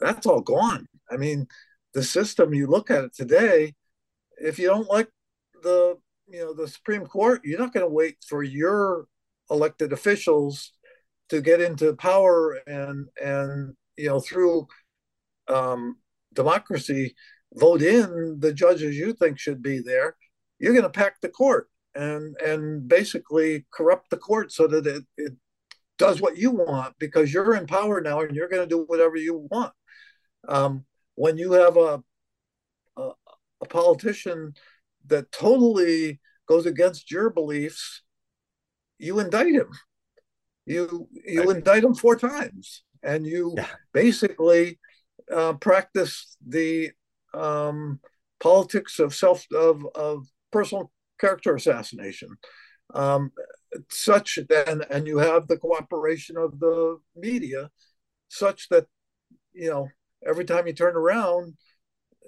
That's 0.00 0.26
all 0.26 0.40
gone. 0.40 0.86
I 1.10 1.16
mean 1.16 1.46
the 1.94 2.02
system 2.02 2.54
you 2.54 2.66
look 2.66 2.90
at 2.90 3.04
it 3.04 3.14
today 3.14 3.74
if 4.38 4.58
you 4.58 4.66
don't 4.66 4.88
like 4.88 5.08
the 5.62 5.96
you 6.28 6.40
know 6.40 6.54
the 6.54 6.66
supreme 6.66 7.06
court 7.06 7.40
you're 7.44 7.58
not 7.58 7.72
going 7.72 7.84
to 7.84 7.92
wait 7.92 8.16
for 8.26 8.42
your 8.42 9.06
elected 9.50 9.92
officials 9.92 10.72
to 11.28 11.40
get 11.40 11.60
into 11.60 11.94
power 11.94 12.58
and 12.66 13.08
and 13.22 13.74
you 13.96 14.08
know 14.08 14.20
through 14.20 14.66
um, 15.48 15.96
democracy 16.32 17.14
vote 17.54 17.82
in 17.82 18.38
the 18.40 18.52
judges 18.52 18.96
you 18.96 19.12
think 19.12 19.38
should 19.38 19.62
be 19.62 19.78
there 19.78 20.16
you're 20.58 20.72
going 20.72 20.82
to 20.82 20.90
pack 20.90 21.20
the 21.20 21.28
court 21.28 21.68
and 21.94 22.36
and 22.38 22.88
basically 22.88 23.66
corrupt 23.72 24.10
the 24.10 24.16
court 24.16 24.52
so 24.52 24.66
that 24.66 24.86
it, 24.86 25.04
it 25.16 25.32
does 25.98 26.20
what 26.20 26.36
you 26.36 26.50
want 26.50 26.94
because 26.98 27.32
you're 27.32 27.54
in 27.54 27.66
power 27.66 28.00
now 28.00 28.20
and 28.20 28.34
you're 28.34 28.48
going 28.48 28.62
to 28.62 28.74
do 28.74 28.84
whatever 28.86 29.16
you 29.16 29.46
want 29.50 29.72
um, 30.48 30.84
when 31.14 31.38
you 31.38 31.52
have 31.52 31.76
a, 31.76 32.02
a, 32.96 33.10
a 33.62 33.66
politician 33.68 34.54
that 35.06 35.32
totally 35.32 36.20
goes 36.46 36.66
against 36.66 37.10
your 37.10 37.30
beliefs, 37.30 38.02
you 38.98 39.18
indict 39.18 39.54
him. 39.54 39.68
You 40.64 41.08
you 41.24 41.44
right. 41.44 41.56
indict 41.56 41.82
him 41.82 41.94
four 41.94 42.16
times, 42.16 42.84
and 43.02 43.26
you 43.26 43.54
yeah. 43.56 43.66
basically 43.92 44.78
uh, 45.32 45.54
practice 45.54 46.36
the 46.46 46.92
um, 47.34 47.98
politics 48.38 49.00
of 49.00 49.12
self 49.12 49.44
of, 49.52 49.84
of 49.96 50.26
personal 50.52 50.92
character 51.22 51.54
assassination. 51.54 52.28
Um, 52.94 53.30
such 53.88 54.38
and 54.38 54.84
and 54.90 55.06
you 55.06 55.18
have 55.18 55.46
the 55.46 55.56
cooperation 55.56 56.36
of 56.36 56.58
the 56.58 56.98
media, 57.16 57.70
such 58.28 58.68
that 58.68 58.86
you 59.54 59.70
know 59.70 59.88
every 60.26 60.44
time 60.44 60.66
you 60.66 60.74
turn 60.74 60.96
around, 60.96 61.54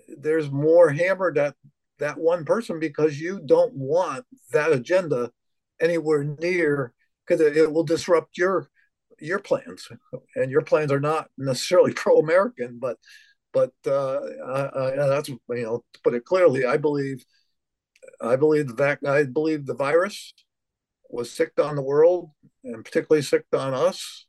there's 0.09 0.51
more 0.51 0.91
hammered 0.91 1.37
at 1.37 1.55
that 1.99 2.19
one 2.19 2.45
person 2.45 2.81
because 2.81 3.21
you 3.21 3.41
don't 3.45 3.75
want 3.75 4.25
that 4.53 4.73
agenda 4.73 5.31
anywhere 5.81 6.25
near 6.25 6.93
because 7.27 7.41
it, 7.41 7.57
it, 7.57 7.73
will 7.73 7.85
disrupt 7.85 8.37
your 8.39 8.69
your 9.21 9.39
plans 9.39 9.89
and 10.35 10.51
your 10.51 10.63
plans 10.63 10.91
are 10.91 11.01
not 11.01 11.29
necessarily 11.39 11.93
pro-american 12.03 12.79
but 12.81 12.97
but 13.53 13.73
uh, 13.87 14.19
I, 14.45 14.61
I, 14.77 15.09
that's 15.09 15.29
you 15.29 15.39
know 15.49 15.85
to 15.93 16.01
put 16.03 16.15
it 16.15 16.25
clearly 16.25 16.67
i 16.67 16.77
believe 16.77 17.25
i 18.25 18.37
believe 18.37 18.69
the 18.69 18.75
vac- 18.75 19.05
i 19.07 19.25
believe 19.25 19.67
the 19.67 19.75
virus 19.75 20.35
was 21.11 21.31
sicked 21.31 21.61
on 21.61 21.77
the 21.77 21.83
world 21.83 22.31
and 22.65 22.85
particularly 22.85 23.23
sicked 23.23 23.55
on 23.55 23.73
us 23.75 24.27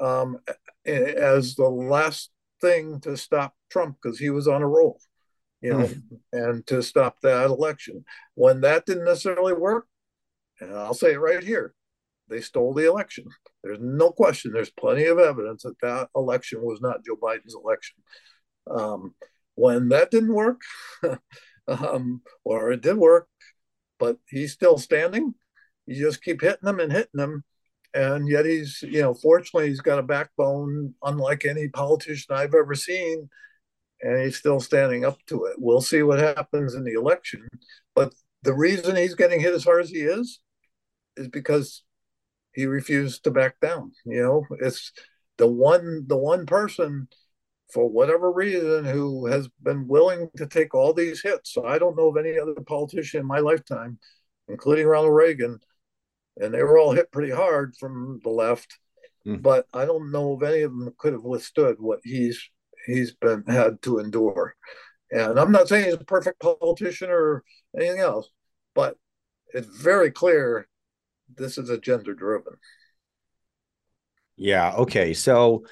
um, 0.00 0.38
as 0.86 1.54
the 1.54 1.68
last 1.68 2.30
thing 2.60 3.00
to 3.00 3.16
stop 3.16 3.54
Trump 3.70 3.96
because 4.02 4.18
he 4.18 4.30
was 4.30 4.48
on 4.48 4.62
a 4.62 4.68
roll, 4.68 5.00
you 5.60 5.70
know, 5.72 5.86
mm. 5.86 6.02
and 6.32 6.66
to 6.66 6.82
stop 6.82 7.20
that 7.22 7.46
election. 7.46 8.04
When 8.34 8.62
that 8.62 8.86
didn't 8.86 9.04
necessarily 9.04 9.52
work, 9.52 9.86
and 10.60 10.74
I'll 10.74 10.94
say 10.94 11.12
it 11.12 11.20
right 11.20 11.42
here, 11.42 11.74
they 12.28 12.40
stole 12.40 12.74
the 12.74 12.88
election. 12.88 13.24
There's 13.62 13.80
no 13.80 14.10
question. 14.10 14.52
There's 14.52 14.70
plenty 14.70 15.04
of 15.04 15.18
evidence 15.18 15.62
that 15.62 15.80
that 15.82 16.08
election 16.14 16.62
was 16.62 16.80
not 16.80 17.04
Joe 17.04 17.16
Biden's 17.16 17.54
election. 17.54 17.96
Um, 18.70 19.14
when 19.54 19.88
that 19.90 20.10
didn't 20.10 20.34
work, 20.34 20.60
um, 21.70 22.22
or 22.44 22.72
it 22.72 22.82
did 22.82 22.96
work, 22.96 23.28
but 23.98 24.18
he's 24.28 24.52
still 24.52 24.78
standing. 24.78 25.34
You 25.86 26.04
just 26.04 26.22
keep 26.22 26.40
hitting 26.40 26.64
them 26.64 26.80
and 26.80 26.92
hitting 26.92 27.08
them 27.14 27.44
and 27.94 28.28
yet 28.28 28.46
he's 28.46 28.82
you 28.82 29.00
know 29.00 29.14
fortunately 29.14 29.68
he's 29.68 29.80
got 29.80 29.98
a 29.98 30.02
backbone 30.02 30.94
unlike 31.02 31.44
any 31.44 31.68
politician 31.68 32.34
i've 32.36 32.54
ever 32.54 32.74
seen 32.74 33.28
and 34.02 34.22
he's 34.22 34.36
still 34.36 34.60
standing 34.60 35.04
up 35.04 35.18
to 35.26 35.44
it. 35.44 35.56
We'll 35.58 35.82
see 35.82 36.02
what 36.02 36.18
happens 36.18 36.74
in 36.74 36.84
the 36.84 36.94
election 36.94 37.46
but 37.94 38.14
the 38.42 38.54
reason 38.54 38.96
he's 38.96 39.14
getting 39.14 39.40
hit 39.40 39.54
as 39.54 39.64
hard 39.64 39.82
as 39.82 39.90
he 39.90 40.00
is 40.00 40.40
is 41.16 41.28
because 41.28 41.82
he 42.54 42.66
refused 42.66 43.24
to 43.24 43.30
back 43.30 43.60
down. 43.60 43.92
You 44.04 44.22
know 44.22 44.46
it's 44.60 44.92
the 45.38 45.46
one 45.46 46.04
the 46.06 46.16
one 46.16 46.46
person 46.46 47.08
for 47.72 47.88
whatever 47.88 48.32
reason 48.32 48.84
who 48.84 49.26
has 49.26 49.48
been 49.62 49.86
willing 49.86 50.28
to 50.36 50.46
take 50.46 50.74
all 50.74 50.92
these 50.92 51.22
hits 51.22 51.52
so 51.52 51.64
i 51.66 51.78
don't 51.78 51.96
know 51.96 52.08
of 52.08 52.16
any 52.16 52.38
other 52.38 52.54
politician 52.66 53.20
in 53.20 53.26
my 53.26 53.38
lifetime 53.38 53.98
including 54.48 54.86
ronald 54.86 55.14
reagan 55.14 55.58
and 56.40 56.54
they 56.54 56.62
were 56.62 56.78
all 56.78 56.92
hit 56.92 57.12
pretty 57.12 57.30
hard 57.30 57.76
from 57.76 58.20
the 58.24 58.30
left. 58.30 58.78
Mm. 59.26 59.42
But 59.42 59.66
I 59.74 59.84
don't 59.84 60.10
know 60.10 60.36
if 60.36 60.42
any 60.42 60.62
of 60.62 60.70
them 60.72 60.92
could 60.98 61.12
have 61.12 61.22
withstood 61.22 61.76
what 61.78 62.00
he's 62.02 62.42
he's 62.86 63.12
been 63.12 63.44
had 63.46 63.82
to 63.82 63.98
endure. 63.98 64.54
And 65.10 65.38
I'm 65.38 65.52
not 65.52 65.68
saying 65.68 65.86
he's 65.86 65.94
a 65.94 66.04
perfect 66.04 66.40
politician 66.40 67.10
or 67.10 67.44
anything 67.76 68.00
else, 68.00 68.30
but 68.74 68.96
it's 69.52 69.66
very 69.66 70.10
clear 70.10 70.66
this 71.36 71.58
is 71.58 71.68
agenda 71.68 72.14
driven. 72.14 72.54
Yeah. 74.36 74.72
Okay. 74.76 75.12
So, 75.12 75.64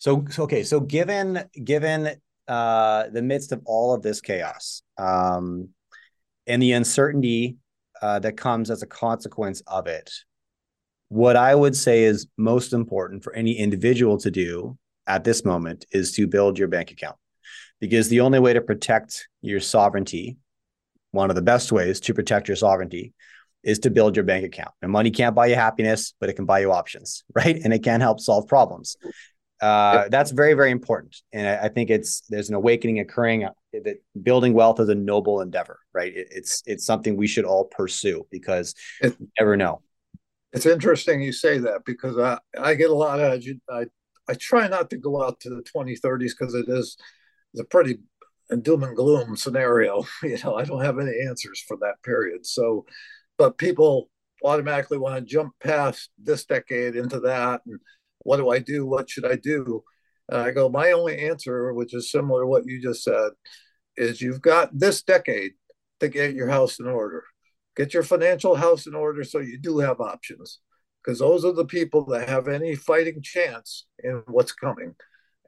so, 0.00 0.24
okay. 0.38 0.62
So, 0.62 0.80
given 0.80 1.44
given 1.62 2.10
uh, 2.48 3.08
the 3.10 3.22
midst 3.22 3.52
of 3.52 3.60
all 3.66 3.94
of 3.94 4.02
this 4.02 4.20
chaos 4.20 4.82
um, 4.98 5.68
and 6.46 6.60
the 6.60 6.72
uncertainty 6.72 7.58
uh, 8.02 8.18
that 8.18 8.36
comes 8.36 8.70
as 8.70 8.82
a 8.82 8.86
consequence 8.86 9.62
of 9.66 9.86
it. 9.86 10.10
What 11.10 11.36
I 11.36 11.54
would 11.54 11.76
say 11.76 12.04
is 12.04 12.26
most 12.36 12.72
important 12.72 13.22
for 13.22 13.34
any 13.34 13.52
individual 13.52 14.16
to 14.18 14.30
do 14.30 14.78
at 15.06 15.22
this 15.22 15.44
moment 15.44 15.84
is 15.92 16.12
to 16.12 16.26
build 16.26 16.58
your 16.58 16.68
bank 16.68 16.90
account 16.90 17.16
because 17.80 18.08
the 18.08 18.20
only 18.20 18.38
way 18.38 18.52
to 18.52 18.60
protect 18.60 19.28
your 19.42 19.60
sovereignty, 19.60 20.38
one 21.10 21.30
of 21.30 21.36
the 21.36 21.42
best 21.42 21.72
ways 21.72 22.00
to 22.00 22.14
protect 22.14 22.48
your 22.48 22.56
sovereignty, 22.56 23.12
is 23.62 23.80
to 23.80 23.90
build 23.90 24.16
your 24.16 24.24
bank 24.24 24.44
account. 24.44 24.70
And 24.80 24.90
money 24.90 25.10
can't 25.10 25.34
buy 25.34 25.46
you 25.46 25.56
happiness, 25.56 26.14
but 26.18 26.30
it 26.30 26.34
can 26.34 26.46
buy 26.46 26.60
you 26.60 26.72
options, 26.72 27.22
right? 27.34 27.60
And 27.62 27.72
it 27.72 27.82
can 27.82 28.00
help 28.00 28.20
solve 28.20 28.48
problems. 28.48 28.96
Uh, 29.60 29.92
yep. 30.02 30.10
That's 30.10 30.30
very, 30.30 30.54
very 30.54 30.70
important. 30.70 31.16
And 31.32 31.46
I, 31.46 31.66
I, 31.66 31.68
think 31.68 31.90
it's 31.90 32.22
there's 32.30 32.48
an 32.48 32.54
awakening 32.54 32.98
occurring 33.00 33.44
uh, 33.44 33.50
that 33.72 33.96
building 34.22 34.54
wealth 34.54 34.80
is 34.80 34.88
a 34.88 34.94
noble 34.94 35.42
endeavor, 35.42 35.78
right? 35.92 36.16
It, 36.16 36.28
it's 36.30 36.62
it's 36.64 36.86
something 36.86 37.16
we 37.16 37.26
should 37.26 37.44
all 37.44 37.66
pursue 37.66 38.26
because 38.30 38.74
it, 39.02 39.16
you 39.20 39.28
never 39.38 39.58
know. 39.58 39.82
It's 40.52 40.66
interesting 40.66 41.20
you 41.20 41.32
say 41.32 41.58
that 41.58 41.84
because 41.84 42.18
I, 42.18 42.38
I 42.58 42.74
get 42.74 42.90
a 42.90 42.94
lot 42.94 43.20
of 43.20 43.42
I 43.70 43.84
I 44.28 44.34
try 44.34 44.66
not 44.66 44.88
to 44.90 44.96
go 44.96 45.22
out 45.22 45.40
to 45.40 45.50
the 45.50 45.62
2030s 45.62 46.30
because 46.38 46.54
it 46.54 46.68
is 46.68 46.96
it's 47.52 47.60
a 47.60 47.64
pretty 47.64 47.98
doom 48.62 48.82
and 48.82 48.96
gloom 48.96 49.36
scenario. 49.36 50.04
You 50.22 50.38
know, 50.44 50.54
I 50.54 50.64
don't 50.64 50.84
have 50.84 50.98
any 50.98 51.12
answers 51.28 51.62
for 51.66 51.76
that 51.78 52.02
period. 52.02 52.46
So, 52.46 52.86
but 53.36 53.58
people 53.58 54.08
automatically 54.44 54.98
want 54.98 55.16
to 55.16 55.20
jump 55.20 55.52
past 55.62 56.10
this 56.18 56.44
decade 56.46 56.96
into 56.96 57.20
that 57.20 57.60
and 57.66 57.78
what 58.20 58.36
do 58.36 58.50
I 58.50 58.58
do? 58.58 58.86
What 58.86 59.10
should 59.10 59.26
I 59.26 59.36
do? 59.36 59.82
And 60.28 60.40
I 60.40 60.50
go, 60.52 60.68
my 60.68 60.92
only 60.92 61.18
answer, 61.18 61.72
which 61.74 61.94
is 61.94 62.10
similar 62.10 62.42
to 62.42 62.46
what 62.46 62.66
you 62.66 62.80
just 62.80 63.02
said, 63.02 63.30
is 63.96 64.20
you've 64.20 64.40
got 64.40 64.70
this 64.78 65.02
decade 65.02 65.52
to 66.00 66.08
get 66.08 66.34
your 66.34 66.48
house 66.48 66.78
in 66.78 66.86
order. 66.86 67.24
Get 67.76 67.94
your 67.94 68.02
financial 68.02 68.54
house 68.54 68.86
in 68.86 68.94
order 68.94 69.24
so 69.24 69.38
you 69.38 69.58
do 69.58 69.78
have 69.78 70.00
options, 70.00 70.60
because 71.02 71.18
those 71.18 71.44
are 71.44 71.52
the 71.52 71.64
people 71.64 72.04
that 72.06 72.28
have 72.28 72.48
any 72.48 72.74
fighting 72.74 73.22
chance 73.22 73.86
in 74.02 74.22
what's 74.26 74.52
coming. 74.52 74.94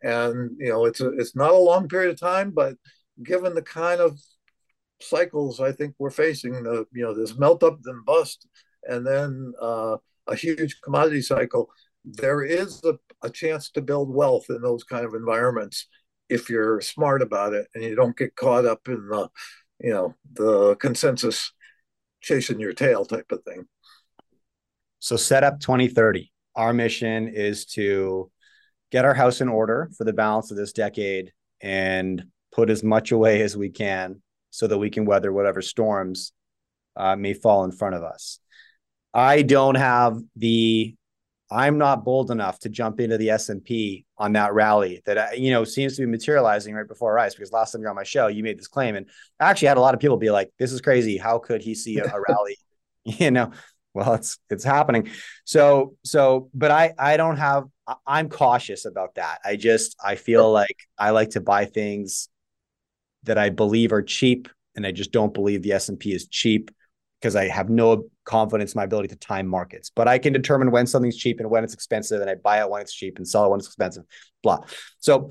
And 0.03 0.51
you 0.59 0.71
know, 0.71 0.85
it's 0.85 1.01
a, 1.01 1.11
it's 1.19 1.37
not 1.37 1.53
a 1.53 1.57
long 1.57 1.89
period 1.89 2.11
of 2.11 2.21
time, 2.21 2.51
but 2.51 2.75
given 3.23 3.55
the 3.55 3.63
kind 3.63 4.01
of 4.01 4.19
cycles 5.01 5.61
I 5.61 5.73
think 5.73 5.95
we're 5.99 6.11
facing, 6.11 6.63
the 6.63 6.87
you 6.93 7.03
know 7.05 7.15
this 7.15 7.39
melt 7.39 7.63
up 7.63 7.79
then 7.83 8.03
bust, 8.05 8.49
and 8.85 9.07
then 9.07 9.53
uh, 9.61 9.97
a 10.27 10.35
huge 10.35 10.81
commodity 10.83 11.23
cycle 11.23 11.71
there 12.05 12.43
is 12.43 12.83
a, 12.85 12.95
a 13.23 13.31
chance 13.31 13.71
to 13.71 13.81
build 13.81 14.13
wealth 14.13 14.47
in 14.49 14.61
those 14.61 14.85
kind 14.85 15.05
of 15.05 15.15
environments 15.15 15.87
if 16.29 16.49
you're 16.49 16.81
smart 16.81 17.23
about 17.23 17.53
it 17.53 17.67
and 17.75 17.85
you 17.85 17.95
don't 17.95 18.17
get 18.17 18.37
caught 18.37 18.65
up 18.65 18.89
in 18.89 19.09
the 19.09 19.29
you 19.81 19.91
know 19.91 20.15
the 20.33 20.75
consensus 20.77 21.53
chasing 22.21 22.61
your 22.61 22.73
tail 22.73 23.05
type 23.05 23.31
of 23.33 23.43
thing. 23.45 23.67
So 25.01 25.17
set 25.17 25.43
up 25.45 25.61
2030. 25.61 26.31
Our 26.55 26.73
mission 26.73 27.29
is 27.29 27.67
to 27.67 28.31
get 28.91 29.05
our 29.05 29.15
house 29.15 29.41
in 29.41 29.49
order 29.49 29.91
for 29.97 30.05
the 30.05 30.13
balance 30.13 30.51
of 30.51 30.57
this 30.57 30.73
decade 30.73 31.33
and 31.61 32.25
put 32.53 32.71
as 32.71 32.85
much 32.85 33.11
away 33.11 33.43
as 33.43 33.57
we 33.57 33.71
can 33.71 34.23
so 34.51 34.67
that 34.67 34.79
we 34.79 34.91
can 34.91 35.05
weather 35.05 35.33
whatever 35.33 35.63
storms 35.63 36.33
uh, 36.97 37.17
may 37.17 37.35
fall 37.35 37.65
in 37.65 37.73
front 37.73 37.95
of 37.95 38.03
us. 38.03 38.39
I 39.15 39.43
don't 39.43 39.77
have 39.77 40.19
the 40.37 40.95
I'm 41.53 41.79
not 41.79 42.05
bold 42.05 42.31
enough 42.31 42.59
to 42.61 42.69
jump 42.69 43.01
into 43.01 43.19
the 43.19 43.31
S&P 43.31 44.05
on 44.19 44.33
that 44.33 44.55
rally 44.55 45.03
that 45.05 45.39
you 45.39 45.51
know 45.51 45.65
seems 45.65 45.97
to 45.97 46.03
be 46.03 46.07
materializing 46.07 46.75
right 46.75 46.89
before 46.89 47.13
our 47.13 47.19
eyes 47.19 47.35
because 47.35 47.53
last 47.53 47.73
time 47.73 47.83
you're 47.83 47.91
on 47.91 47.97
my 47.97 48.03
show 48.03 48.29
you 48.29 48.43
made 48.43 48.59
this 48.59 48.69
claim. 48.69 48.97
And 48.97 49.07
I 49.39 49.51
actually 49.51 49.69
had 49.69 49.77
a 49.77 49.81
lot 49.81 49.95
of 49.95 50.01
people 50.01 50.17
be 50.17 50.31
like 50.31 50.51
this 50.59 50.73
is 50.73 50.81
crazy. 50.81 51.19
How 51.19 51.39
could 51.39 51.63
he 51.63 51.75
see 51.75 51.99
a, 51.99 52.05
a 52.05 52.21
rally? 52.29 52.57
You 53.05 53.33
know 53.33 53.51
well 53.95 54.15
it's 54.15 54.39
it's 54.49 54.65
happening. 54.65 55.11
So 55.45 55.97
so 56.05 56.49
but 56.55 56.71
I 56.71 56.95
I 56.99 57.17
don't 57.17 57.37
have 57.37 57.65
I'm 58.07 58.29
cautious 58.29 58.85
about 58.85 59.17
that. 59.17 59.41
I 59.45 59.57
just 59.57 59.97
I 60.03 60.15
feel 60.15 60.51
like 60.51 60.77
I 60.99 61.11
like 61.11 61.31
to 61.31 61.41
buy 61.41 61.65
things 61.65 62.29
that 63.25 63.39
I 63.39 63.51
believe 63.51 63.93
are 63.93 64.03
cheap 64.03 64.49
and 64.75 64.87
I 64.87 64.93
just 64.93 65.13
don't 65.13 65.35
believe 65.35 65.63
the 65.63 65.73
S&P 65.73 66.13
is 66.13 66.27
cheap 66.29 66.71
because 67.21 67.37
I 67.37 67.49
have 67.49 67.69
no 67.69 68.05
confidence 68.25 68.75
in 68.75 68.79
my 68.79 68.85
ability 68.85 69.09
to 69.09 69.17
time 69.17 69.47
markets. 69.47 69.91
But 69.95 70.09
I 70.09 70.19
can 70.19 70.33
determine 70.33 70.71
when 70.71 70.87
something's 70.87 71.17
cheap 71.17 71.41
and 71.41 71.51
when 71.51 71.65
it's 71.65 71.75
expensive, 71.75 72.21
and 72.21 72.31
I 72.31 72.35
buy 72.35 72.61
it 72.61 72.71
when 72.71 72.81
it's 72.81 72.95
cheap 72.95 73.19
and 73.19 73.27
sell 73.27 73.47
it 73.47 73.51
when 73.51 73.59
it's 73.59 73.69
expensive. 73.69 74.05
Blah. 74.43 74.61
So 74.99 75.31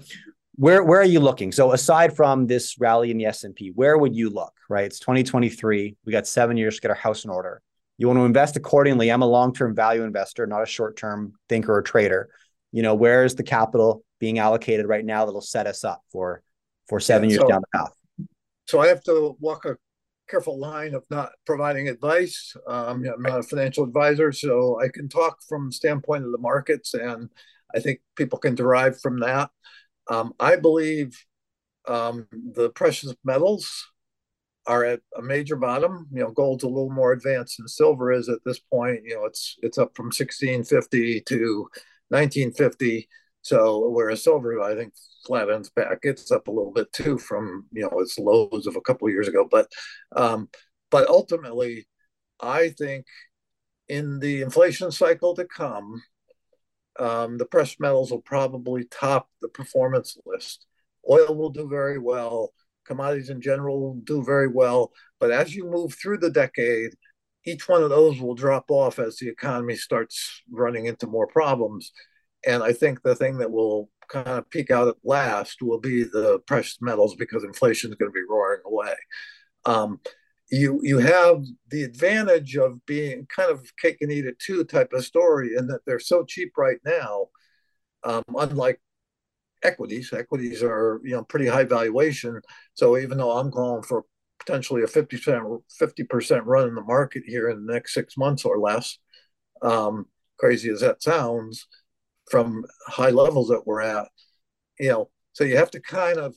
where 0.56 0.84
where 0.84 1.00
are 1.00 1.06
you 1.06 1.20
looking? 1.20 1.52
So 1.52 1.72
aside 1.72 2.16
from 2.16 2.48
this 2.48 2.78
rally 2.80 3.12
in 3.12 3.18
the 3.18 3.26
S 3.26 3.44
and 3.44 3.56
P, 3.56 3.72
where 3.74 3.98
would 3.98 4.16
you 4.16 4.30
look? 4.30 4.54
Right, 4.70 4.86
it's 4.86 5.00
2023. 5.00 5.96
We 6.06 6.12
got 6.12 6.28
seven 6.28 6.58
years 6.58 6.76
to 6.76 6.82
get 6.82 6.92
our 6.92 6.96
house 6.96 7.26
in 7.26 7.32
order. 7.32 7.62
You 7.98 8.08
want 8.08 8.18
to 8.18 8.26
invest 8.26 8.58
accordingly. 8.58 9.12
I'm 9.12 9.22
a 9.22 9.28
long 9.28 9.54
term 9.54 9.76
value 9.76 10.04
investor, 10.04 10.48
not 10.48 10.64
a 10.64 10.66
short 10.66 10.98
term 10.98 11.34
thinker 11.50 11.76
or 11.76 11.82
trader. 11.82 12.30
You 12.72 12.84
know, 12.84 12.96
where 12.96 13.26
is 13.26 13.36
the 13.36 13.44
capital 13.44 14.04
being 14.20 14.40
allocated 14.40 14.88
right 14.88 15.04
now 15.04 15.26
that'll 15.26 15.42
set 15.42 15.68
us 15.68 15.84
up 15.84 16.02
for 16.12 16.42
for 16.88 17.00
seven 17.00 17.30
yeah, 17.30 17.38
so, 17.38 17.42
years 17.42 17.50
down 17.50 17.62
the 17.62 17.78
path? 17.78 18.28
So 18.68 18.80
I 18.80 18.88
have 18.88 19.04
to 19.04 19.36
walk 19.40 19.66
a 19.66 19.78
careful 20.32 20.58
line 20.58 20.96
of 20.96 21.04
not 21.10 21.32
providing 21.46 21.90
advice. 21.90 22.56
Um, 22.68 23.06
I'm 23.06 23.22
not 23.22 23.40
a 23.40 23.44
financial 23.44 23.84
advisor, 23.84 24.32
so 24.32 24.80
I 24.80 24.88
can 24.88 25.10
talk 25.10 25.40
from 25.48 25.68
the 25.68 25.74
standpoint 25.74 26.24
of 26.24 26.32
the 26.32 26.38
markets, 26.38 26.94
and 26.94 27.30
I 27.76 27.82
think 27.82 28.00
people 28.16 28.40
can 28.40 28.56
derive 28.56 29.00
from 29.02 29.20
that. 29.20 29.52
Um, 30.10 30.34
I 30.40 30.56
believe 30.56 31.24
um, 31.88 32.28
the 32.32 32.70
precious 32.70 33.14
metals 33.24 33.88
are 34.68 34.86
at 34.86 35.02
a 35.18 35.22
major 35.22 35.56
bottom. 35.56 36.08
You 36.12 36.22
know, 36.22 36.32
gold's 36.32 36.64
a 36.64 36.68
little 36.68 36.92
more 36.92 37.12
advanced 37.12 37.58
than 37.58 37.68
silver 37.68 38.12
is 38.12 38.30
at 38.30 38.40
this 38.46 38.60
point. 38.60 39.02
You 39.04 39.16
know, 39.16 39.26
it's 39.26 39.58
it's 39.62 39.78
up 39.78 39.96
from 39.96 40.06
1650 40.06 41.22
to 41.22 41.68
1950. 42.10 43.10
So 43.42 43.90
whereas 43.90 44.24
silver, 44.24 44.62
I 44.62 44.76
think 44.76 44.94
flat 45.26 45.50
ends 45.50 45.70
back. 45.70 46.00
It's 46.04 46.32
up 46.32 46.48
a 46.48 46.52
little 46.52 46.72
bit 46.72 46.92
too 46.94 47.18
from 47.18 47.68
you 47.72 47.84
know 47.84 48.00
its 48.00 48.18
lows 48.18 48.68
of 48.68 48.76
a 48.76 48.82
couple 48.82 49.08
of 49.08 49.14
years 49.14 49.28
ago, 49.28 49.48
but 49.50 49.68
um, 50.16 50.50
but 50.90 51.08
ultimately, 51.08 51.88
I 52.40 52.70
think 52.70 53.06
in 53.88 54.20
the 54.20 54.42
inflation 54.42 54.92
cycle 54.92 55.36
to 55.36 55.46
come, 55.46 56.02
um, 57.00 57.38
the 57.38 57.46
precious 57.46 57.80
metals 57.80 58.12
will 58.12 58.22
probably 58.22 58.86
top 58.86 59.30
the 59.42 59.50
performance 59.50 60.18
list. 60.26 60.66
Oil 61.10 61.36
will 61.36 61.50
do 61.50 61.68
very 61.68 61.98
well. 61.98 62.54
Commodities 62.86 63.30
in 63.30 63.42
general 63.42 63.80
will 63.80 63.96
do 63.96 64.24
very 64.24 64.48
well. 64.48 64.92
But 65.20 65.32
as 65.32 65.56
you 65.56 65.66
move 65.66 65.94
through 65.94 66.20
the 66.20 66.30
decade, 66.30 66.92
each 67.46 67.68
one 67.68 67.84
of 67.84 67.90
those 67.90 68.20
will 68.20 68.36
drop 68.36 68.66
off 68.70 69.00
as 69.00 69.18
the 69.18 69.30
economy 69.30 69.76
starts 69.76 70.42
running 70.52 70.86
into 70.86 71.08
more 71.08 71.28
problems. 71.28 71.92
And 72.46 72.64
I 72.64 72.74
think 72.74 73.02
the 73.02 73.16
thing 73.16 73.38
that 73.40 73.52
will 73.52 73.90
kind 74.12 74.28
of 74.28 74.50
peak 74.50 74.72
out 74.72 74.88
at 74.88 74.96
last 75.04 75.62
will 75.62 75.80
be 75.80 76.04
the 76.04 76.40
precious 76.46 76.78
metals 76.82 77.16
because 77.16 77.44
inflation 77.44 77.92
is 77.92 77.96
going 77.96 78.12
to 78.12 78.14
be 78.14 78.26
roaring 78.30 78.62
away. 78.66 78.94
Um, 79.66 80.00
you 80.52 80.82
you 80.84 81.00
have 81.00 81.44
the 81.70 81.84
advantage 81.84 82.58
of 82.58 82.86
being 82.86 83.26
kind 83.34 83.50
of 83.50 83.66
cake 83.78 83.98
and 84.02 84.12
eat 84.12 84.26
it 84.26 84.38
too 84.38 84.64
type 84.66 84.92
of 84.94 85.06
story 85.06 85.52
in 85.58 85.68
that 85.68 85.80
they're 85.86 86.00
so 86.00 86.26
cheap 86.26 86.52
right 86.58 86.80
now. 86.86 87.28
Um, 88.04 88.24
unlike 88.38 88.82
equities, 89.64 90.12
equities 90.12 90.62
are 90.62 91.00
you 91.04 91.16
know 91.16 91.24
pretty 91.24 91.48
high 91.48 91.64
valuation. 91.64 92.42
So 92.74 92.98
even 92.98 93.18
though 93.18 93.32
I'm 93.32 93.52
calling 93.52 93.84
for 93.84 94.04
potentially 94.40 94.84
a 94.84 94.88
50 94.88 95.18
percent 95.18 95.44
50 95.80 96.04
percent 96.04 96.46
run 96.46 96.68
in 96.68 96.76
the 96.76 96.82
market 96.82 97.24
here 97.26 97.50
in 97.50 97.66
the 97.66 97.74
next 97.74 97.94
six 97.94 98.18
months 98.18 98.44
or 98.44 98.60
less, 98.60 98.98
um, 99.62 100.06
crazy 100.38 100.70
as 100.70 100.82
that 100.82 101.02
sounds, 101.02 101.68
from 102.32 102.64
high 102.88 103.10
levels 103.10 103.50
that 103.50 103.66
we're 103.66 103.82
at 103.82 104.08
you 104.80 104.90
know 104.90 105.10
so 105.34 105.44
you 105.44 105.58
have 105.58 105.72
to 105.72 105.80
kind 105.80 106.18
of 106.18 106.36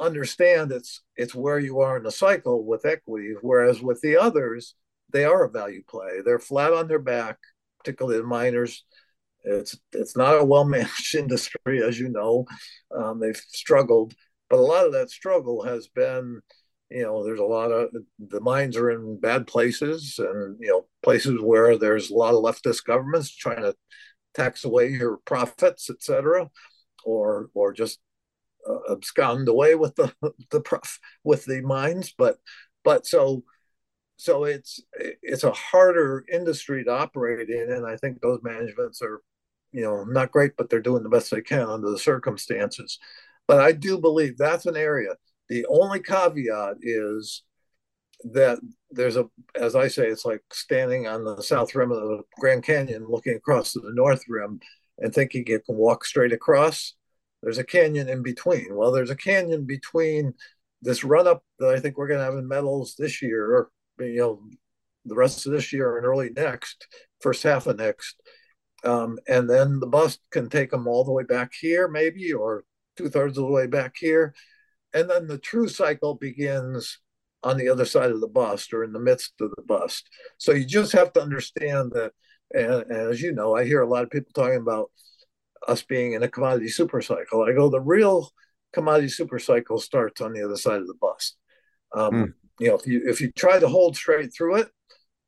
understand 0.00 0.72
it's 0.72 1.02
it's 1.16 1.34
where 1.34 1.58
you 1.58 1.80
are 1.80 1.98
in 1.98 2.02
the 2.02 2.10
cycle 2.10 2.64
with 2.64 2.86
equities 2.86 3.36
whereas 3.42 3.82
with 3.82 4.00
the 4.00 4.16
others 4.16 4.74
they 5.12 5.24
are 5.24 5.44
a 5.44 5.50
value 5.50 5.82
play. 5.88 6.20
They're 6.24 6.38
flat 6.38 6.72
on 6.72 6.88
their 6.88 6.98
back 6.98 7.38
particularly 7.78 8.18
the 8.18 8.26
miners. 8.26 8.84
It's 9.44 9.76
it's 9.92 10.16
not 10.16 10.40
a 10.40 10.44
well 10.44 10.64
managed 10.64 11.14
industry 11.14 11.82
as 11.82 11.98
you 11.98 12.08
know. 12.08 12.46
Um, 12.96 13.20
they've 13.20 13.36
struggled 13.36 14.14
but 14.48 14.58
a 14.58 14.62
lot 14.62 14.86
of 14.86 14.92
that 14.92 15.10
struggle 15.10 15.62
has 15.62 15.88
been 15.88 16.40
you 16.90 17.02
know 17.02 17.24
there's 17.24 17.40
a 17.40 17.44
lot 17.44 17.70
of 17.70 17.90
the 18.18 18.40
mines 18.40 18.76
are 18.76 18.90
in 18.90 19.18
bad 19.18 19.46
places 19.46 20.16
and 20.18 20.56
you 20.60 20.68
know 20.68 20.86
places 21.02 21.40
where 21.40 21.78
there's 21.78 22.10
a 22.10 22.14
lot 22.14 22.34
of 22.34 22.42
leftist 22.42 22.84
governments 22.84 23.34
trying 23.34 23.62
to 23.62 23.74
tax 24.34 24.64
away 24.64 24.88
your 24.88 25.18
profits, 25.18 25.90
etc., 25.90 26.50
or 27.04 27.48
or 27.54 27.72
just 27.72 28.00
uh, 28.68 28.92
abscond 28.92 29.48
away 29.48 29.74
with 29.74 29.94
the 29.96 30.12
the 30.50 30.60
prof, 30.60 30.98
with 31.24 31.44
the 31.44 31.60
mines. 31.62 32.14
But 32.16 32.38
but 32.84 33.06
so 33.06 33.44
so 34.16 34.44
it's 34.44 34.80
it's 35.22 35.44
a 35.44 35.52
harder 35.52 36.24
industry 36.32 36.84
to 36.84 36.92
operate 36.92 37.48
in, 37.48 37.72
and 37.72 37.86
I 37.86 37.96
think 37.96 38.20
those 38.20 38.40
managements 38.42 39.02
are 39.02 39.20
you 39.72 39.82
know 39.82 40.04
not 40.04 40.32
great, 40.32 40.52
but 40.56 40.70
they're 40.70 40.80
doing 40.80 41.02
the 41.02 41.08
best 41.08 41.30
they 41.30 41.40
can 41.40 41.68
under 41.68 41.90
the 41.90 41.98
circumstances. 41.98 42.98
But 43.48 43.60
I 43.60 43.72
do 43.72 43.98
believe 43.98 44.38
that's 44.38 44.66
an 44.66 44.76
area. 44.76 45.16
The 45.48 45.66
only 45.68 46.00
caveat 46.00 46.76
is 46.80 47.42
that 48.32 48.58
there's 48.90 49.16
a, 49.16 49.26
as 49.54 49.74
I 49.74 49.88
say, 49.88 50.06
it's 50.08 50.24
like 50.24 50.42
standing 50.52 51.06
on 51.06 51.24
the 51.24 51.42
south 51.42 51.74
rim 51.74 51.92
of 51.92 52.00
the 52.00 52.22
Grand 52.38 52.62
Canyon, 52.64 53.06
looking 53.08 53.34
across 53.34 53.72
to 53.72 53.80
the 53.80 53.92
north 53.92 54.22
rim, 54.28 54.60
and 54.98 55.12
thinking 55.12 55.44
you 55.46 55.60
can 55.60 55.76
walk 55.76 56.04
straight 56.04 56.32
across. 56.32 56.94
There's 57.42 57.58
a 57.58 57.64
canyon 57.64 58.08
in 58.08 58.22
between. 58.22 58.76
Well, 58.76 58.92
there's 58.92 59.10
a 59.10 59.16
canyon 59.16 59.64
between 59.64 60.34
this 60.80 61.04
run 61.04 61.26
up 61.26 61.42
that 61.58 61.74
I 61.74 61.80
think 61.80 61.96
we're 61.96 62.08
going 62.08 62.20
to 62.20 62.24
have 62.24 62.34
in 62.34 62.46
metals 62.46 62.94
this 62.98 63.22
year, 63.22 63.50
or 63.52 63.70
you 63.98 64.18
know, 64.18 64.42
the 65.04 65.14
rest 65.14 65.46
of 65.46 65.52
this 65.52 65.72
year 65.72 65.96
and 65.96 66.06
early 66.06 66.30
next, 66.30 66.86
first 67.20 67.42
half 67.42 67.66
of 67.66 67.78
next, 67.78 68.20
um, 68.84 69.18
and 69.28 69.48
then 69.48 69.80
the 69.80 69.86
bust 69.86 70.20
can 70.30 70.48
take 70.48 70.70
them 70.70 70.86
all 70.86 71.04
the 71.04 71.12
way 71.12 71.24
back 71.24 71.52
here, 71.58 71.88
maybe, 71.88 72.32
or 72.32 72.64
two 72.96 73.08
thirds 73.08 73.38
of 73.38 73.44
the 73.44 73.50
way 73.50 73.66
back 73.66 73.94
here, 73.98 74.34
and 74.92 75.08
then 75.08 75.26
the 75.26 75.38
true 75.38 75.68
cycle 75.68 76.14
begins 76.14 76.98
on 77.42 77.56
the 77.56 77.68
other 77.68 77.84
side 77.84 78.10
of 78.10 78.20
the 78.20 78.28
bust 78.28 78.72
or 78.72 78.84
in 78.84 78.92
the 78.92 79.00
midst 79.00 79.32
of 79.40 79.50
the 79.56 79.62
bust. 79.62 80.08
So 80.38 80.52
you 80.52 80.64
just 80.64 80.92
have 80.92 81.12
to 81.14 81.22
understand 81.22 81.92
that, 81.92 82.12
and, 82.54 82.84
and 82.90 83.10
as 83.10 83.20
you 83.20 83.32
know, 83.32 83.56
I 83.56 83.64
hear 83.64 83.82
a 83.82 83.88
lot 83.88 84.04
of 84.04 84.10
people 84.10 84.32
talking 84.34 84.60
about 84.60 84.90
us 85.66 85.82
being 85.82 86.12
in 86.12 86.22
a 86.22 86.28
commodity 86.28 86.68
super 86.68 87.00
cycle. 87.00 87.44
I 87.44 87.52
go, 87.52 87.68
the 87.68 87.80
real 87.80 88.30
commodity 88.72 89.08
super 89.08 89.38
cycle 89.38 89.78
starts 89.78 90.20
on 90.20 90.32
the 90.32 90.44
other 90.44 90.56
side 90.56 90.80
of 90.80 90.86
the 90.86 90.94
bust. 91.00 91.36
Um, 91.94 92.12
mm. 92.12 92.32
You 92.58 92.68
know, 92.68 92.74
if 92.76 92.86
you 92.86 93.02
if 93.06 93.20
you 93.20 93.32
try 93.32 93.58
to 93.58 93.68
hold 93.68 93.96
straight 93.96 94.32
through 94.32 94.56
it, 94.56 94.68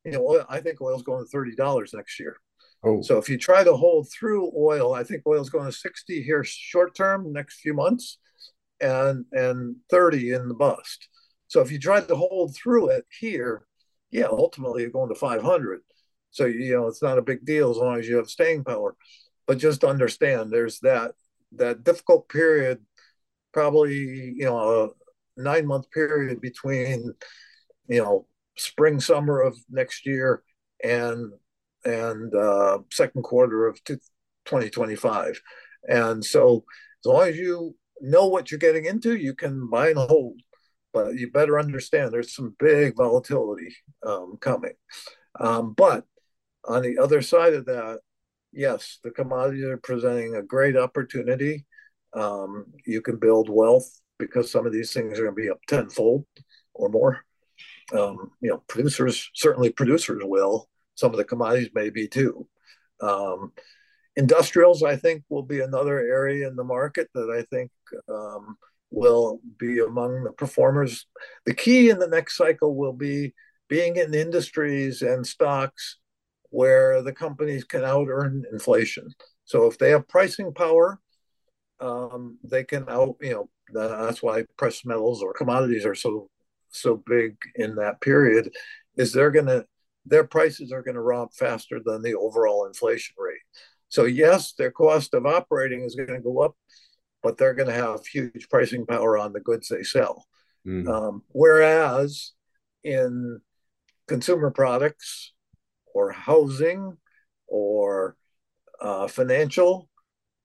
you 0.05 0.13
know, 0.13 0.27
oil, 0.27 0.45
I 0.49 0.61
think 0.61 0.81
oil's 0.81 1.03
going 1.03 1.25
to 1.25 1.29
thirty 1.29 1.55
dollars 1.55 1.93
next 1.95 2.21
year. 2.21 2.37
Oh. 2.85 3.01
So 3.03 3.19
if 3.19 3.29
you 3.29 3.39
try 3.39 3.65
to 3.65 3.75
hold 3.75 4.09
through 4.11 4.53
oil, 4.57 4.93
I 4.93 5.05
think 5.05 5.23
oil's 5.27 5.51
going 5.51 5.67
to 5.67 5.73
sixty 5.73 6.23
here 6.23 6.45
short 6.45 6.95
term, 6.95 7.33
next 7.33 7.61
few 7.61 7.75
months, 7.75 8.19
and 8.81 9.25
and 9.33 9.77
thirty 9.91 10.33
in 10.33 10.49
the 10.49 10.55
bust. 10.55 11.09
So 11.49 11.61
if 11.61 11.71
you 11.71 11.79
try 11.79 12.01
to 12.01 12.17
hold 12.17 12.55
through 12.55 12.91
it 12.91 13.05
here, 13.21 13.67
yeah, 14.11 14.27
ultimately 14.27 14.83
you're 14.83 14.91
going 14.91 15.09
to 15.09 15.15
500. 15.15 15.81
So 16.31 16.47
you 16.47 16.73
know 16.73 16.87
it's 16.89 17.03
not 17.03 17.19
a 17.19 17.23
big 17.23 17.45
deal 17.45 17.71
as 17.71 17.77
long 17.77 17.99
as 17.99 18.09
you 18.09 18.17
have 18.17 18.29
staying 18.29 18.65
power. 18.65 18.97
But 19.47 19.59
just 19.59 19.85
understand 19.85 20.51
there's 20.51 20.81
that 20.81 21.13
that 21.53 21.85
difficult 21.85 22.29
period, 22.29 22.79
probably 23.53 23.95
you 23.95 24.45
know 24.45 24.85
a 24.85 25.41
nine 25.41 25.67
month 25.67 25.91
period 25.91 26.41
between 26.41 27.13
you 27.89 28.03
know 28.03 28.27
spring 28.57 29.01
summer 29.01 29.41
of 29.41 29.57
next 29.71 30.07
year 30.07 30.43
and 30.83 31.33
and 31.85 32.35
uh, 32.35 32.79
second 32.91 33.23
quarter 33.23 33.67
of 33.67 33.83
2025. 33.85 35.41
And 35.89 36.25
so 36.25 36.65
as 37.05 37.07
long 37.07 37.29
as 37.29 37.37
you 37.37 37.77
know 38.01 38.27
what 38.27 38.51
you're 38.51 38.59
getting 38.59 38.87
into, 38.87 39.15
you 39.15 39.35
can 39.35 39.69
buy 39.69 39.91
and 39.91 39.99
hold 39.99 40.41
but 40.95 41.17
you 41.17 41.31
better 41.31 41.59
understand 41.59 42.13
there's 42.13 42.35
some 42.35 42.55
big 42.59 42.97
volatility 42.97 43.75
um, 44.07 44.39
coming. 44.41 44.75
Um, 45.39 45.75
but 45.75 46.05
on 46.67 46.83
the 46.83 46.99
other 46.99 47.21
side 47.21 47.53
of 47.53 47.67
that, 47.67 47.99
yes, 48.53 49.01
the 49.03 49.11
commodities 49.11 49.65
are 49.65 49.77
presenting 49.77 50.37
a 50.37 50.43
great 50.43 50.77
opportunity. 50.77 51.67
Um, 52.15 52.67
you 52.87 53.03
can 53.03 53.17
build 53.17 53.51
wealth 53.51 53.91
because 54.19 54.51
some 54.51 54.67
of 54.67 54.73
these 54.73 54.93
things 54.93 55.19
are 55.19 55.25
going 55.25 55.35
to 55.35 55.43
be 55.43 55.51
up 55.51 55.61
tenfold 55.67 56.25
or 56.73 56.89
more. 56.89 57.25
Um, 57.93 58.31
you 58.41 58.51
know, 58.51 58.63
producers 58.69 59.31
certainly 59.35 59.71
producers 59.71 60.23
will. 60.25 60.69
Some 60.95 61.11
of 61.11 61.17
the 61.17 61.25
commodities 61.25 61.71
may 61.75 61.91
be 61.91 62.07
too. 62.07 62.47
Um, 63.01 63.53
industrials, 64.15 64.85
I 64.85 64.95
think, 64.95 65.25
will 65.29 65.43
be 65.43 65.61
another 65.61 65.99
area 65.99 66.47
in 66.47 66.55
the 66.55 66.65
market 66.65 67.09
that 67.15 67.31
I 67.31 67.43
think 67.55 67.73
um, 68.09 68.57
will 68.91 69.41
be 69.59 69.81
among 69.81 70.25
the 70.25 70.33
performers. 70.33 71.07
The 71.47 71.55
key 71.55 71.91
in 71.91 71.99
the 71.99 72.09
next 72.09 72.37
cycle 72.37 72.75
will 72.75 72.93
be 72.93 73.35
being 73.69 73.97
in 73.97 74.15
industries 74.15 75.03
and 75.03 75.27
stocks 75.27 75.99
where 76.51 77.03
the 77.03 77.13
companies 77.13 77.65
can 77.65 77.85
out 77.85 78.07
earn 78.09 78.45
inflation. 78.53 79.09
So 79.45 79.67
if 79.67 79.79
they 79.79 79.91
have 79.91 80.07
pricing 80.07 80.55
power, 80.55 81.01
um, 81.81 82.39
they 82.45 82.65
can 82.65 82.89
out, 82.89 83.17
you 83.21 83.33
know, 83.33 83.51
that's 83.73 84.23
why 84.23 84.45
precious 84.57 84.85
metals 84.85 85.23
or 85.23 85.33
commodities 85.33 85.85
are 85.85 85.95
so 85.95 86.29
so 86.71 86.97
big 87.07 87.37
in 87.55 87.77
that 87.77 88.01
period, 88.01 88.53
is 88.97 89.13
they're 89.13 89.31
gonna 89.31 89.65
their 90.07 90.25
prices 90.25 90.73
are 90.73 90.83
gonna 90.83 91.01
romp 91.01 91.33
faster 91.35 91.81
than 91.85 92.03
the 92.03 92.15
overall 92.15 92.67
inflation 92.67 93.15
rate. 93.19 93.41
So 93.89 94.05
yes, 94.05 94.53
their 94.53 94.71
cost 94.71 95.15
of 95.15 95.27
operating 95.27 95.83
is 95.83 95.95
gonna 95.95 96.21
go 96.21 96.41
up, 96.41 96.57
but 97.25 97.37
they're 97.37 97.55
gonna 97.55 97.73
have 97.73 98.07
huge 98.07 98.47
pricing 98.49 98.87
power 98.87 99.19
on 99.19 99.33
the 99.33 99.41
goods 99.41 99.69
they 99.69 99.83
sell. 99.83 100.27
Mm. 100.67 100.89
Um, 100.89 101.23
whereas 101.29 102.33
in 102.85 103.41
consumer 104.07 104.51
products 104.51 105.33
or 105.95 106.13
housing 106.13 106.97
or 107.47 108.17
uh, 108.81 109.09
financial, 109.09 109.89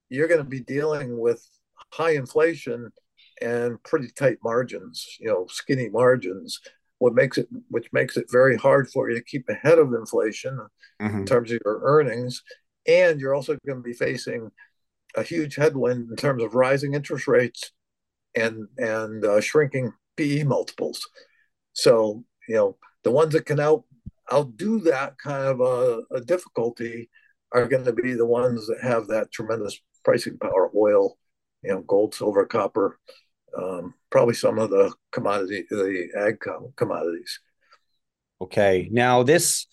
you're 0.08 0.28
going 0.28 0.42
to 0.42 0.48
be 0.48 0.60
dealing 0.60 1.18
with 1.18 1.46
high 1.92 2.12
inflation 2.12 2.90
and 3.40 3.82
pretty 3.82 4.08
tight 4.10 4.38
margins, 4.42 5.16
you 5.18 5.28
know, 5.28 5.46
skinny 5.48 5.88
margins. 5.88 6.60
What 6.98 7.14
makes 7.14 7.38
it, 7.38 7.48
which 7.68 7.88
makes 7.92 8.16
it 8.16 8.26
very 8.30 8.56
hard 8.56 8.90
for 8.90 9.08
you 9.08 9.16
to 9.16 9.24
keep 9.24 9.48
ahead 9.48 9.78
of 9.78 9.94
inflation 9.94 10.58
mm-hmm. 11.00 11.20
in 11.20 11.26
terms 11.26 11.50
of 11.50 11.58
your 11.64 11.80
earnings, 11.82 12.42
and 12.86 13.18
you're 13.18 13.34
also 13.34 13.56
going 13.66 13.78
to 13.78 13.82
be 13.82 13.94
facing 13.94 14.50
a 15.16 15.22
huge 15.22 15.56
headwind 15.56 16.10
in 16.10 16.16
terms 16.16 16.42
of 16.42 16.54
rising 16.54 16.94
interest 16.94 17.26
rates 17.26 17.72
and 18.34 18.68
and 18.78 19.24
uh, 19.24 19.40
shrinking 19.40 19.92
PE 20.16 20.44
multiples. 20.44 21.06
So 21.72 22.24
you 22.48 22.54
know 22.56 22.76
the 23.04 23.10
ones 23.10 23.32
that 23.32 23.46
can 23.46 23.60
out 23.60 23.84
outdo 24.32 24.80
that 24.80 25.18
kind 25.18 25.46
of 25.46 25.60
a, 25.60 26.02
a 26.14 26.20
difficulty 26.20 27.10
are 27.52 27.66
going 27.66 27.84
to 27.84 27.92
be 27.92 28.14
the 28.14 28.26
ones 28.26 28.66
that 28.66 28.82
have 28.82 29.08
that 29.08 29.32
tremendous 29.32 29.80
pricing 30.04 30.38
power 30.38 30.70
oil 30.76 31.16
you 31.62 31.70
know 31.70 31.80
gold 31.82 32.14
silver 32.14 32.46
copper 32.46 32.98
um, 33.56 33.94
probably 34.10 34.34
some 34.34 34.58
of 34.58 34.70
the 34.70 34.92
commodity 35.12 35.64
the 35.70 36.08
ag 36.16 36.38
commodities 36.76 37.40
okay 38.40 38.88
now 38.90 39.22
this 39.22 39.66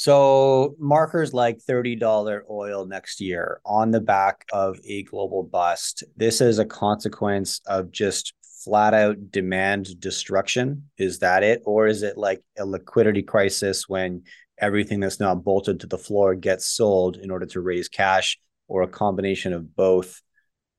so 0.00 0.74
markers 0.78 1.34
like 1.34 1.58
$30 1.58 2.40
oil 2.50 2.86
next 2.86 3.20
year 3.20 3.60
on 3.66 3.90
the 3.90 4.00
back 4.00 4.46
of 4.52 4.78
a 4.86 5.02
global 5.02 5.42
bust 5.42 6.04
this 6.16 6.40
is 6.40 6.58
a 6.58 6.64
consequence 6.64 7.60
of 7.66 7.90
just 7.90 8.32
flat 8.64 8.94
out 8.94 9.30
demand 9.30 9.98
destruction? 10.00 10.90
Is 10.98 11.20
that 11.20 11.42
it? 11.42 11.62
Or 11.64 11.86
is 11.86 12.02
it 12.02 12.16
like 12.16 12.42
a 12.58 12.64
liquidity 12.64 13.22
crisis 13.22 13.88
when 13.88 14.22
everything 14.58 15.00
that's 15.00 15.20
not 15.20 15.42
bolted 15.42 15.80
to 15.80 15.86
the 15.86 15.98
floor 15.98 16.34
gets 16.34 16.66
sold 16.66 17.16
in 17.16 17.30
order 17.30 17.46
to 17.46 17.60
raise 17.60 17.88
cash, 17.88 18.38
or 18.68 18.82
a 18.82 18.88
combination 18.88 19.52
of 19.52 19.74
both? 19.74 20.20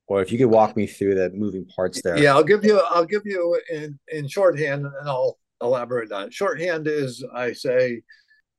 Or 0.08 0.22
if 0.22 0.32
you 0.32 0.38
could 0.38 0.48
walk 0.48 0.76
me 0.76 0.88
through 0.88 1.16
the 1.16 1.32
moving 1.32 1.66
parts 1.66 2.02
there. 2.02 2.18
Yeah, 2.18 2.36
I'll 2.36 2.44
give 2.44 2.64
you 2.66 2.80
I'll 2.90 3.06
give 3.06 3.24
you 3.26 3.60
in, 3.72 4.00
in 4.10 4.28
shorthand 4.28 4.86
and 4.86 5.10
I'll 5.10 5.38
elaborate 5.62 6.12
on 6.12 6.28
it. 6.28 6.34
Shorthand 6.34 6.88
is 6.88 7.24
I 7.34 7.54
say 7.54 8.02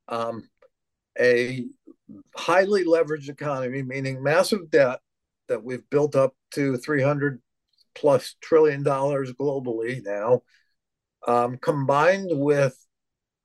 um, 0.09 0.49
a 1.19 1.67
highly 2.37 2.85
leveraged 2.85 3.29
economy, 3.29 3.83
meaning 3.83 4.23
massive 4.23 4.71
debt 4.71 5.01
that 5.49 5.63
we've 5.63 5.89
built 5.91 6.17
up 6.17 6.35
to 6.53 6.77
300 6.77 7.41
plus 7.95 8.37
trillion 8.41 8.83
dollars 8.83 9.33
globally 9.33 10.03
now, 10.05 10.43
um, 11.27 11.59
combined 11.59 12.31
with 12.31 12.77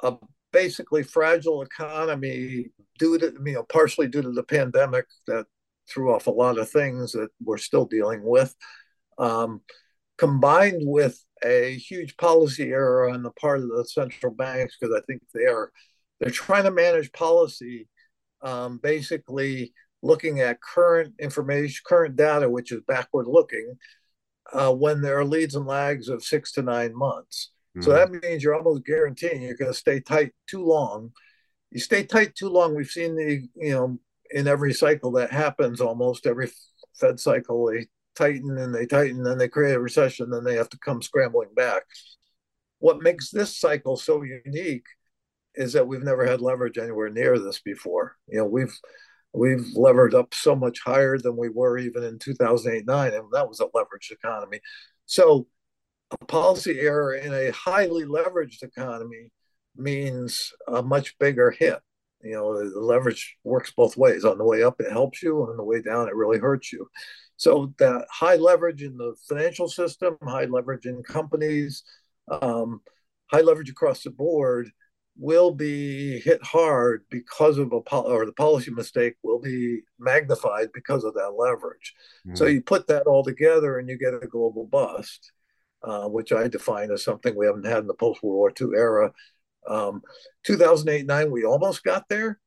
a 0.01 0.15
basically 0.53 1.03
fragile 1.03 1.61
economy 1.61 2.67
due 2.97 3.17
to 3.17 3.33
you 3.45 3.53
know 3.53 3.63
partially 3.63 4.07
due 4.07 4.21
to 4.21 4.31
the 4.31 4.43
pandemic 4.43 5.05
that 5.27 5.45
threw 5.89 6.13
off 6.13 6.27
a 6.27 6.31
lot 6.31 6.57
of 6.57 6.69
things 6.69 7.11
that 7.13 7.29
we're 7.43 7.57
still 7.57 7.85
dealing 7.85 8.21
with, 8.23 8.55
um, 9.17 9.61
combined 10.17 10.81
with 10.85 11.23
a 11.43 11.75
huge 11.75 12.17
policy 12.17 12.71
error 12.71 13.09
on 13.09 13.23
the 13.23 13.31
part 13.31 13.59
of 13.59 13.69
the 13.69 13.85
central 13.85 14.33
banks 14.33 14.75
because 14.79 14.95
I 14.95 15.01
think 15.05 15.21
they 15.33 15.45
are 15.45 15.71
they're 16.19 16.29
trying 16.29 16.63
to 16.63 16.71
manage 16.71 17.11
policy 17.11 17.87
um, 18.41 18.79
basically 18.81 19.73
looking 20.03 20.41
at 20.41 20.61
current 20.61 21.13
information, 21.19 21.81
current 21.85 22.15
data, 22.15 22.49
which 22.49 22.71
is 22.71 22.81
backward 22.87 23.27
looking, 23.27 23.75
uh, 24.53 24.71
when 24.71 25.01
there 25.01 25.19
are 25.19 25.25
leads 25.25 25.55
and 25.55 25.65
lags 25.65 26.07
of 26.07 26.23
six 26.23 26.51
to 26.53 26.61
nine 26.61 26.95
months. 26.95 27.51
Mm-hmm. 27.75 27.83
So 27.83 27.91
that 27.91 28.11
means 28.11 28.43
you're 28.43 28.55
almost 28.55 28.85
guaranteeing 28.85 29.41
you're 29.41 29.55
going 29.55 29.71
to 29.71 29.77
stay 29.77 29.99
tight 29.99 30.33
too 30.47 30.63
long. 30.63 31.11
You 31.71 31.79
stay 31.79 32.03
tight 32.03 32.35
too 32.35 32.49
long. 32.49 32.75
We've 32.75 32.87
seen 32.87 33.15
the, 33.15 33.47
you 33.55 33.73
know, 33.73 33.99
in 34.31 34.47
every 34.47 34.73
cycle 34.73 35.11
that 35.13 35.31
happens, 35.31 35.81
almost 35.81 36.27
every 36.27 36.51
Fed 36.99 37.19
cycle, 37.19 37.65
they 37.65 37.87
tighten 38.15 38.57
and 38.57 38.73
they 38.73 38.85
tighten, 38.85 39.25
and 39.25 39.39
they 39.39 39.47
create 39.47 39.75
a 39.75 39.79
recession, 39.79 40.29
then 40.29 40.43
they 40.43 40.55
have 40.55 40.69
to 40.69 40.79
come 40.79 41.01
scrambling 41.01 41.53
back. 41.55 41.83
What 42.79 43.01
makes 43.01 43.31
this 43.31 43.57
cycle 43.57 43.97
so 43.97 44.23
unique 44.23 44.85
is 45.57 45.73
that 45.73 45.87
we've 45.87 46.03
never 46.03 46.25
had 46.25 46.39
leverage 46.39 46.77
anywhere 46.77 47.09
near 47.09 47.37
this 47.39 47.59
before. 47.59 48.15
You 48.27 48.39
know, 48.39 48.45
we've 48.45 48.77
we've 49.33 49.67
levered 49.75 50.13
up 50.13 50.33
so 50.33 50.55
much 50.55 50.79
higher 50.79 51.17
than 51.17 51.35
we 51.35 51.49
were 51.49 51.77
even 51.77 52.03
in 52.03 52.17
2008 52.17 52.85
9 52.85 53.13
and 53.13 53.25
that 53.33 53.47
was 53.47 53.59
a 53.59 53.65
leveraged 53.65 54.11
economy. 54.11 54.61
So 55.05 55.47
a 56.11 56.25
policy 56.25 56.79
error 56.79 57.13
in 57.13 57.33
a 57.33 57.51
highly 57.51 58.05
leveraged 58.05 58.63
economy 58.63 59.31
means 59.75 60.53
a 60.67 60.81
much 60.81 61.17
bigger 61.19 61.51
hit. 61.51 61.79
You 62.23 62.33
know 62.33 62.69
the 62.69 62.79
leverage 62.79 63.37
works 63.43 63.73
both 63.75 63.97
ways. 63.97 64.25
On 64.25 64.37
the 64.37 64.45
way 64.45 64.63
up 64.63 64.79
it 64.79 64.91
helps 64.91 65.21
you 65.21 65.41
on 65.43 65.57
the 65.57 65.63
way 65.63 65.81
down 65.81 66.07
it 66.07 66.15
really 66.15 66.39
hurts 66.39 66.71
you. 66.71 66.87
So 67.35 67.73
that 67.79 68.05
high 68.11 68.37
leverage 68.37 68.81
in 68.81 68.97
the 68.97 69.15
financial 69.27 69.67
system 69.67 70.17
high 70.23 70.45
leverage 70.45 70.85
in 70.85 71.03
companies 71.03 71.83
um, 72.29 72.81
high 73.31 73.41
leverage 73.41 73.69
across 73.69 74.03
the 74.03 74.09
board 74.09 74.71
will 75.17 75.51
be 75.51 76.19
hit 76.19 76.43
hard 76.43 77.03
because 77.09 77.57
of 77.57 77.71
a 77.73 77.77
or 77.95 78.25
the 78.25 78.33
policy 78.33 78.71
mistake 78.71 79.15
will 79.23 79.39
be 79.39 79.81
magnified 79.99 80.69
because 80.73 81.03
of 81.03 81.13
that 81.15 81.33
leverage. 81.37 81.95
Mm. 82.27 82.37
So 82.37 82.45
you 82.45 82.61
put 82.61 82.87
that 82.87 83.07
all 83.07 83.23
together 83.23 83.79
and 83.79 83.89
you 83.89 83.97
get 83.97 84.13
a 84.13 84.27
global 84.27 84.65
bust, 84.65 85.31
uh, 85.83 86.07
which 86.07 86.31
I 86.31 86.47
define 86.47 86.91
as 86.91 87.03
something 87.03 87.35
we 87.35 87.47
haven't 87.47 87.65
had 87.65 87.79
in 87.79 87.87
the 87.87 87.93
post 87.93 88.21
World 88.21 88.37
War 88.37 88.53
II 88.59 88.77
era. 88.77 89.11
Um, 89.67 90.01
2008 90.43 91.05
9, 91.05 91.31
we 91.31 91.43
almost 91.43 91.83
got 91.83 92.07
there 92.09 92.39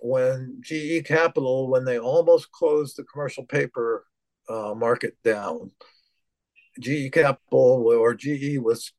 when 0.00 0.60
GE 0.60 1.04
Capital, 1.04 1.68
when 1.68 1.84
they 1.84 1.98
almost 1.98 2.50
closed 2.50 2.96
the 2.96 3.04
commercial 3.04 3.44
paper 3.44 4.04
uh, 4.48 4.74
market 4.74 5.16
down. 5.22 5.70
GE 6.80 7.12
Capital 7.12 7.86
or 7.86 8.14
GE 8.14 8.58
was, 8.58 8.92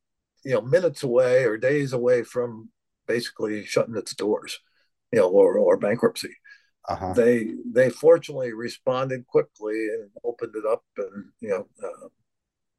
you 0.44 0.52
know, 0.52 0.60
minutes 0.60 1.02
away 1.02 1.44
or 1.44 1.56
days 1.56 1.92
away 1.92 2.22
from 2.22 2.70
basically 3.10 3.64
shutting 3.64 3.96
its 3.96 4.14
doors, 4.14 4.60
you 5.12 5.18
know, 5.18 5.28
or, 5.28 5.58
or 5.58 5.76
bankruptcy. 5.76 6.36
Uh-huh. 6.88 7.12
They 7.12 7.54
they 7.70 7.90
fortunately 7.90 8.52
responded 8.52 9.26
quickly 9.26 9.88
and 9.88 10.10
opened 10.24 10.54
it 10.54 10.64
up 10.64 10.84
and 10.96 11.26
you 11.40 11.50
know 11.50 11.66
uh, 11.82 12.08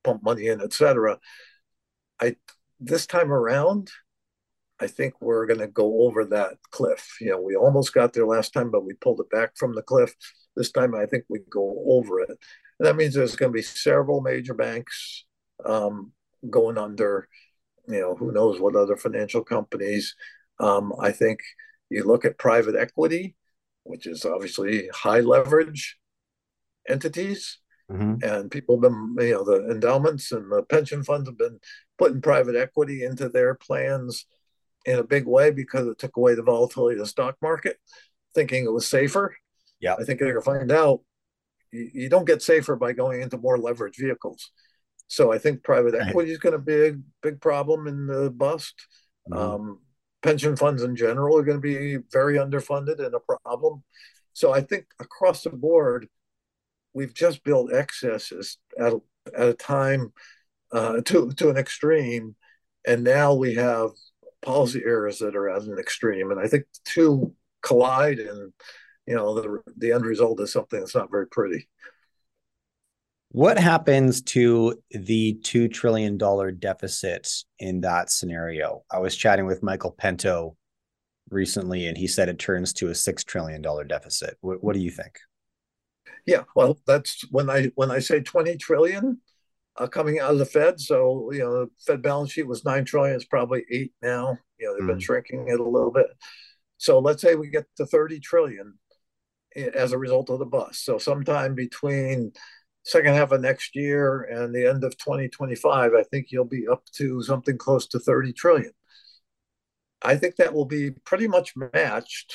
pumped 0.03 0.23
money 0.23 0.47
in, 0.47 0.61
etc. 0.61 1.19
I 2.19 2.35
this 2.79 3.05
time 3.05 3.31
around, 3.31 3.91
I 4.79 4.87
think 4.87 5.13
we're 5.21 5.45
going 5.45 5.59
to 5.59 5.67
go 5.67 6.01
over 6.03 6.25
that 6.25 6.53
cliff. 6.71 7.17
You 7.21 7.31
know, 7.31 7.41
we 7.41 7.55
almost 7.55 7.93
got 7.93 8.13
there 8.13 8.25
last 8.25 8.53
time, 8.53 8.71
but 8.71 8.85
we 8.85 8.93
pulled 8.93 9.19
it 9.19 9.29
back 9.29 9.51
from 9.55 9.75
the 9.75 9.83
cliff. 9.83 10.15
This 10.55 10.71
time, 10.71 10.95
I 10.95 11.05
think 11.05 11.25
we 11.29 11.39
go 11.49 11.83
over 11.87 12.21
it. 12.21 12.29
And 12.79 12.87
that 12.87 12.95
means 12.95 13.13
there's 13.13 13.35
going 13.35 13.51
to 13.51 13.55
be 13.55 13.61
several 13.61 14.21
major 14.21 14.55
banks 14.55 15.25
um, 15.63 16.11
going 16.49 16.77
under 16.77 17.27
you 17.91 18.01
know, 18.01 18.15
who 18.15 18.31
knows 18.31 18.59
what 18.59 18.75
other 18.75 18.97
financial 18.97 19.43
companies. 19.43 20.15
Um, 20.59 20.93
I 20.99 21.11
think 21.11 21.39
you 21.89 22.03
look 22.03 22.25
at 22.25 22.37
private 22.37 22.75
equity, 22.75 23.35
which 23.83 24.07
is 24.07 24.25
obviously 24.25 24.89
high 24.93 25.19
leverage 25.19 25.97
entities. 26.87 27.59
Mm-hmm. 27.91 28.23
And 28.23 28.51
people 28.51 28.75
have 28.75 28.83
been, 28.83 29.15
you 29.27 29.33
know, 29.33 29.43
the 29.43 29.69
endowments 29.69 30.31
and 30.31 30.49
the 30.51 30.63
pension 30.63 31.03
funds 31.03 31.27
have 31.27 31.37
been 31.37 31.59
putting 31.97 32.21
private 32.21 32.55
equity 32.55 33.03
into 33.03 33.27
their 33.27 33.55
plans 33.55 34.25
in 34.85 34.97
a 34.97 35.03
big 35.03 35.27
way 35.27 35.51
because 35.51 35.87
it 35.87 35.99
took 35.99 36.15
away 36.15 36.33
the 36.35 36.43
volatility 36.43 36.95
of 36.95 36.99
the 36.99 37.05
stock 37.05 37.35
market, 37.41 37.77
thinking 38.33 38.65
it 38.65 38.71
was 38.71 38.87
safer. 38.87 39.35
Yeah. 39.79 39.95
I 39.99 40.03
think 40.03 40.19
they're 40.19 40.31
going 40.31 40.41
to 40.41 40.41
find 40.41 40.71
out 40.71 41.01
you, 41.71 41.89
you, 41.93 42.09
don't 42.09 42.25
get 42.25 42.41
safer 42.41 42.75
by 42.75 42.93
going 42.93 43.21
into 43.21 43.37
more 43.37 43.57
leveraged 43.57 43.99
vehicles. 43.99 44.51
So 45.07 45.31
I 45.31 45.37
think 45.37 45.63
private 45.63 45.95
equity 45.95 46.31
is 46.31 46.37
going 46.37 46.53
to 46.53 46.59
be 46.59 46.87
a 46.87 46.95
big 47.21 47.41
problem 47.41 47.87
in 47.87 48.07
the 48.07 48.29
bust. 48.29 48.75
Mm-hmm. 49.29 49.37
Um, 49.37 49.79
pension 50.21 50.55
funds 50.55 50.83
in 50.83 50.95
general 50.95 51.37
are 51.37 51.43
going 51.43 51.57
to 51.57 51.61
be 51.61 51.97
very 52.11 52.35
underfunded 52.35 53.03
and 53.03 53.13
a 53.15 53.19
problem. 53.19 53.83
So 54.33 54.53
I 54.53 54.61
think 54.61 54.85
across 54.99 55.43
the 55.43 55.49
board, 55.49 56.07
we've 56.93 57.13
just 57.13 57.43
built 57.43 57.73
excesses 57.73 58.57
at 58.79 58.93
a, 58.93 58.99
at 59.35 59.49
a 59.49 59.53
time 59.53 60.13
uh, 60.71 61.01
to 61.05 61.31
to 61.33 61.49
an 61.49 61.57
extreme, 61.57 62.35
and 62.87 63.03
now 63.03 63.33
we 63.33 63.55
have 63.55 63.89
policy 64.41 64.81
errors 64.85 65.19
that 65.19 65.35
are 65.35 65.49
at 65.49 65.63
an 65.63 65.77
extreme, 65.77 66.31
and 66.31 66.39
I 66.39 66.47
think 66.47 66.65
the 66.73 66.79
two 66.85 67.35
collide, 67.61 68.19
and 68.19 68.53
you 69.05 69.15
know 69.15 69.35
the 69.35 69.59
the 69.77 69.91
end 69.91 70.05
result 70.05 70.39
is 70.39 70.51
something 70.51 70.79
that's 70.79 70.95
not 70.95 71.11
very 71.11 71.27
pretty. 71.27 71.67
What 73.33 73.57
happens 73.57 74.21
to 74.23 74.77
the 74.89 75.39
$2 75.41 75.71
trillion 75.71 76.17
deficit 76.59 77.29
in 77.59 77.79
that 77.79 78.11
scenario? 78.11 78.83
I 78.91 78.99
was 78.99 79.15
chatting 79.15 79.45
with 79.45 79.63
Michael 79.63 79.95
Pento 79.97 80.57
recently, 81.29 81.87
and 81.87 81.97
he 81.97 82.07
said 82.07 82.27
it 82.27 82.39
turns 82.39 82.73
to 82.73 82.87
a 82.87 82.91
$6 82.91 83.25
trillion 83.25 83.61
deficit. 83.87 84.35
What, 84.41 84.61
what 84.61 84.73
do 84.73 84.81
you 84.81 84.91
think? 84.91 85.17
Yeah, 86.25 86.43
well, 86.57 86.77
that's 86.85 87.25
when 87.31 87.49
I 87.49 87.71
when 87.75 87.89
I 87.89 87.99
say 87.99 88.19
20 88.19 88.57
trillion 88.57 89.21
uh, 89.77 89.87
coming 89.87 90.19
out 90.19 90.33
of 90.33 90.37
the 90.37 90.45
Fed. 90.45 90.81
So 90.81 91.31
you 91.31 91.39
know, 91.39 91.51
the 91.51 91.69
Fed 91.87 92.01
balance 92.01 92.33
sheet 92.33 92.47
was 92.47 92.65
nine 92.65 92.83
trillion. 92.83 93.15
It's 93.15 93.25
probably 93.25 93.63
eight 93.71 93.93
now. 94.01 94.37
You 94.59 94.67
know, 94.67 94.73
they've 94.73 94.83
mm 94.83 94.87
been 94.87 94.99
shrinking 94.99 95.47
it 95.47 95.59
a 95.59 95.63
little 95.63 95.91
bit. 95.91 96.07
So 96.77 96.99
let's 96.99 97.21
say 97.21 97.35
we 97.35 97.49
get 97.49 97.65
to 97.77 97.85
30 97.85 98.19
trillion 98.19 98.77
as 99.55 99.93
a 99.93 99.97
result 99.97 100.29
of 100.29 100.39
the 100.39 100.45
bust. 100.45 100.83
So 100.83 100.97
sometime 100.97 101.55
between 101.55 102.33
second 102.83 103.13
half 103.13 103.31
of 103.31 103.41
next 103.41 103.75
year 103.75 104.21
and 104.23 104.53
the 104.53 104.67
end 104.67 104.83
of 104.83 104.97
2025, 104.97 105.93
I 105.93 106.03
think 106.03 106.27
you'll 106.29 106.45
be 106.45 106.67
up 106.67 106.83
to 106.93 107.21
something 107.21 107.57
close 107.57 107.87
to 107.87 107.99
30 107.99 108.33
trillion. 108.33 108.71
I 110.01 110.15
think 110.15 110.37
that 110.37 110.53
will 110.53 110.65
be 110.65 110.91
pretty 110.91 111.27
much 111.27 111.53
matched 111.55 112.33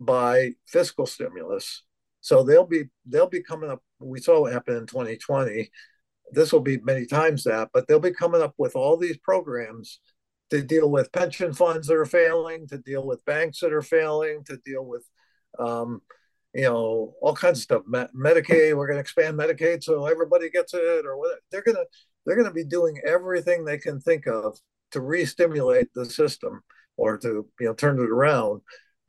by 0.00 0.52
fiscal 0.66 1.06
stimulus. 1.06 1.82
So 2.20 2.42
they'll 2.42 2.66
be 2.66 2.84
they'll 3.06 3.28
be 3.28 3.42
coming 3.42 3.70
up. 3.70 3.82
We 4.00 4.20
saw 4.20 4.40
what 4.40 4.52
happened 4.52 4.78
in 4.78 4.86
2020. 4.86 5.70
This 6.32 6.52
will 6.52 6.60
be 6.60 6.78
many 6.78 7.06
times 7.06 7.44
that, 7.44 7.70
but 7.72 7.86
they'll 7.86 8.00
be 8.00 8.12
coming 8.12 8.42
up 8.42 8.54
with 8.58 8.76
all 8.76 8.96
these 8.96 9.16
programs 9.18 10.00
to 10.50 10.62
deal 10.62 10.90
with 10.90 11.12
pension 11.12 11.52
funds 11.52 11.86
that 11.86 11.96
are 11.96 12.04
failing, 12.04 12.66
to 12.68 12.78
deal 12.78 13.06
with 13.06 13.24
banks 13.24 13.60
that 13.60 13.72
are 13.72 13.82
failing, 13.82 14.44
to 14.44 14.58
deal 14.64 14.84
with 14.84 15.04
um, 15.58 16.02
you 16.54 16.62
know, 16.62 17.14
all 17.20 17.34
kinds 17.34 17.58
of 17.58 17.62
stuff. 17.62 17.82
Medicaid, 17.88 18.76
we're 18.76 18.86
going 18.86 18.96
to 18.96 19.00
expand 19.00 19.38
Medicaid 19.38 19.82
so 19.82 20.06
everybody 20.06 20.50
gets 20.50 20.74
it, 20.74 21.06
or 21.06 21.18
what? 21.18 21.38
They're 21.50 21.62
going 21.62 21.76
to 21.76 21.86
they're 22.24 22.36
going 22.36 22.48
to 22.48 22.54
be 22.54 22.64
doing 22.64 23.00
everything 23.06 23.64
they 23.64 23.78
can 23.78 24.00
think 24.00 24.26
of 24.26 24.58
to 24.90 25.00
re-stimulate 25.00 25.88
the 25.94 26.04
system 26.04 26.62
or 26.96 27.16
to 27.18 27.46
you 27.60 27.66
know 27.66 27.74
turn 27.74 27.98
it 28.00 28.10
around. 28.10 28.60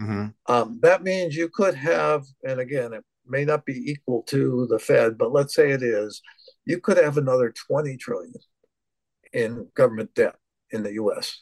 Mm-hmm. 0.02 0.28
Um, 0.52 0.80
that 0.82 1.04
means 1.04 1.36
you 1.36 1.50
could 1.50 1.76
have, 1.76 2.24
and 2.48 2.60
again, 2.60 2.94
it 2.94 3.04
may 3.26 3.44
not 3.44 3.66
be 3.66 3.92
equal 3.92 4.24
to 4.24 4.68
the 4.70 4.80
Fed, 4.80 5.18
but 5.18 5.34
let's 5.34 5.54
say 5.54 5.72
it 5.72 5.84
is. 5.84 6.22
You 6.66 6.80
could 6.80 6.98
have 6.98 7.18
another 7.18 7.54
20 7.68 7.98
trillion 7.98 8.34
in 9.34 9.68
government 9.76 10.14
debt 10.16 10.36
in 10.72 10.84
the 10.84 10.94
U.S. 10.94 11.42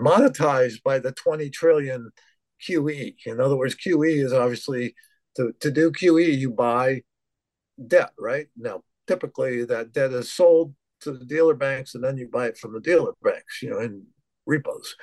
monetized 0.00 0.82
by 0.82 0.98
the 0.98 1.12
20 1.12 1.50
trillion 1.50 2.10
QE. 2.66 3.16
In 3.26 3.40
other 3.40 3.56
words, 3.56 3.74
QE 3.74 4.24
is 4.24 4.32
obviously 4.32 4.94
to, 5.36 5.52
to 5.60 5.70
do 5.70 5.90
QE, 5.90 6.36
you 6.36 6.50
buy 6.50 7.02
debt, 7.86 8.10
right? 8.18 8.46
Now, 8.56 8.82
typically 9.06 9.64
that 9.64 9.92
debt 9.92 10.12
is 10.12 10.32
sold 10.32 10.74
to 11.00 11.12
the 11.12 11.24
dealer 11.24 11.54
banks 11.54 11.94
and 11.94 12.02
then 12.02 12.16
you 12.16 12.28
buy 12.28 12.46
it 12.46 12.58
from 12.58 12.72
the 12.72 12.80
dealer 12.80 13.12
banks, 13.22 13.62
you 13.62 13.70
know, 13.70 13.78
in 13.78 14.04
repos. 14.46 14.94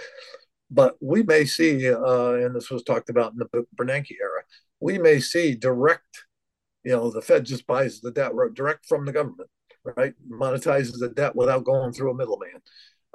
But 0.72 0.96
we 1.02 1.24
may 1.24 1.46
see, 1.46 1.90
uh, 1.90 2.34
and 2.34 2.56
this 2.56 2.72
was 2.72 2.84
talked 2.84 3.10
about 3.10 3.34
in 3.34 3.40
the 3.40 3.66
Bernanke 3.78 4.16
era, 4.20 4.44
we 4.80 4.98
may 4.98 5.20
see 5.20 5.56
direct, 5.56 6.26
you 6.84 6.92
know, 6.92 7.12
the 7.12 7.22
Fed 7.22 7.46
just 7.46 7.68
buys 7.68 8.02
the 8.02 8.12
debt 8.12 8.32
direct 8.56 8.86
from 8.88 9.06
the 9.06 9.12
government, 9.12 9.50
right? 9.96 10.14
Monetizes 10.30 11.00
the 11.00 11.10
debt 11.10 11.36
without 11.36 11.64
going 11.64 11.94
through 11.94 12.12
a 12.12 12.16
middleman. 12.16 12.62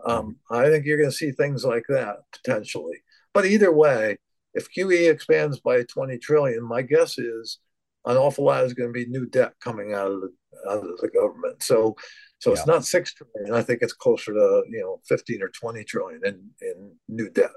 Um, 0.04 0.36
I 0.50 0.68
think 0.68 0.86
you're 0.86 0.98
going 0.98 1.10
to 1.10 1.16
see 1.16 1.32
things 1.32 1.64
like 1.64 1.84
that 1.88 2.18
potentially. 2.32 2.98
But 3.34 3.46
either 3.46 3.72
way, 3.72 4.18
if 4.58 4.68
QE 4.72 5.10
expands 5.10 5.60
by 5.60 5.82
20 5.84 6.18
trillion, 6.18 6.62
my 6.62 6.82
guess 6.82 7.18
is 7.18 7.58
an 8.04 8.16
awful 8.16 8.44
lot 8.44 8.64
is 8.64 8.74
going 8.74 8.88
to 8.88 8.92
be 8.92 9.06
new 9.06 9.26
debt 9.26 9.52
coming 9.62 9.94
out 9.94 10.10
of 10.10 10.20
the 10.20 10.32
out 10.68 10.78
of 10.78 10.98
the 10.98 11.08
government. 11.08 11.62
So 11.62 11.96
so 12.38 12.50
yeah. 12.50 12.54
it's 12.56 12.66
not 12.66 12.84
six 12.84 13.14
trillion. 13.14 13.54
I 13.54 13.62
think 13.62 13.80
it's 13.82 13.92
closer 13.92 14.32
to 14.32 14.62
you 14.70 14.80
know 14.80 15.00
15 15.08 15.42
or 15.42 15.48
20 15.48 15.84
trillion 15.84 16.20
in 16.24 16.50
in 16.60 16.92
new 17.08 17.30
debt. 17.30 17.50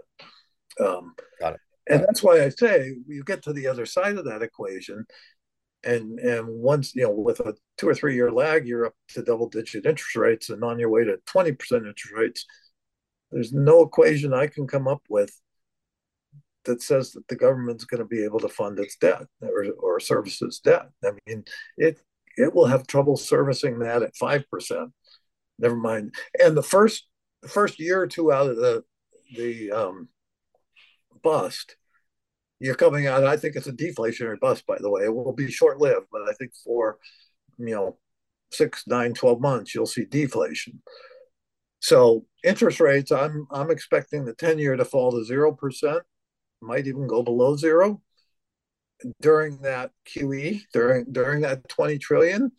Um, 0.79 1.15
Got 1.39 1.55
it. 1.55 1.59
And 1.89 2.01
that's 2.01 2.21
why 2.21 2.43
I 2.43 2.49
say 2.49 2.95
you 3.07 3.23
get 3.23 3.43
to 3.43 3.53
the 3.53 3.67
other 3.67 3.85
side 3.85 4.17
of 4.17 4.25
that 4.25 4.43
equation, 4.43 5.05
and 5.83 6.19
and 6.19 6.47
once 6.47 6.95
you 6.95 7.03
know 7.03 7.11
with 7.11 7.39
a 7.39 7.55
two 7.77 7.89
or 7.89 7.95
three 7.95 8.15
year 8.15 8.31
lag, 8.31 8.67
you're 8.67 8.85
up 8.85 8.93
to 9.09 9.23
double 9.23 9.49
digit 9.49 9.85
interest 9.85 10.15
rates, 10.15 10.49
and 10.49 10.63
on 10.63 10.79
your 10.79 10.89
way 10.89 11.03
to 11.03 11.17
20 11.25 11.51
percent 11.53 11.87
interest 11.87 12.15
rates. 12.15 12.45
There's 13.31 13.53
no 13.53 13.81
equation 13.83 14.33
I 14.33 14.47
can 14.47 14.67
come 14.67 14.89
up 14.89 15.03
with 15.07 15.33
that 16.65 16.81
says 16.81 17.11
that 17.11 17.27
the 17.27 17.35
government's 17.35 17.85
going 17.85 17.99
to 17.99 18.05
be 18.05 18.23
able 18.23 18.39
to 18.39 18.49
fund 18.49 18.79
its 18.79 18.95
debt 18.97 19.23
or, 19.41 19.65
or 19.79 19.99
debt. 20.63 20.89
I 21.03 21.11
mean, 21.27 21.43
it 21.77 22.01
it 22.37 22.53
will 22.53 22.65
have 22.65 22.87
trouble 22.87 23.17
servicing 23.17 23.79
that 23.79 24.03
at 24.03 24.15
five 24.15 24.49
percent. 24.49 24.91
Never 25.59 25.75
mind. 25.75 26.13
And 26.41 26.55
the 26.55 26.63
first 26.63 27.07
the 27.41 27.49
first 27.49 27.79
year 27.79 28.01
or 28.01 28.07
two 28.07 28.31
out 28.31 28.49
of 28.49 28.57
the 28.57 28.83
the 29.35 29.71
um, 29.71 30.09
bust, 31.23 31.75
you're 32.59 32.75
coming 32.75 33.07
out. 33.07 33.23
I 33.23 33.37
think 33.37 33.55
it's 33.55 33.67
a 33.67 33.73
deflationary 33.73 34.39
bust, 34.39 34.65
by 34.67 34.77
the 34.79 34.89
way. 34.89 35.03
It 35.03 35.13
will 35.13 35.33
be 35.33 35.51
short 35.51 35.79
lived, 35.79 36.07
but 36.11 36.23
I 36.29 36.33
think 36.33 36.51
for 36.63 36.97
you 37.57 37.75
know 37.75 37.97
six, 38.51 38.83
nine, 38.85 39.13
12 39.13 39.39
months, 39.39 39.73
you'll 39.73 39.85
see 39.85 40.05
deflation. 40.05 40.81
So 41.79 42.25
interest 42.43 42.79
rates, 42.79 43.11
I'm 43.11 43.47
I'm 43.51 43.71
expecting 43.71 44.25
the 44.25 44.33
10 44.33 44.59
year 44.59 44.75
to 44.75 44.85
fall 44.85 45.11
to 45.11 45.23
zero 45.23 45.53
percent 45.53 46.03
might 46.61 46.87
even 46.87 47.07
go 47.07 47.23
below 47.23 47.55
zero 47.55 48.01
during 49.19 49.57
that 49.61 49.91
QE 50.07 50.61
during 50.73 51.05
during 51.11 51.41
that 51.41 51.67
20 51.69 51.97
trillion. 51.97 52.51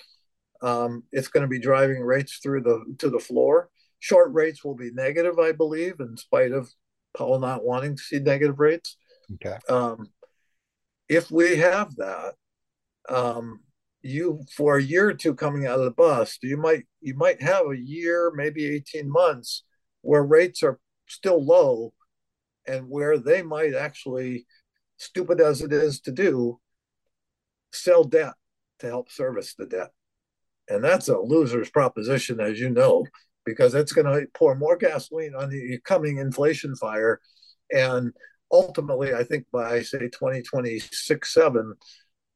Um, 0.61 1.05
it's 1.11 1.28
going 1.28 1.42
to 1.42 1.48
be 1.48 1.59
driving 1.59 2.03
rates 2.03 2.38
through 2.42 2.62
the 2.62 2.84
to 2.98 3.11
the 3.11 3.18
floor. 3.18 3.68
Short 3.98 4.32
rates 4.32 4.64
will 4.64 4.74
be 4.74 4.90
negative, 4.92 5.38
I 5.38 5.53
believe, 5.53 6.00
in 6.00 6.16
spite 6.16 6.53
of 6.53 6.70
Powell 7.16 7.38
not 7.38 7.64
wanting 7.64 7.96
to 7.96 8.03
see 8.03 8.18
negative 8.18 8.59
rates. 8.59 8.96
Okay. 9.34 9.57
Um, 9.68 10.09
if 11.09 11.30
we 11.30 11.57
have 11.57 11.94
that, 11.96 12.34
um, 13.09 13.61
you 14.03 14.40
for 14.57 14.76
a 14.76 14.82
year 14.82 15.09
or 15.11 15.14
two 15.14 15.34
coming 15.34 15.66
out 15.66 15.78
of 15.78 15.84
the 15.84 15.90
bust, 15.92 16.40
you 16.42 16.57
might 16.57 16.84
you 17.00 17.14
might 17.14 17.42
have 17.42 17.66
a 17.66 17.78
year, 17.78 18.32
maybe 18.34 18.66
18 18.66 19.11
months, 19.11 19.64
where 20.00 20.24
rates 20.24 20.62
are 20.62 20.78
still 21.09 21.44
low, 21.44 21.92
and 22.66 22.88
where 22.88 23.18
they 23.18 23.42
might 23.42 23.74
actually, 23.74 24.46
stupid 24.96 25.40
as 25.40 25.62
it 25.62 25.72
is 25.72 26.00
to 26.00 26.12
do, 26.12 26.60
sell 27.72 28.04
debt 28.04 28.34
to 28.80 28.86
help 28.86 29.10
service 29.10 29.54
the 29.54 29.66
debt. 29.66 29.90
And 30.68 30.82
that's 30.82 31.08
a 31.08 31.18
loser's 31.18 31.70
proposition, 31.70 32.40
as 32.40 32.60
you 32.60 32.70
know, 32.70 33.04
because 33.44 33.74
it's 33.74 33.92
going 33.92 34.06
to 34.06 34.26
pour 34.34 34.54
more 34.54 34.76
gasoline 34.76 35.34
on 35.34 35.50
the 35.50 35.78
coming 35.84 36.18
inflation 36.18 36.76
fire. 36.76 37.20
And 37.72 38.12
ultimately, 38.50 39.14
I 39.14 39.24
think 39.24 39.46
by, 39.52 39.82
say, 39.82 39.98
2026 39.98 41.32
7, 41.32 41.74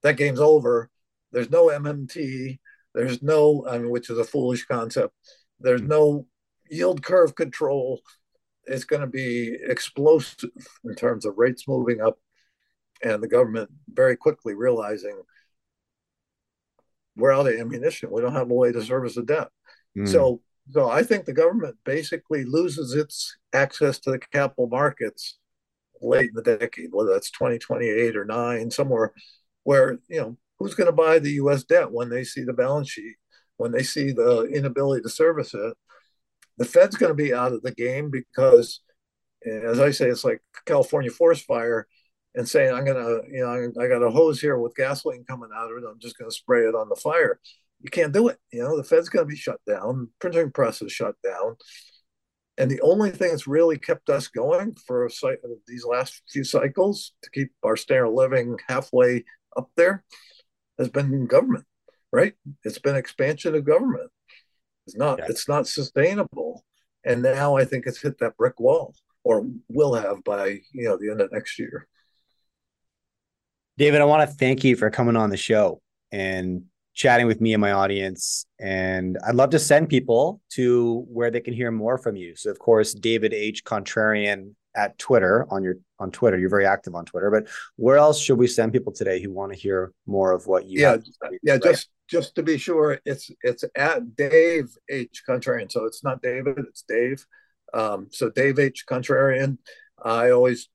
that 0.02 0.16
game's 0.16 0.40
over. 0.40 0.90
There's 1.32 1.50
no 1.50 1.66
MMT. 1.66 2.58
There's 2.94 3.22
no, 3.22 3.66
I 3.68 3.78
mean, 3.78 3.90
which 3.90 4.10
is 4.10 4.18
a 4.18 4.24
foolish 4.24 4.64
concept. 4.64 5.14
There's 5.60 5.82
no 5.82 6.26
yield 6.68 7.02
curve 7.02 7.34
control 7.34 8.00
it's 8.66 8.84
going 8.84 9.02
to 9.02 9.06
be 9.06 9.56
explosive 9.66 10.50
in 10.84 10.94
terms 10.94 11.24
of 11.24 11.34
rates 11.36 11.68
moving 11.68 12.00
up 12.00 12.18
and 13.02 13.22
the 13.22 13.28
government 13.28 13.70
very 13.88 14.16
quickly 14.16 14.54
realizing 14.54 15.20
we're 17.16 17.32
out 17.32 17.46
of 17.46 17.58
ammunition. 17.58 18.10
We 18.10 18.20
don't 18.20 18.34
have 18.34 18.50
a 18.50 18.54
way 18.54 18.72
to 18.72 18.82
service 18.82 19.14
the 19.14 19.22
debt. 19.22 19.48
Mm. 19.96 20.08
So, 20.08 20.40
so 20.70 20.90
I 20.90 21.02
think 21.02 21.24
the 21.24 21.32
government 21.32 21.76
basically 21.84 22.44
loses 22.44 22.94
its 22.94 23.36
access 23.52 23.98
to 24.00 24.10
the 24.10 24.18
capital 24.18 24.68
markets 24.68 25.38
late 26.02 26.30
in 26.30 26.34
the 26.34 26.42
decade, 26.42 26.88
whether 26.92 27.12
that's 27.12 27.30
2028 27.30 28.16
or 28.16 28.24
nine, 28.24 28.70
somewhere 28.70 29.12
where, 29.64 29.98
you 30.08 30.20
know, 30.20 30.36
who's 30.58 30.74
going 30.74 30.86
to 30.86 30.92
buy 30.92 31.18
the 31.18 31.32
U.S. 31.32 31.64
debt 31.64 31.90
when 31.90 32.08
they 32.08 32.24
see 32.24 32.44
the 32.44 32.52
balance 32.52 32.90
sheet, 32.90 33.16
when 33.56 33.72
they 33.72 33.82
see 33.82 34.12
the 34.12 34.42
inability 34.44 35.02
to 35.02 35.08
service 35.08 35.54
it? 35.54 35.74
The 36.58 36.64
Fed's 36.64 36.96
going 36.96 37.10
to 37.10 37.14
be 37.14 37.34
out 37.34 37.52
of 37.52 37.62
the 37.62 37.72
game 37.72 38.10
because, 38.10 38.80
as 39.44 39.78
I 39.80 39.90
say, 39.90 40.06
it's 40.06 40.24
like 40.24 40.40
California 40.64 41.10
forest 41.10 41.44
fire 41.44 41.86
and 42.34 42.48
saying, 42.48 42.72
I'm 42.72 42.84
going 42.84 42.96
to, 42.96 43.22
you 43.30 43.40
know, 43.42 43.82
I 43.82 43.88
got 43.88 44.02
a 44.02 44.10
hose 44.10 44.40
here 44.40 44.58
with 44.58 44.74
gasoline 44.74 45.24
coming 45.24 45.50
out 45.54 45.70
of 45.70 45.78
it. 45.78 45.86
I'm 45.88 45.98
just 45.98 46.18
going 46.18 46.30
to 46.30 46.36
spray 46.36 46.62
it 46.62 46.74
on 46.74 46.88
the 46.88 46.96
fire. 46.96 47.40
You 47.80 47.90
can't 47.90 48.12
do 48.12 48.28
it. 48.28 48.38
You 48.52 48.62
know, 48.62 48.76
the 48.76 48.84
Fed's 48.84 49.08
going 49.08 49.26
to 49.26 49.28
be 49.28 49.36
shut 49.36 49.60
down, 49.66 50.10
printing 50.18 50.50
press 50.50 50.80
is 50.82 50.92
shut 50.92 51.14
down. 51.22 51.56
And 52.58 52.70
the 52.70 52.80
only 52.80 53.10
thing 53.10 53.30
that's 53.30 53.46
really 53.46 53.78
kept 53.78 54.08
us 54.08 54.28
going 54.28 54.76
for 54.86 55.10
these 55.68 55.84
last 55.84 56.22
few 56.30 56.42
cycles 56.42 57.12
to 57.22 57.30
keep 57.30 57.50
our 57.62 57.76
standard 57.76 58.10
living 58.10 58.58
halfway 58.66 59.24
up 59.56 59.68
there 59.76 60.04
has 60.78 60.88
been 60.88 61.26
government, 61.26 61.66
right? 62.12 62.32
It's 62.64 62.78
been 62.78 62.96
expansion 62.96 63.54
of 63.54 63.66
government. 63.66 64.10
It's 64.86 64.96
not 64.96 65.18
yeah. 65.18 65.26
it's 65.28 65.48
not 65.48 65.66
sustainable. 65.66 66.64
And 67.04 67.22
now 67.22 67.56
I 67.56 67.64
think 67.64 67.86
it's 67.86 68.00
hit 68.00 68.18
that 68.18 68.36
brick 68.36 68.58
wall 68.58 68.94
or 69.22 69.46
will 69.68 69.94
have 69.94 70.22
by, 70.24 70.60
you 70.72 70.84
know, 70.84 70.96
the 70.96 71.10
end 71.10 71.20
of 71.20 71.32
next 71.32 71.58
year. 71.58 71.86
David, 73.78 74.00
I 74.00 74.04
want 74.04 74.28
to 74.28 74.36
thank 74.36 74.64
you 74.64 74.76
for 74.76 74.90
coming 74.90 75.16
on 75.16 75.30
the 75.30 75.36
show 75.36 75.80
and 76.10 76.62
chatting 76.94 77.26
with 77.26 77.40
me 77.40 77.52
and 77.52 77.60
my 77.60 77.72
audience. 77.72 78.46
And 78.58 79.18
I'd 79.26 79.34
love 79.34 79.50
to 79.50 79.58
send 79.58 79.88
people 79.88 80.40
to 80.52 81.04
where 81.08 81.30
they 81.30 81.40
can 81.40 81.54
hear 81.54 81.70
more 81.70 81.98
from 81.98 82.16
you. 82.16 82.34
So, 82.36 82.50
of 82.50 82.58
course, 82.58 82.94
David 82.94 83.34
H. 83.34 83.64
Contrarian 83.64 84.54
at 84.74 84.98
Twitter 84.98 85.46
on 85.50 85.62
your 85.62 85.76
on 85.98 86.10
Twitter. 86.10 86.38
You're 86.38 86.50
very 86.50 86.66
active 86.66 86.94
on 86.94 87.04
Twitter. 87.04 87.30
But 87.30 87.48
where 87.76 87.96
else 87.96 88.20
should 88.20 88.38
we 88.38 88.46
send 88.46 88.72
people 88.72 88.92
today 88.92 89.20
who 89.20 89.30
want 89.30 89.52
to 89.52 89.58
hear 89.58 89.92
more 90.06 90.32
of 90.32 90.46
what 90.46 90.66
you? 90.66 90.80
Yeah, 90.80 90.96
yeah. 91.42 91.58
Just 91.58 91.88
just 92.08 92.34
to 92.36 92.42
be 92.42 92.58
sure, 92.58 93.00
it's 93.04 93.30
it's 93.42 93.64
at 93.76 94.16
Dave 94.16 94.70
H. 94.88 95.22
Contrarian. 95.28 95.70
So 95.70 95.84
it's 95.84 96.04
not 96.04 96.22
David, 96.22 96.58
it's 96.58 96.82
Dave. 96.82 97.24
Um, 97.74 98.08
so 98.10 98.30
Dave 98.30 98.58
H. 98.58 98.84
Contrarian. 98.88 99.58
I 100.02 100.30
always 100.30 100.68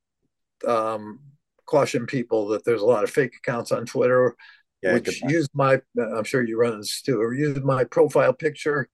um, 0.68 1.20
caution 1.66 2.06
people 2.06 2.48
that 2.50 2.66
there's 2.66 2.82
a 2.82 2.86
lot 2.86 3.04
of 3.04 3.10
fake 3.10 3.34
accounts 3.36 3.72
on 3.72 3.86
Twitter 3.86 4.36
yeah, 4.82 4.94
which 4.94 5.22
use 5.24 5.48
my 5.54 5.80
i'm 5.98 6.24
sure 6.24 6.44
you 6.44 6.58
run 6.58 6.78
this 6.80 7.02
too 7.02 7.22
or 7.22 7.34
use 7.34 7.60
my 7.62 7.84
profile 7.84 8.34
picture 8.34 8.90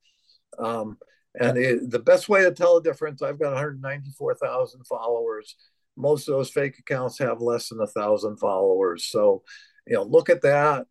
um, 0.60 0.98
and 1.40 1.58
it, 1.58 1.90
the 1.90 2.00
best 2.00 2.30
way 2.30 2.44
to 2.44 2.52
tell 2.52 2.76
the 2.76 2.90
difference 2.90 3.22
i've 3.22 3.40
got 3.40 3.54
194000 3.54 4.86
followers 4.86 5.56
most 5.96 6.28
of 6.28 6.36
those 6.36 6.50
fake 6.50 6.78
accounts 6.80 7.18
have 7.18 7.42
less 7.42 7.70
than 7.70 7.80
a 7.82 7.88
thousand 7.88 8.38
followers 8.38 9.06
so 9.06 9.44
you 9.86 9.96
know 9.96 10.04
look 10.04 10.30
at 10.30 10.42
that 10.42 10.86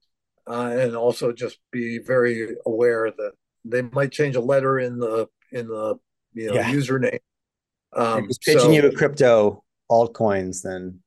uh, 0.48 0.74
and 0.78 0.96
also 0.96 1.32
just 1.32 1.58
be 1.72 1.98
very 1.98 2.56
aware 2.66 3.10
that 3.10 3.32
they 3.64 3.82
might 3.82 4.12
change 4.12 4.36
a 4.36 4.40
letter 4.40 4.78
in 4.78 4.98
the 4.98 5.28
in 5.52 5.68
the 5.68 5.96
you 6.32 6.48
know 6.48 6.54
yeah. 6.54 6.72
username. 6.72 7.18
Um, 7.94 8.28
pitching 8.44 8.74
you 8.74 8.86
a 8.86 8.92
crypto 8.92 9.64
altcoins 9.90 10.62
then 10.62 11.00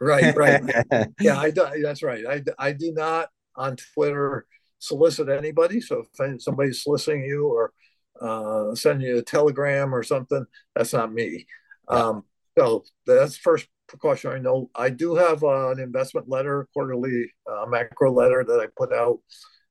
right 0.00 0.34
right. 0.36 0.62
Yeah 1.20 1.38
i 1.38 1.50
do 1.50 1.66
that's 1.82 2.02
right. 2.02 2.24
I, 2.26 2.42
I 2.58 2.72
do 2.72 2.92
not 2.92 3.28
on 3.56 3.76
twitter 3.76 4.46
solicit 4.78 5.28
anybody. 5.28 5.80
So 5.80 6.04
if 6.18 6.40
somebody's 6.42 6.82
soliciting 6.82 7.24
you 7.24 7.46
or 7.46 7.72
uh, 8.20 8.74
sending 8.74 9.06
you 9.06 9.18
a 9.18 9.22
telegram 9.22 9.94
or 9.94 10.02
something 10.02 10.44
that's 10.74 10.92
not 10.92 11.12
me. 11.12 11.46
Yeah. 11.90 11.96
um, 11.96 12.24
so 12.56 12.84
that's 13.06 13.36
first 13.36 13.68
precaution 13.88 14.32
i 14.32 14.38
know 14.38 14.70
i 14.74 14.90
do 14.90 15.14
have 15.14 15.42
uh, 15.42 15.70
an 15.70 15.78
investment 15.78 16.28
letter 16.28 16.68
quarterly 16.72 17.30
uh, 17.50 17.66
macro 17.66 18.12
letter 18.12 18.44
that 18.44 18.60
i 18.60 18.66
put 18.76 18.92
out 18.92 19.18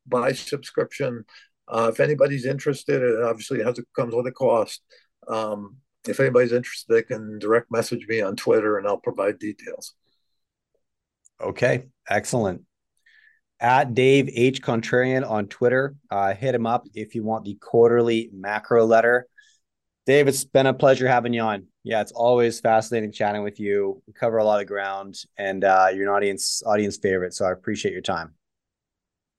by 0.07 0.31
subscription 0.31 1.23
uh, 1.67 1.89
if 1.91 1.99
anybody's 1.99 2.45
interested 2.45 3.01
it 3.01 3.23
obviously 3.23 3.63
has 3.63 3.77
it 3.79 3.85
comes 3.95 4.13
with 4.13 4.27
a 4.27 4.31
cost 4.31 4.81
um, 5.27 5.77
if 6.07 6.19
anybody's 6.19 6.51
interested, 6.51 6.93
they 6.93 7.03
can 7.03 7.39
direct 7.39 7.71
message 7.71 8.05
me 8.07 8.21
on 8.21 8.35
Twitter 8.35 8.77
and 8.77 8.87
I'll 8.87 8.97
provide 8.97 9.39
details. 9.39 9.93
Okay, 11.41 11.85
excellent. 12.09 12.61
At 13.59 13.93
Dave 13.93 14.29
H. 14.33 14.61
Contrarian 14.61 15.29
on 15.29 15.47
Twitter, 15.47 15.95
uh, 16.09 16.33
hit 16.33 16.55
him 16.55 16.65
up 16.65 16.87
if 16.93 17.15
you 17.15 17.23
want 17.23 17.45
the 17.45 17.55
quarterly 17.55 18.29
macro 18.33 18.85
letter. 18.85 19.27
Dave, 20.05 20.27
it's 20.27 20.45
been 20.45 20.67
a 20.67 20.73
pleasure 20.73 21.07
having 21.07 21.33
you 21.33 21.41
on. 21.41 21.67
Yeah, 21.85 22.01
it's 22.01 22.11
always 22.11 22.59
fascinating 22.59 23.11
chatting 23.11 23.43
with 23.43 23.59
you. 23.59 24.01
We 24.07 24.13
cover 24.13 24.39
a 24.39 24.43
lot 24.43 24.59
of 24.59 24.65
ground, 24.65 25.21
and 25.37 25.63
uh, 25.63 25.89
you're 25.93 26.09
an 26.09 26.09
audience 26.09 26.63
audience 26.65 26.97
favorite, 26.97 27.35
so 27.35 27.45
I 27.45 27.51
appreciate 27.51 27.91
your 27.91 28.01
time. 28.01 28.33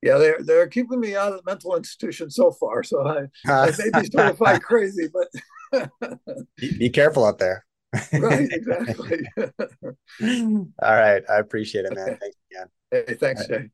Yeah, 0.01 0.17
they're 0.19 0.39
they're 0.39 0.69
keeping 0.69 1.01
me 1.01 1.17
out 1.17 1.33
of 1.33 1.39
the 1.39 1.43
mental 1.45 1.75
institution 1.75 2.31
so 2.31 2.53
far, 2.53 2.85
so 2.85 3.05
I, 3.05 3.27
I 3.51 3.73
may 3.77 4.01
be 4.01 4.09
certified 4.09 4.63
crazy, 4.63 5.09
but 5.13 5.91
be, 6.57 6.89
careful 6.89 7.27
out 7.27 7.39
there. 7.41 7.67
right, 8.13 8.49
exactly. 8.53 9.27
All 9.41 10.69
right. 10.83 11.25
I 11.29 11.39
appreciate 11.39 11.85
it, 11.87 11.95
man. 11.97 12.11
Okay. 12.11 12.19
Thanks 12.21 12.37
again. 12.53 12.67
Hey, 12.93 13.15
thanks, 13.15 13.41
right. 13.51 13.63
Jay. 13.63 13.71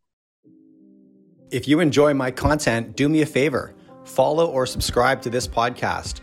If 1.51 1.69
you 1.69 1.81
enjoy 1.81 2.15
my 2.15 2.31
content, 2.31 2.97
do 2.97 3.07
me 3.11 3.21
a 3.21 3.27
favor 3.27 3.75
follow 4.05 4.51
or 4.51 4.67
subscribe 4.67 5.23
to 5.23 5.31
this 5.31 5.47
podcast. 5.47 6.23